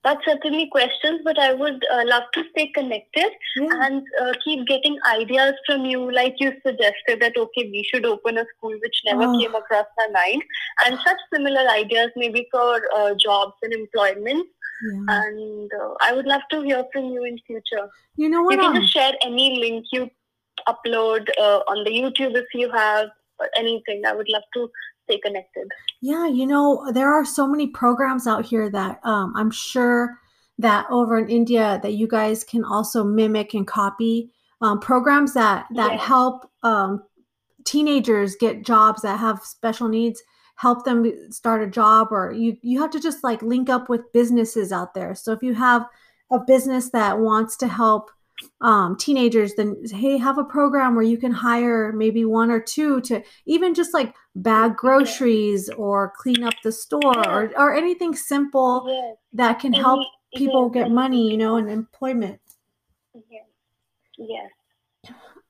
That's 0.03 0.25
certainly 0.25 0.67
questions, 0.71 1.21
but 1.23 1.37
I 1.37 1.53
would 1.53 1.83
uh, 1.93 2.03
love 2.05 2.23
to 2.33 2.43
stay 2.51 2.67
connected 2.75 3.31
Yeah, 3.55 3.67
and 3.85 4.01
uh, 4.21 4.33
keep 4.43 4.65
getting 4.67 4.97
ideas 5.07 5.53
from 5.67 5.85
you. 5.85 6.11
Like 6.11 6.35
you 6.39 6.53
suggested 6.65 7.19
that, 7.21 7.37
okay, 7.37 7.69
we 7.75 7.83
should 7.89 8.05
open 8.05 8.39
a 8.39 8.45
school, 8.55 8.73
which 8.81 9.01
never 9.05 9.25
Oh. 9.25 9.39
came 9.39 9.53
across 9.53 9.85
my 9.99 10.07
mind. 10.13 10.41
And 10.85 10.97
such 11.05 11.17
similar 11.33 11.69
ideas, 11.69 12.09
maybe 12.15 12.47
for 12.51 12.81
uh, 12.95 13.13
jobs 13.13 13.53
and 13.61 13.73
employment. 13.73 14.47
yeah. 14.91 15.21
And 15.21 15.71
uh, 15.83 15.93
I 16.01 16.13
would 16.13 16.25
love 16.25 16.41
to 16.51 16.61
hear 16.63 16.83
from 16.91 17.05
you 17.13 17.23
in 17.23 17.37
future. 17.45 17.87
You 18.15 18.29
know 18.29 18.41
what? 18.41 18.55
You 18.55 18.61
can 18.61 18.75
Um, 18.75 18.81
just 18.81 18.91
share 18.93 19.13
any 19.23 19.59
link 19.59 19.85
you 19.91 20.09
upload 20.67 21.29
uh, 21.39 21.59
on 21.73 21.83
the 21.83 21.91
YouTube 21.91 22.35
if 22.35 22.45
you 22.53 22.71
have 22.71 23.09
or 23.39 23.49
anything. 23.55 24.01
I 24.07 24.13
would 24.13 24.29
love 24.29 24.43
to 24.55 24.69
stay 25.11 25.19
connected. 25.19 25.67
yeah, 26.01 26.27
you 26.27 26.45
know, 26.47 26.91
there 26.91 27.13
are 27.13 27.25
so 27.25 27.47
many 27.47 27.67
programs 27.67 28.27
out 28.27 28.45
here 28.45 28.69
that 28.69 28.99
um 29.03 29.33
I'm 29.35 29.51
sure 29.51 30.17
that 30.57 30.85
over 30.89 31.17
in 31.17 31.29
India 31.29 31.79
that 31.83 31.93
you 31.93 32.07
guys 32.07 32.43
can 32.43 32.63
also 32.63 33.03
mimic 33.03 33.53
and 33.53 33.65
copy 33.67 34.31
um, 34.61 34.79
programs 34.79 35.33
that 35.33 35.65
that 35.75 35.93
Yes. 35.93 36.01
help 36.01 36.49
um, 36.63 37.03
teenagers 37.65 38.35
get 38.39 38.65
jobs 38.65 39.01
that 39.01 39.19
have 39.19 39.41
special 39.43 39.87
needs 39.87 40.21
help 40.55 40.85
them 40.85 41.11
start 41.31 41.63
a 41.63 41.67
job 41.67 42.07
or 42.11 42.31
you 42.31 42.57
you 42.61 42.79
have 42.81 42.91
to 42.91 42.99
just 42.99 43.23
like 43.23 43.41
link 43.41 43.69
up 43.69 43.89
with 43.89 44.11
businesses 44.13 44.71
out 44.71 44.93
there 44.93 45.15
so 45.15 45.31
if 45.31 45.41
you 45.41 45.53
have 45.55 45.85
a 46.31 46.39
business 46.39 46.91
that 46.91 47.19
wants 47.19 47.57
to 47.57 47.67
help 47.67 48.11
um, 48.61 48.97
teenagers 48.97 49.55
then 49.55 49.75
hey 49.91 50.17
have 50.17 50.37
a 50.37 50.43
program 50.43 50.95
where 50.95 51.03
you 51.03 51.17
can 51.17 51.31
hire 51.31 51.91
maybe 51.91 52.25
one 52.25 52.51
or 52.51 52.59
two 52.59 53.01
to 53.01 53.21
even 53.45 53.73
just 53.73 53.93
like 53.93 54.13
bag 54.35 54.75
groceries 54.75 55.69
or 55.69 56.13
clean 56.17 56.43
up 56.43 56.53
the 56.63 56.71
store 56.71 57.27
or, 57.27 57.51
or 57.57 57.73
anything 57.73 58.15
simple 58.15 59.15
that 59.33 59.59
can 59.59 59.73
help 59.73 60.05
people 60.35 60.69
get 60.69 60.91
money 60.91 61.29
you 61.29 61.37
know 61.37 61.55
and 61.55 61.69
employment. 61.69 62.39
Yes. 63.29 63.45
Yes. 64.17 64.51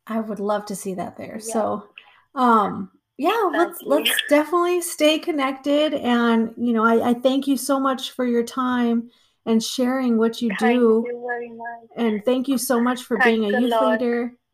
I 0.08 0.20
would 0.20 0.40
love 0.40 0.66
to 0.68 0.76
see 0.76 0.96
that 0.96 1.18
there. 1.18 1.40
So, 1.40 1.88
um, 2.36 2.92
yeah, 3.18 3.50
let's 3.54 3.82
let's 3.84 4.12
definitely 4.30 4.82
stay 4.82 5.20
connected. 5.20 5.94
And 5.94 6.54
you 6.58 6.74
know, 6.74 6.84
I, 6.84 7.12
I 7.12 7.14
thank 7.14 7.48
you 7.48 7.56
so 7.56 7.80
much 7.80 8.12
for 8.12 8.26
your 8.26 8.44
time 8.44 9.10
and 9.46 9.64
sharing 9.64 10.18
what 10.18 10.42
you 10.42 10.50
Thank 10.60 10.80
do. 10.80 11.04
you 11.08 11.26
very 11.28 11.50
much. 11.50 11.90
And 11.96 12.24
thank 12.24 12.48
you 12.48 12.58
so 12.58 12.80
much 12.80 13.04
for 13.04 13.18
being 13.18 13.42
Thanks 13.42 13.56
a 13.56 13.58
a 13.58 13.62
youth 13.62 13.82
leader. 13.82 14.34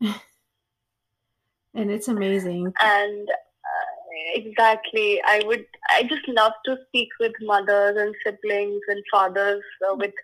and 1.74 1.90
it's 1.90 2.08
amazing. 2.08 2.72
And 2.80 3.28
uh, 3.28 4.34
exactly, 4.34 5.20
I 5.24 5.42
would. 5.44 5.66
I 5.90 6.02
just 6.04 6.26
love 6.28 6.52
to 6.64 6.78
speak 6.88 7.08
with 7.20 7.32
mothers 7.42 7.96
and 7.98 8.14
siblings 8.24 8.80
and 8.88 9.02
fathers 9.10 9.62
uh, 9.88 9.94
with 9.94 10.14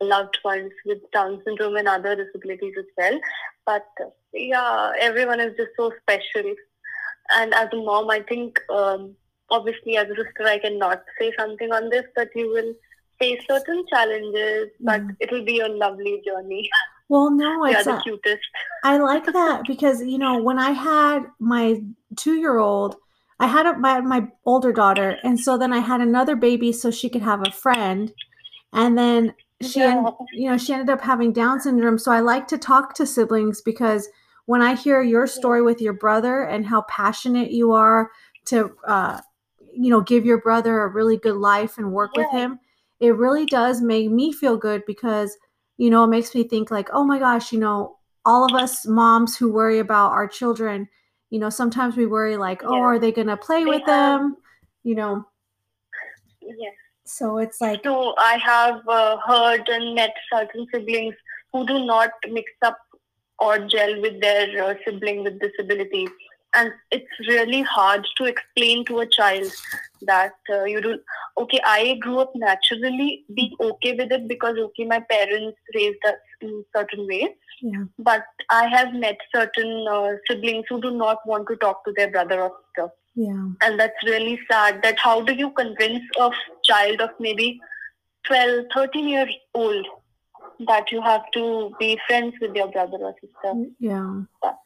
loved 0.00 0.38
ones 0.44 0.72
with 0.84 0.98
Down 1.12 1.40
syndrome 1.44 1.76
and 1.76 1.88
other 1.88 2.16
disabilities 2.16 2.74
as 2.78 2.84
well. 2.96 3.20
But 3.66 3.86
uh, 4.00 4.10
yeah, 4.32 4.92
everyone 4.98 5.40
is 5.40 5.54
just 5.56 5.70
so 5.76 5.92
special. 6.02 6.54
And 7.34 7.54
as 7.54 7.68
a 7.72 7.76
mom, 7.76 8.10
I 8.10 8.20
think 8.20 8.60
um, 8.68 9.14
obviously 9.50 9.96
as 9.96 10.06
a 10.06 10.16
sister, 10.16 10.44
I 10.44 10.58
cannot 10.58 11.04
say 11.18 11.32
something 11.38 11.72
on 11.72 11.88
this, 11.88 12.04
but 12.16 12.28
you 12.34 12.48
will 12.48 12.74
face 13.22 13.40
certain 13.48 13.84
challenges, 13.88 14.70
but 14.80 15.02
it 15.20 15.30
will 15.30 15.44
be 15.44 15.60
a 15.60 15.68
lovely 15.68 16.20
journey. 16.26 16.68
Well, 17.08 17.30
no, 17.30 17.64
it's 17.70 17.84
the 17.84 18.00
cutest. 18.02 18.42
I 18.84 18.98
like 18.98 19.26
that 19.26 19.62
because 19.66 20.02
you 20.02 20.18
know 20.18 20.42
when 20.42 20.58
I 20.58 20.70
had 20.72 21.26
my 21.38 21.82
two 22.16 22.34
year 22.34 22.58
old, 22.58 22.96
I 23.38 23.46
had 23.46 23.66
a, 23.66 23.78
my 23.78 24.00
my 24.00 24.28
older 24.44 24.72
daughter, 24.72 25.18
and 25.22 25.38
so 25.38 25.56
then 25.58 25.72
I 25.72 25.78
had 25.78 26.00
another 26.00 26.36
baby 26.36 26.72
so 26.72 26.90
she 26.90 27.08
could 27.08 27.22
have 27.22 27.46
a 27.46 27.52
friend, 27.52 28.12
and 28.72 28.98
then 28.98 29.34
she 29.60 29.80
Yeah. 29.80 30.10
you 30.32 30.50
know 30.50 30.58
she 30.58 30.72
ended 30.72 30.90
up 30.90 31.00
having 31.00 31.32
Down 31.32 31.60
syndrome. 31.60 31.98
So 31.98 32.12
I 32.12 32.20
like 32.20 32.48
to 32.48 32.58
talk 32.58 32.94
to 32.94 33.06
siblings 33.06 33.60
because 33.60 34.08
when 34.46 34.60
I 34.60 34.74
hear 34.74 35.00
your 35.02 35.26
story 35.26 35.62
with 35.62 35.80
your 35.80 35.92
brother 35.92 36.42
and 36.42 36.66
how 36.66 36.82
passionate 36.88 37.52
you 37.52 37.72
are 37.72 38.10
to 38.46 38.72
uh, 38.86 39.20
you 39.72 39.90
know 39.90 40.00
give 40.00 40.24
your 40.24 40.40
brother 40.40 40.82
a 40.82 40.88
really 40.88 41.16
good 41.16 41.36
life 41.36 41.78
and 41.78 41.92
work 41.92 42.16
with 42.16 42.30
him, 42.32 42.58
it 43.02 43.16
really 43.16 43.44
does 43.46 43.82
make 43.82 44.10
me 44.10 44.32
feel 44.32 44.56
good 44.56 44.82
because 44.86 45.36
you 45.76 45.90
know 45.90 46.04
it 46.04 46.08
makes 46.16 46.34
me 46.34 46.42
think 46.44 46.70
like 46.70 46.88
oh 46.92 47.04
my 47.04 47.18
gosh 47.18 47.52
you 47.52 47.58
know 47.58 47.96
all 48.24 48.44
of 48.46 48.54
us 48.54 48.86
moms 48.86 49.36
who 49.36 49.52
worry 49.52 49.80
about 49.80 50.12
our 50.12 50.28
children, 50.28 50.88
you 51.30 51.40
know, 51.40 51.50
sometimes 51.50 51.96
we 51.96 52.06
worry 52.06 52.36
like, 52.36 52.62
oh, 52.64 52.76
Yeah. 52.76 52.82
are 52.90 52.98
they 53.00 53.10
going 53.10 53.26
to 53.26 53.36
play 53.36 53.64
They 53.64 53.70
with 53.70 53.82
have- 53.86 54.20
them? 54.20 54.36
You 54.84 54.94
know, 54.94 55.26
Yes. 56.40 56.74
so 57.04 57.38
it's 57.38 57.60
like, 57.60 57.82
So 57.82 58.14
I 58.18 58.38
have 58.38 58.80
uh, 58.88 59.16
heard 59.26 59.68
and 59.68 59.96
met 59.96 60.14
certain 60.32 60.66
siblings 60.72 61.16
who 61.52 61.66
do 61.66 61.84
not 61.84 62.10
mix 62.28 62.52
up 62.62 62.78
or 63.40 63.58
gel 63.58 64.00
with 64.00 64.20
their 64.20 64.46
uh, 64.64 64.74
sibling 64.84 65.24
with 65.24 65.40
disability. 65.40 66.06
And 66.54 66.72
it's 66.90 67.28
really 67.28 67.62
hard 67.62 68.06
to 68.18 68.24
explain 68.24 68.84
to 68.86 69.00
a 69.00 69.06
child 69.06 69.50
that 70.02 70.34
uh, 70.50 70.64
you 70.64 70.80
do. 70.82 70.98
Okay, 71.38 71.60
I 71.64 71.94
grew 72.00 72.18
up 72.20 72.32
naturally 72.34 73.24
being 73.34 73.54
okay 73.60 73.94
with 73.94 74.12
it 74.12 74.28
because, 74.28 74.56
okay, 74.58 74.84
my 74.84 75.00
parents 75.00 75.58
raised 75.74 76.04
us 76.06 76.14
in 76.42 76.64
certain 76.76 77.06
ways. 77.06 77.30
yeah, 77.62 77.84
But 77.98 78.24
I 78.50 78.66
have 78.68 78.92
met 78.92 79.16
certain 79.34 79.86
uh, 79.90 80.12
siblings 80.28 80.66
who 80.68 80.80
do 80.80 80.90
not 80.90 81.18
want 81.26 81.48
to 81.48 81.56
talk 81.56 81.84
to 81.84 81.92
their 81.96 82.10
brother 82.10 82.42
or 82.42 82.52
sister 82.76 82.92
yeah, 83.14 83.46
and 83.60 83.78
that's 83.78 84.02
really 84.04 84.38
sad 84.50 84.80
that 84.82 84.98
how 84.98 85.20
do 85.20 85.34
you 85.34 85.50
convince 85.50 86.02
a 86.18 86.30
child 86.64 87.00
of 87.00 87.10
maybe 87.20 87.60
12 88.26 88.66
13 88.74 89.08
years 89.08 89.34
old 89.54 89.86
that 90.66 90.90
you 90.90 91.02
have 91.02 91.22
to 91.34 91.74
be 91.78 91.98
friends 92.06 92.34
with 92.40 92.54
your 92.54 92.68
brother 92.68 92.96
or 92.98 93.14
sister 93.20 93.70
yeah. 93.78 94.22
But- 94.40 94.58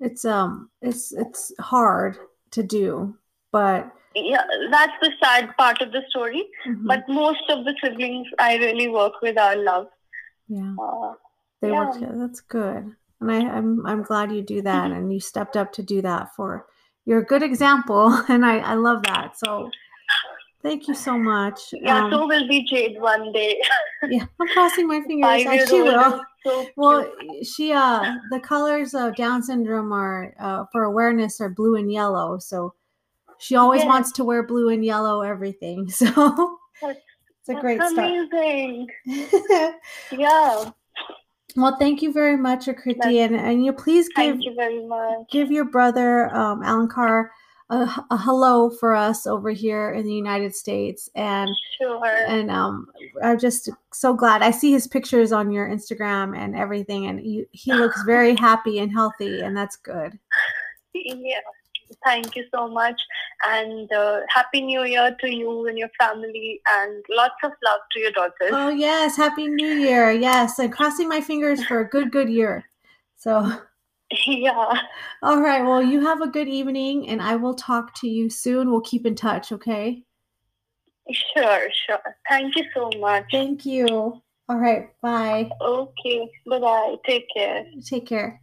It's 0.00 0.24
um, 0.24 0.70
it's 0.82 1.12
it's 1.12 1.52
hard 1.60 2.16
to 2.52 2.62
do, 2.62 3.16
but 3.52 3.90
yeah, 4.14 4.42
that's 4.70 4.92
the 5.02 5.12
sad 5.22 5.56
part 5.56 5.80
of 5.80 5.92
the 5.92 6.02
story. 6.10 6.44
Mhm. 6.66 6.86
But 6.86 7.04
most 7.08 7.42
of 7.48 7.64
the 7.64 7.74
siblings 7.82 8.26
I 8.38 8.56
really 8.56 8.88
work 8.88 9.14
with 9.22 9.38
are 9.38 9.56
love. 9.56 9.86
yeah, 10.48 10.74
Uh, 10.80 11.14
they 11.60 11.70
work 11.72 11.88
yeah. 11.94 12.00
together. 12.00 12.18
That's 12.18 12.40
good, 12.40 12.94
and 13.20 13.30
I, 13.30 13.38
I'm 13.56 13.86
I'm 13.86 14.02
glad 14.02 14.32
you 14.32 14.42
do 14.42 14.62
that, 14.62 14.90
and 14.90 15.12
you 15.12 15.20
stepped 15.20 15.56
up 15.56 15.72
to 15.74 15.82
do 15.82 16.02
that 16.02 16.34
for. 16.34 16.66
You're 17.06 17.20
a 17.20 17.24
good 17.24 17.42
example, 17.42 18.08
and 18.28 18.44
I 18.44 18.58
I 18.58 18.74
love 18.74 19.02
that. 19.04 19.38
So, 19.38 19.70
thank 20.62 20.88
you 20.88 20.94
so 20.94 21.16
much. 21.18 21.60
yeah, 21.72 22.04
Um, 22.04 22.10
so 22.12 22.26
will 22.26 22.48
be 22.48 22.64
Jade 22.64 23.00
one 23.00 23.32
day. 23.32 23.60
yeah, 24.08 24.26
I'm 24.40 24.48
crossing 24.48 24.88
my 24.88 25.00
fingers. 25.02 25.30
Five 25.44 25.54
years 25.54 25.68
she 25.68 25.82
will. 25.82 26.20
So 26.44 26.66
Well, 26.76 27.10
she 27.42 27.72
uh 27.72 28.16
the 28.30 28.40
colors 28.40 28.94
of 28.94 29.16
Down 29.16 29.42
syndrome 29.42 29.92
are 29.92 30.34
uh, 30.38 30.64
for 30.72 30.84
awareness 30.84 31.40
are 31.40 31.48
blue 31.48 31.76
and 31.76 31.90
yellow. 31.90 32.38
So 32.38 32.74
she 33.38 33.56
always 33.56 33.80
Yes. 33.82 33.88
wants 33.88 34.12
to 34.12 34.24
wear 34.24 34.42
blue 34.42 34.68
and 34.68 34.84
yellow 34.84 35.22
everything. 35.22 35.88
So 36.00 36.04
That's- 36.82 37.02
it's 37.40 37.48
a 37.48 37.54
great 37.60 37.80
start. 37.82 37.92
amazing. 37.98 38.88
Yeah. 40.12 40.70
well, 41.56 41.76
thank 41.78 42.02
you 42.02 42.12
very 42.12 42.36
much, 42.36 42.66
Akriti, 42.66 43.24
and 43.24 43.34
and 43.36 43.64
you 43.64 43.72
please 43.72 44.08
give 44.08 44.14
Thank 44.36 44.44
you 44.44 44.54
very 44.54 44.84
much. 44.86 45.28
give 45.30 45.50
your 45.50 45.64
brother 45.66 46.34
um, 46.34 46.62
Alankar 46.62 47.28
a, 47.70 48.04
a 48.10 48.16
hello 48.16 48.68
for 48.70 48.94
us 48.94 49.26
over 49.26 49.50
here 49.50 49.92
in 49.92 50.04
the 50.04 50.12
United 50.12 50.54
States 50.54 51.08
and 51.14 51.48
Sure. 51.80 52.04
and 52.28 52.50
um 52.50 52.86
i'm 53.22 53.38
just 53.38 53.70
so 53.92 54.12
glad 54.14 54.42
i 54.42 54.50
see 54.50 54.70
his 54.70 54.86
pictures 54.86 55.32
on 55.32 55.50
your 55.50 55.66
instagram 55.68 56.36
and 56.36 56.54
everything 56.54 57.06
and 57.06 57.18
he, 57.20 57.46
he 57.52 57.72
looks 57.72 58.02
very 58.06 58.36
happy 58.36 58.78
and 58.80 58.92
healthy 58.92 59.40
and 59.40 59.56
that's 59.56 59.76
good 59.76 60.18
Yeah. 60.94 61.40
Thank 62.04 62.34
you 62.34 62.44
so 62.54 62.66
much. 62.68 63.00
And 63.46 63.90
uh, 63.92 64.20
Happy 64.34 64.60
New 64.62 64.84
Year 64.84 65.14
to 65.20 65.28
you 65.30 65.66
and 65.68 65.78
your 65.78 65.90
family, 65.98 66.60
and 66.68 67.04
lots 67.10 67.34
of 67.44 67.52
love 67.64 67.80
to 67.92 68.00
your 68.00 68.10
daughters. 68.12 68.50
oh 68.52 68.68
yes 68.70 69.16
happy 69.16 69.46
new 69.46 69.74
year 69.74 70.10
yes 70.10 70.58
and 70.58 70.72
crossing 70.72 71.08
my 71.08 71.20
fingers 71.20 71.64
for 71.64 71.80
a 71.80 71.88
good 71.88 72.10
good 72.10 72.28
year 72.28 72.64
so 73.16 73.32
yeah. 74.26 74.74
all 75.22 75.40
right 75.40 75.62
well 75.64 75.82
you 75.82 76.00
have 76.00 76.20
a 76.20 76.26
good 76.28 76.48
evening 76.48 77.08
and 77.08 77.20
i 77.22 77.36
will 77.36 77.54
talk 77.54 77.94
to 77.94 78.08
you 78.08 78.28
soon 78.30 78.70
we'll 78.70 78.80
keep 78.80 79.06
in 79.06 79.14
touch 79.14 79.52
okay 79.52 80.02
Sure, 81.36 81.68
sure. 81.86 82.16
Thank 82.30 82.56
you 82.56 82.64
so 82.74 82.90
much. 82.98 83.24
thank 83.30 83.66
you 83.66 83.86
all 84.48 84.58
right 84.58 84.88
bye 85.02 85.50
Okay. 85.60 86.30
Bye 86.46 86.58
bye. 86.60 86.96
Take 87.06 87.26
care. 87.34 87.64
Take 87.84 88.06
care. 88.06 88.40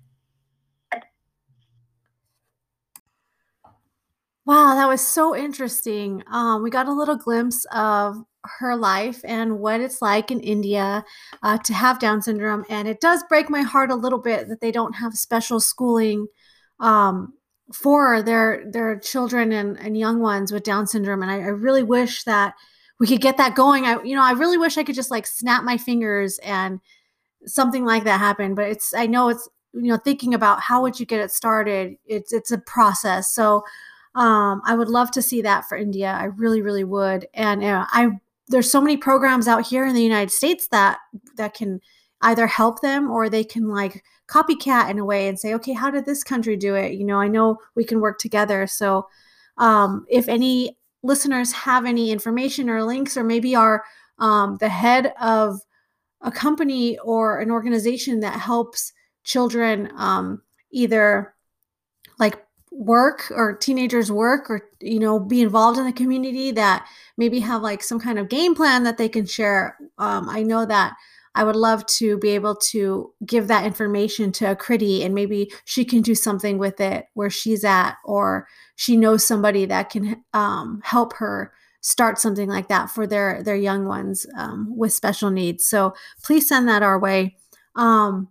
Wow, 4.45 4.75
that 4.75 4.87
was 4.87 5.05
so 5.05 5.35
interesting. 5.35 6.23
Um, 6.31 6.63
we 6.63 6.69
got 6.71 6.87
a 6.87 6.93
little 6.93 7.15
glimpse 7.15 7.63
of 7.71 8.17
her 8.43 8.75
life 8.75 9.21
and 9.23 9.59
what 9.59 9.81
it's 9.81 10.01
like 10.01 10.31
in 10.31 10.39
India 10.39 11.03
uh, 11.43 11.57
to 11.59 11.73
have 11.73 11.99
Down 11.99 12.21
syndrome. 12.21 12.65
And 12.69 12.87
it 12.87 12.99
does 12.99 13.23
break 13.29 13.49
my 13.49 13.61
heart 13.61 13.91
a 13.91 13.95
little 13.95 14.19
bit 14.19 14.47
that 14.49 14.61
they 14.61 14.71
don't 14.71 14.93
have 14.93 15.13
special 15.13 15.59
schooling 15.59 16.27
um, 16.79 17.33
for 17.73 18.21
their 18.21 18.63
their 18.69 18.99
children 18.99 19.51
and, 19.51 19.77
and 19.79 19.97
young 19.97 20.19
ones 20.19 20.51
with 20.51 20.63
Down 20.63 20.87
syndrome. 20.87 21.21
And 21.21 21.31
I, 21.31 21.35
I 21.35 21.47
really 21.49 21.83
wish 21.83 22.23
that 22.23 22.55
we 22.99 23.07
could 23.07 23.21
get 23.21 23.37
that 23.37 23.55
going. 23.55 23.85
I, 23.85 24.01
you 24.03 24.15
know, 24.15 24.23
I 24.23 24.31
really 24.31 24.57
wish 24.57 24.77
I 24.77 24.83
could 24.83 24.95
just 24.95 25.11
like 25.11 25.25
snap 25.25 25.63
my 25.63 25.77
fingers 25.77 26.39
and 26.39 26.79
something 27.45 27.85
like 27.85 28.03
that 28.03 28.19
happen. 28.19 28.55
But 28.55 28.69
it's 28.69 28.93
I 28.93 29.07
know 29.07 29.29
it's 29.29 29.47
you 29.73 29.83
know 29.83 29.97
thinking 29.97 30.33
about 30.33 30.61
how 30.61 30.81
would 30.81 30.99
you 30.99 31.05
get 31.05 31.21
it 31.21 31.31
started. 31.31 31.95
It's 32.05 32.33
it's 32.33 32.51
a 32.51 32.57
process. 32.57 33.31
So 33.33 33.63
um, 34.15 34.61
I 34.65 34.75
would 34.75 34.89
love 34.89 35.11
to 35.11 35.21
see 35.21 35.41
that 35.43 35.65
for 35.65 35.77
India. 35.77 36.11
I 36.11 36.25
really 36.25 36.61
really 36.61 36.83
would. 36.83 37.27
And 37.33 37.63
uh, 37.63 37.85
I 37.89 38.19
there's 38.51 38.71
so 38.71 38.81
many 38.81 38.97
programs 38.97 39.47
out 39.47 39.65
here 39.65 39.85
in 39.85 39.95
the 39.95 40.03
United 40.03 40.31
States 40.31 40.67
that 40.67 40.99
that 41.37 41.53
can 41.53 41.79
either 42.21 42.47
help 42.47 42.81
them 42.81 43.09
or 43.09 43.29
they 43.29 43.43
can 43.43 43.67
like 43.67 44.03
copycat 44.27 44.89
in 44.89 44.99
a 44.99 45.05
way 45.05 45.27
and 45.27 45.39
say, 45.39 45.53
okay, 45.53 45.73
how 45.73 45.89
did 45.89 46.05
this 46.05 46.23
country 46.23 46.55
do 46.55 46.75
it? 46.75 46.93
You 46.93 47.05
know, 47.05 47.19
I 47.19 47.27
know 47.27 47.57
we 47.75 47.83
can 47.83 47.99
work 47.99 48.19
together. 48.19 48.67
So 48.67 49.07
um, 49.57 50.05
if 50.09 50.29
any 50.29 50.77
listeners 51.03 51.51
have 51.51 51.85
any 51.85 52.11
information 52.11 52.69
or 52.69 52.83
links, 52.83 53.17
or 53.17 53.23
maybe 53.23 53.55
are 53.55 53.83
um, 54.19 54.57
the 54.59 54.69
head 54.69 55.13
of 55.19 55.59
a 56.21 56.31
company 56.31 56.97
or 56.99 57.39
an 57.39 57.49
organization 57.49 58.19
that 58.19 58.39
helps 58.39 58.93
children 59.23 59.91
um, 59.97 60.41
either 60.71 61.33
like 62.19 62.45
work 62.71 63.31
or 63.35 63.55
teenagers 63.57 64.11
work 64.11 64.49
or 64.49 64.69
you 64.79 64.99
know 64.99 65.19
be 65.19 65.41
involved 65.41 65.77
in 65.77 65.85
the 65.85 65.91
community 65.91 66.51
that 66.51 66.87
maybe 67.17 67.39
have 67.39 67.61
like 67.61 67.83
some 67.83 67.99
kind 67.99 68.17
of 68.17 68.29
game 68.29 68.55
plan 68.55 68.83
that 68.83 68.97
they 68.97 69.09
can 69.09 69.25
share. 69.25 69.77
Um, 69.97 70.29
i 70.29 70.41
know 70.41 70.65
that 70.65 70.93
i 71.35 71.43
would 71.43 71.55
love 71.55 71.85
to 71.85 72.17
be 72.17 72.29
able 72.29 72.55
to 72.55 73.13
give 73.25 73.47
that 73.47 73.65
information 73.65 74.31
to 74.31 74.55
Akriti 74.55 75.05
and 75.05 75.13
maybe 75.13 75.51
she 75.65 75.85
can 75.85 76.01
do 76.01 76.15
something 76.15 76.57
with 76.57 76.79
it 76.79 77.05
where 77.13 77.29
she's 77.29 77.63
at 77.63 77.97
or 78.05 78.47
she 78.75 78.95
knows 78.97 79.25
somebody 79.25 79.65
that 79.65 79.89
can 79.89 80.23
um, 80.33 80.81
help 80.83 81.13
her 81.13 81.53
start 81.81 82.19
something 82.19 82.47
like 82.47 82.67
that 82.67 82.89
for 82.89 83.05
their 83.05 83.43
their 83.43 83.55
young 83.55 83.85
ones 83.85 84.25
um, 84.37 84.75
with 84.75 84.93
special 84.93 85.29
needs. 85.29 85.65
So 85.65 85.93
please 86.23 86.47
send 86.47 86.67
that 86.69 86.83
our 86.83 86.99
way. 86.99 87.35
Um, 87.75 88.29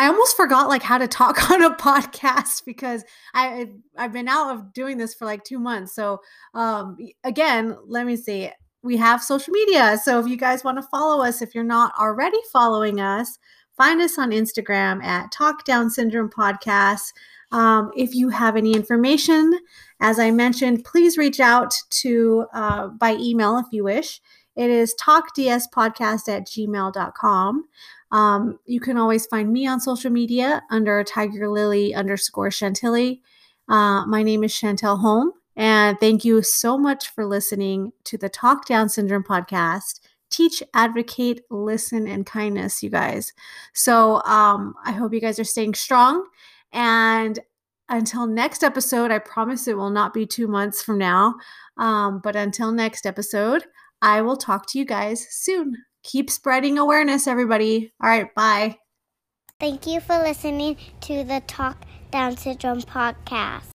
I 0.00 0.06
almost 0.06 0.34
forgot 0.34 0.68
like 0.68 0.82
how 0.82 0.96
to 0.96 1.06
talk 1.06 1.50
on 1.50 1.62
a 1.62 1.74
podcast 1.74 2.64
because 2.64 3.04
I 3.34 3.68
I've 3.98 4.14
been 4.14 4.28
out 4.28 4.54
of 4.54 4.72
doing 4.72 4.96
this 4.96 5.12
for 5.12 5.26
like 5.26 5.44
two 5.44 5.58
months. 5.58 5.94
So 5.94 6.22
um, 6.54 6.96
again, 7.22 7.76
let 7.86 8.06
me 8.06 8.16
see. 8.16 8.48
We 8.82 8.96
have 8.96 9.22
social 9.22 9.52
media. 9.52 9.98
So 10.02 10.18
if 10.18 10.26
you 10.26 10.38
guys 10.38 10.64
want 10.64 10.78
to 10.78 10.88
follow 10.90 11.22
us, 11.22 11.42
if 11.42 11.54
you're 11.54 11.64
not 11.64 11.92
already 12.00 12.38
following 12.50 12.98
us, 12.98 13.38
find 13.76 14.00
us 14.00 14.18
on 14.18 14.30
Instagram 14.30 15.04
at 15.04 15.30
Talk 15.32 15.66
Down 15.66 15.90
Syndrome 15.90 16.30
Podcast. 16.30 17.12
Um, 17.52 17.90
if 17.94 18.14
you 18.14 18.30
have 18.30 18.56
any 18.56 18.72
information, 18.72 19.52
as 20.00 20.18
I 20.18 20.30
mentioned, 20.30 20.82
please 20.82 21.18
reach 21.18 21.40
out 21.40 21.74
to 21.90 22.46
uh, 22.54 22.86
by 22.88 23.16
email 23.16 23.58
if 23.58 23.66
you 23.70 23.84
wish. 23.84 24.22
It 24.56 24.70
is 24.70 24.94
talkdspodcast 25.00 26.28
at 26.28 26.46
gmail.com. 26.46 27.64
Um, 28.12 28.58
you 28.66 28.80
can 28.80 28.96
always 28.96 29.26
find 29.26 29.52
me 29.52 29.66
on 29.66 29.80
social 29.80 30.10
media 30.10 30.62
under 30.70 31.02
Tiger 31.04 31.48
Lily 31.48 31.94
underscore 31.94 32.50
Chantilly. 32.50 33.22
Uh, 33.68 34.04
my 34.06 34.22
name 34.22 34.42
is 34.42 34.52
Chantel 34.52 34.98
Holm, 35.00 35.32
and 35.56 35.98
thank 36.00 36.24
you 36.24 36.42
so 36.42 36.76
much 36.76 37.08
for 37.10 37.24
listening 37.24 37.92
to 38.04 38.18
the 38.18 38.28
Talk 38.28 38.66
Down 38.66 38.88
Syndrome 38.88 39.22
podcast. 39.22 40.00
Teach, 40.28 40.62
advocate, 40.74 41.42
listen, 41.50 42.06
and 42.06 42.24
kindness, 42.24 42.82
you 42.82 42.90
guys. 42.90 43.32
So 43.74 44.22
um, 44.22 44.74
I 44.84 44.92
hope 44.92 45.12
you 45.12 45.20
guys 45.20 45.38
are 45.38 45.44
staying 45.44 45.74
strong. 45.74 46.24
And 46.72 47.38
until 47.88 48.26
next 48.26 48.62
episode, 48.62 49.10
I 49.10 49.18
promise 49.18 49.66
it 49.66 49.76
will 49.76 49.90
not 49.90 50.14
be 50.14 50.26
two 50.26 50.46
months 50.46 50.82
from 50.82 50.98
now. 50.98 51.34
Um, 51.76 52.20
but 52.22 52.36
until 52.36 52.70
next 52.70 53.06
episode, 53.06 53.64
I 54.02 54.22
will 54.22 54.36
talk 54.36 54.66
to 54.68 54.78
you 54.78 54.84
guys 54.84 55.26
soon. 55.28 55.76
Keep 56.02 56.30
spreading 56.30 56.78
awareness, 56.78 57.26
everybody. 57.26 57.92
All 58.02 58.08
right, 58.08 58.34
bye. 58.34 58.78
Thank 59.58 59.86
you 59.86 60.00
for 60.00 60.18
listening 60.18 60.78
to 61.02 61.22
the 61.24 61.42
Talk 61.46 61.84
Down 62.10 62.36
Syndrome 62.36 62.80
podcast. 62.80 63.70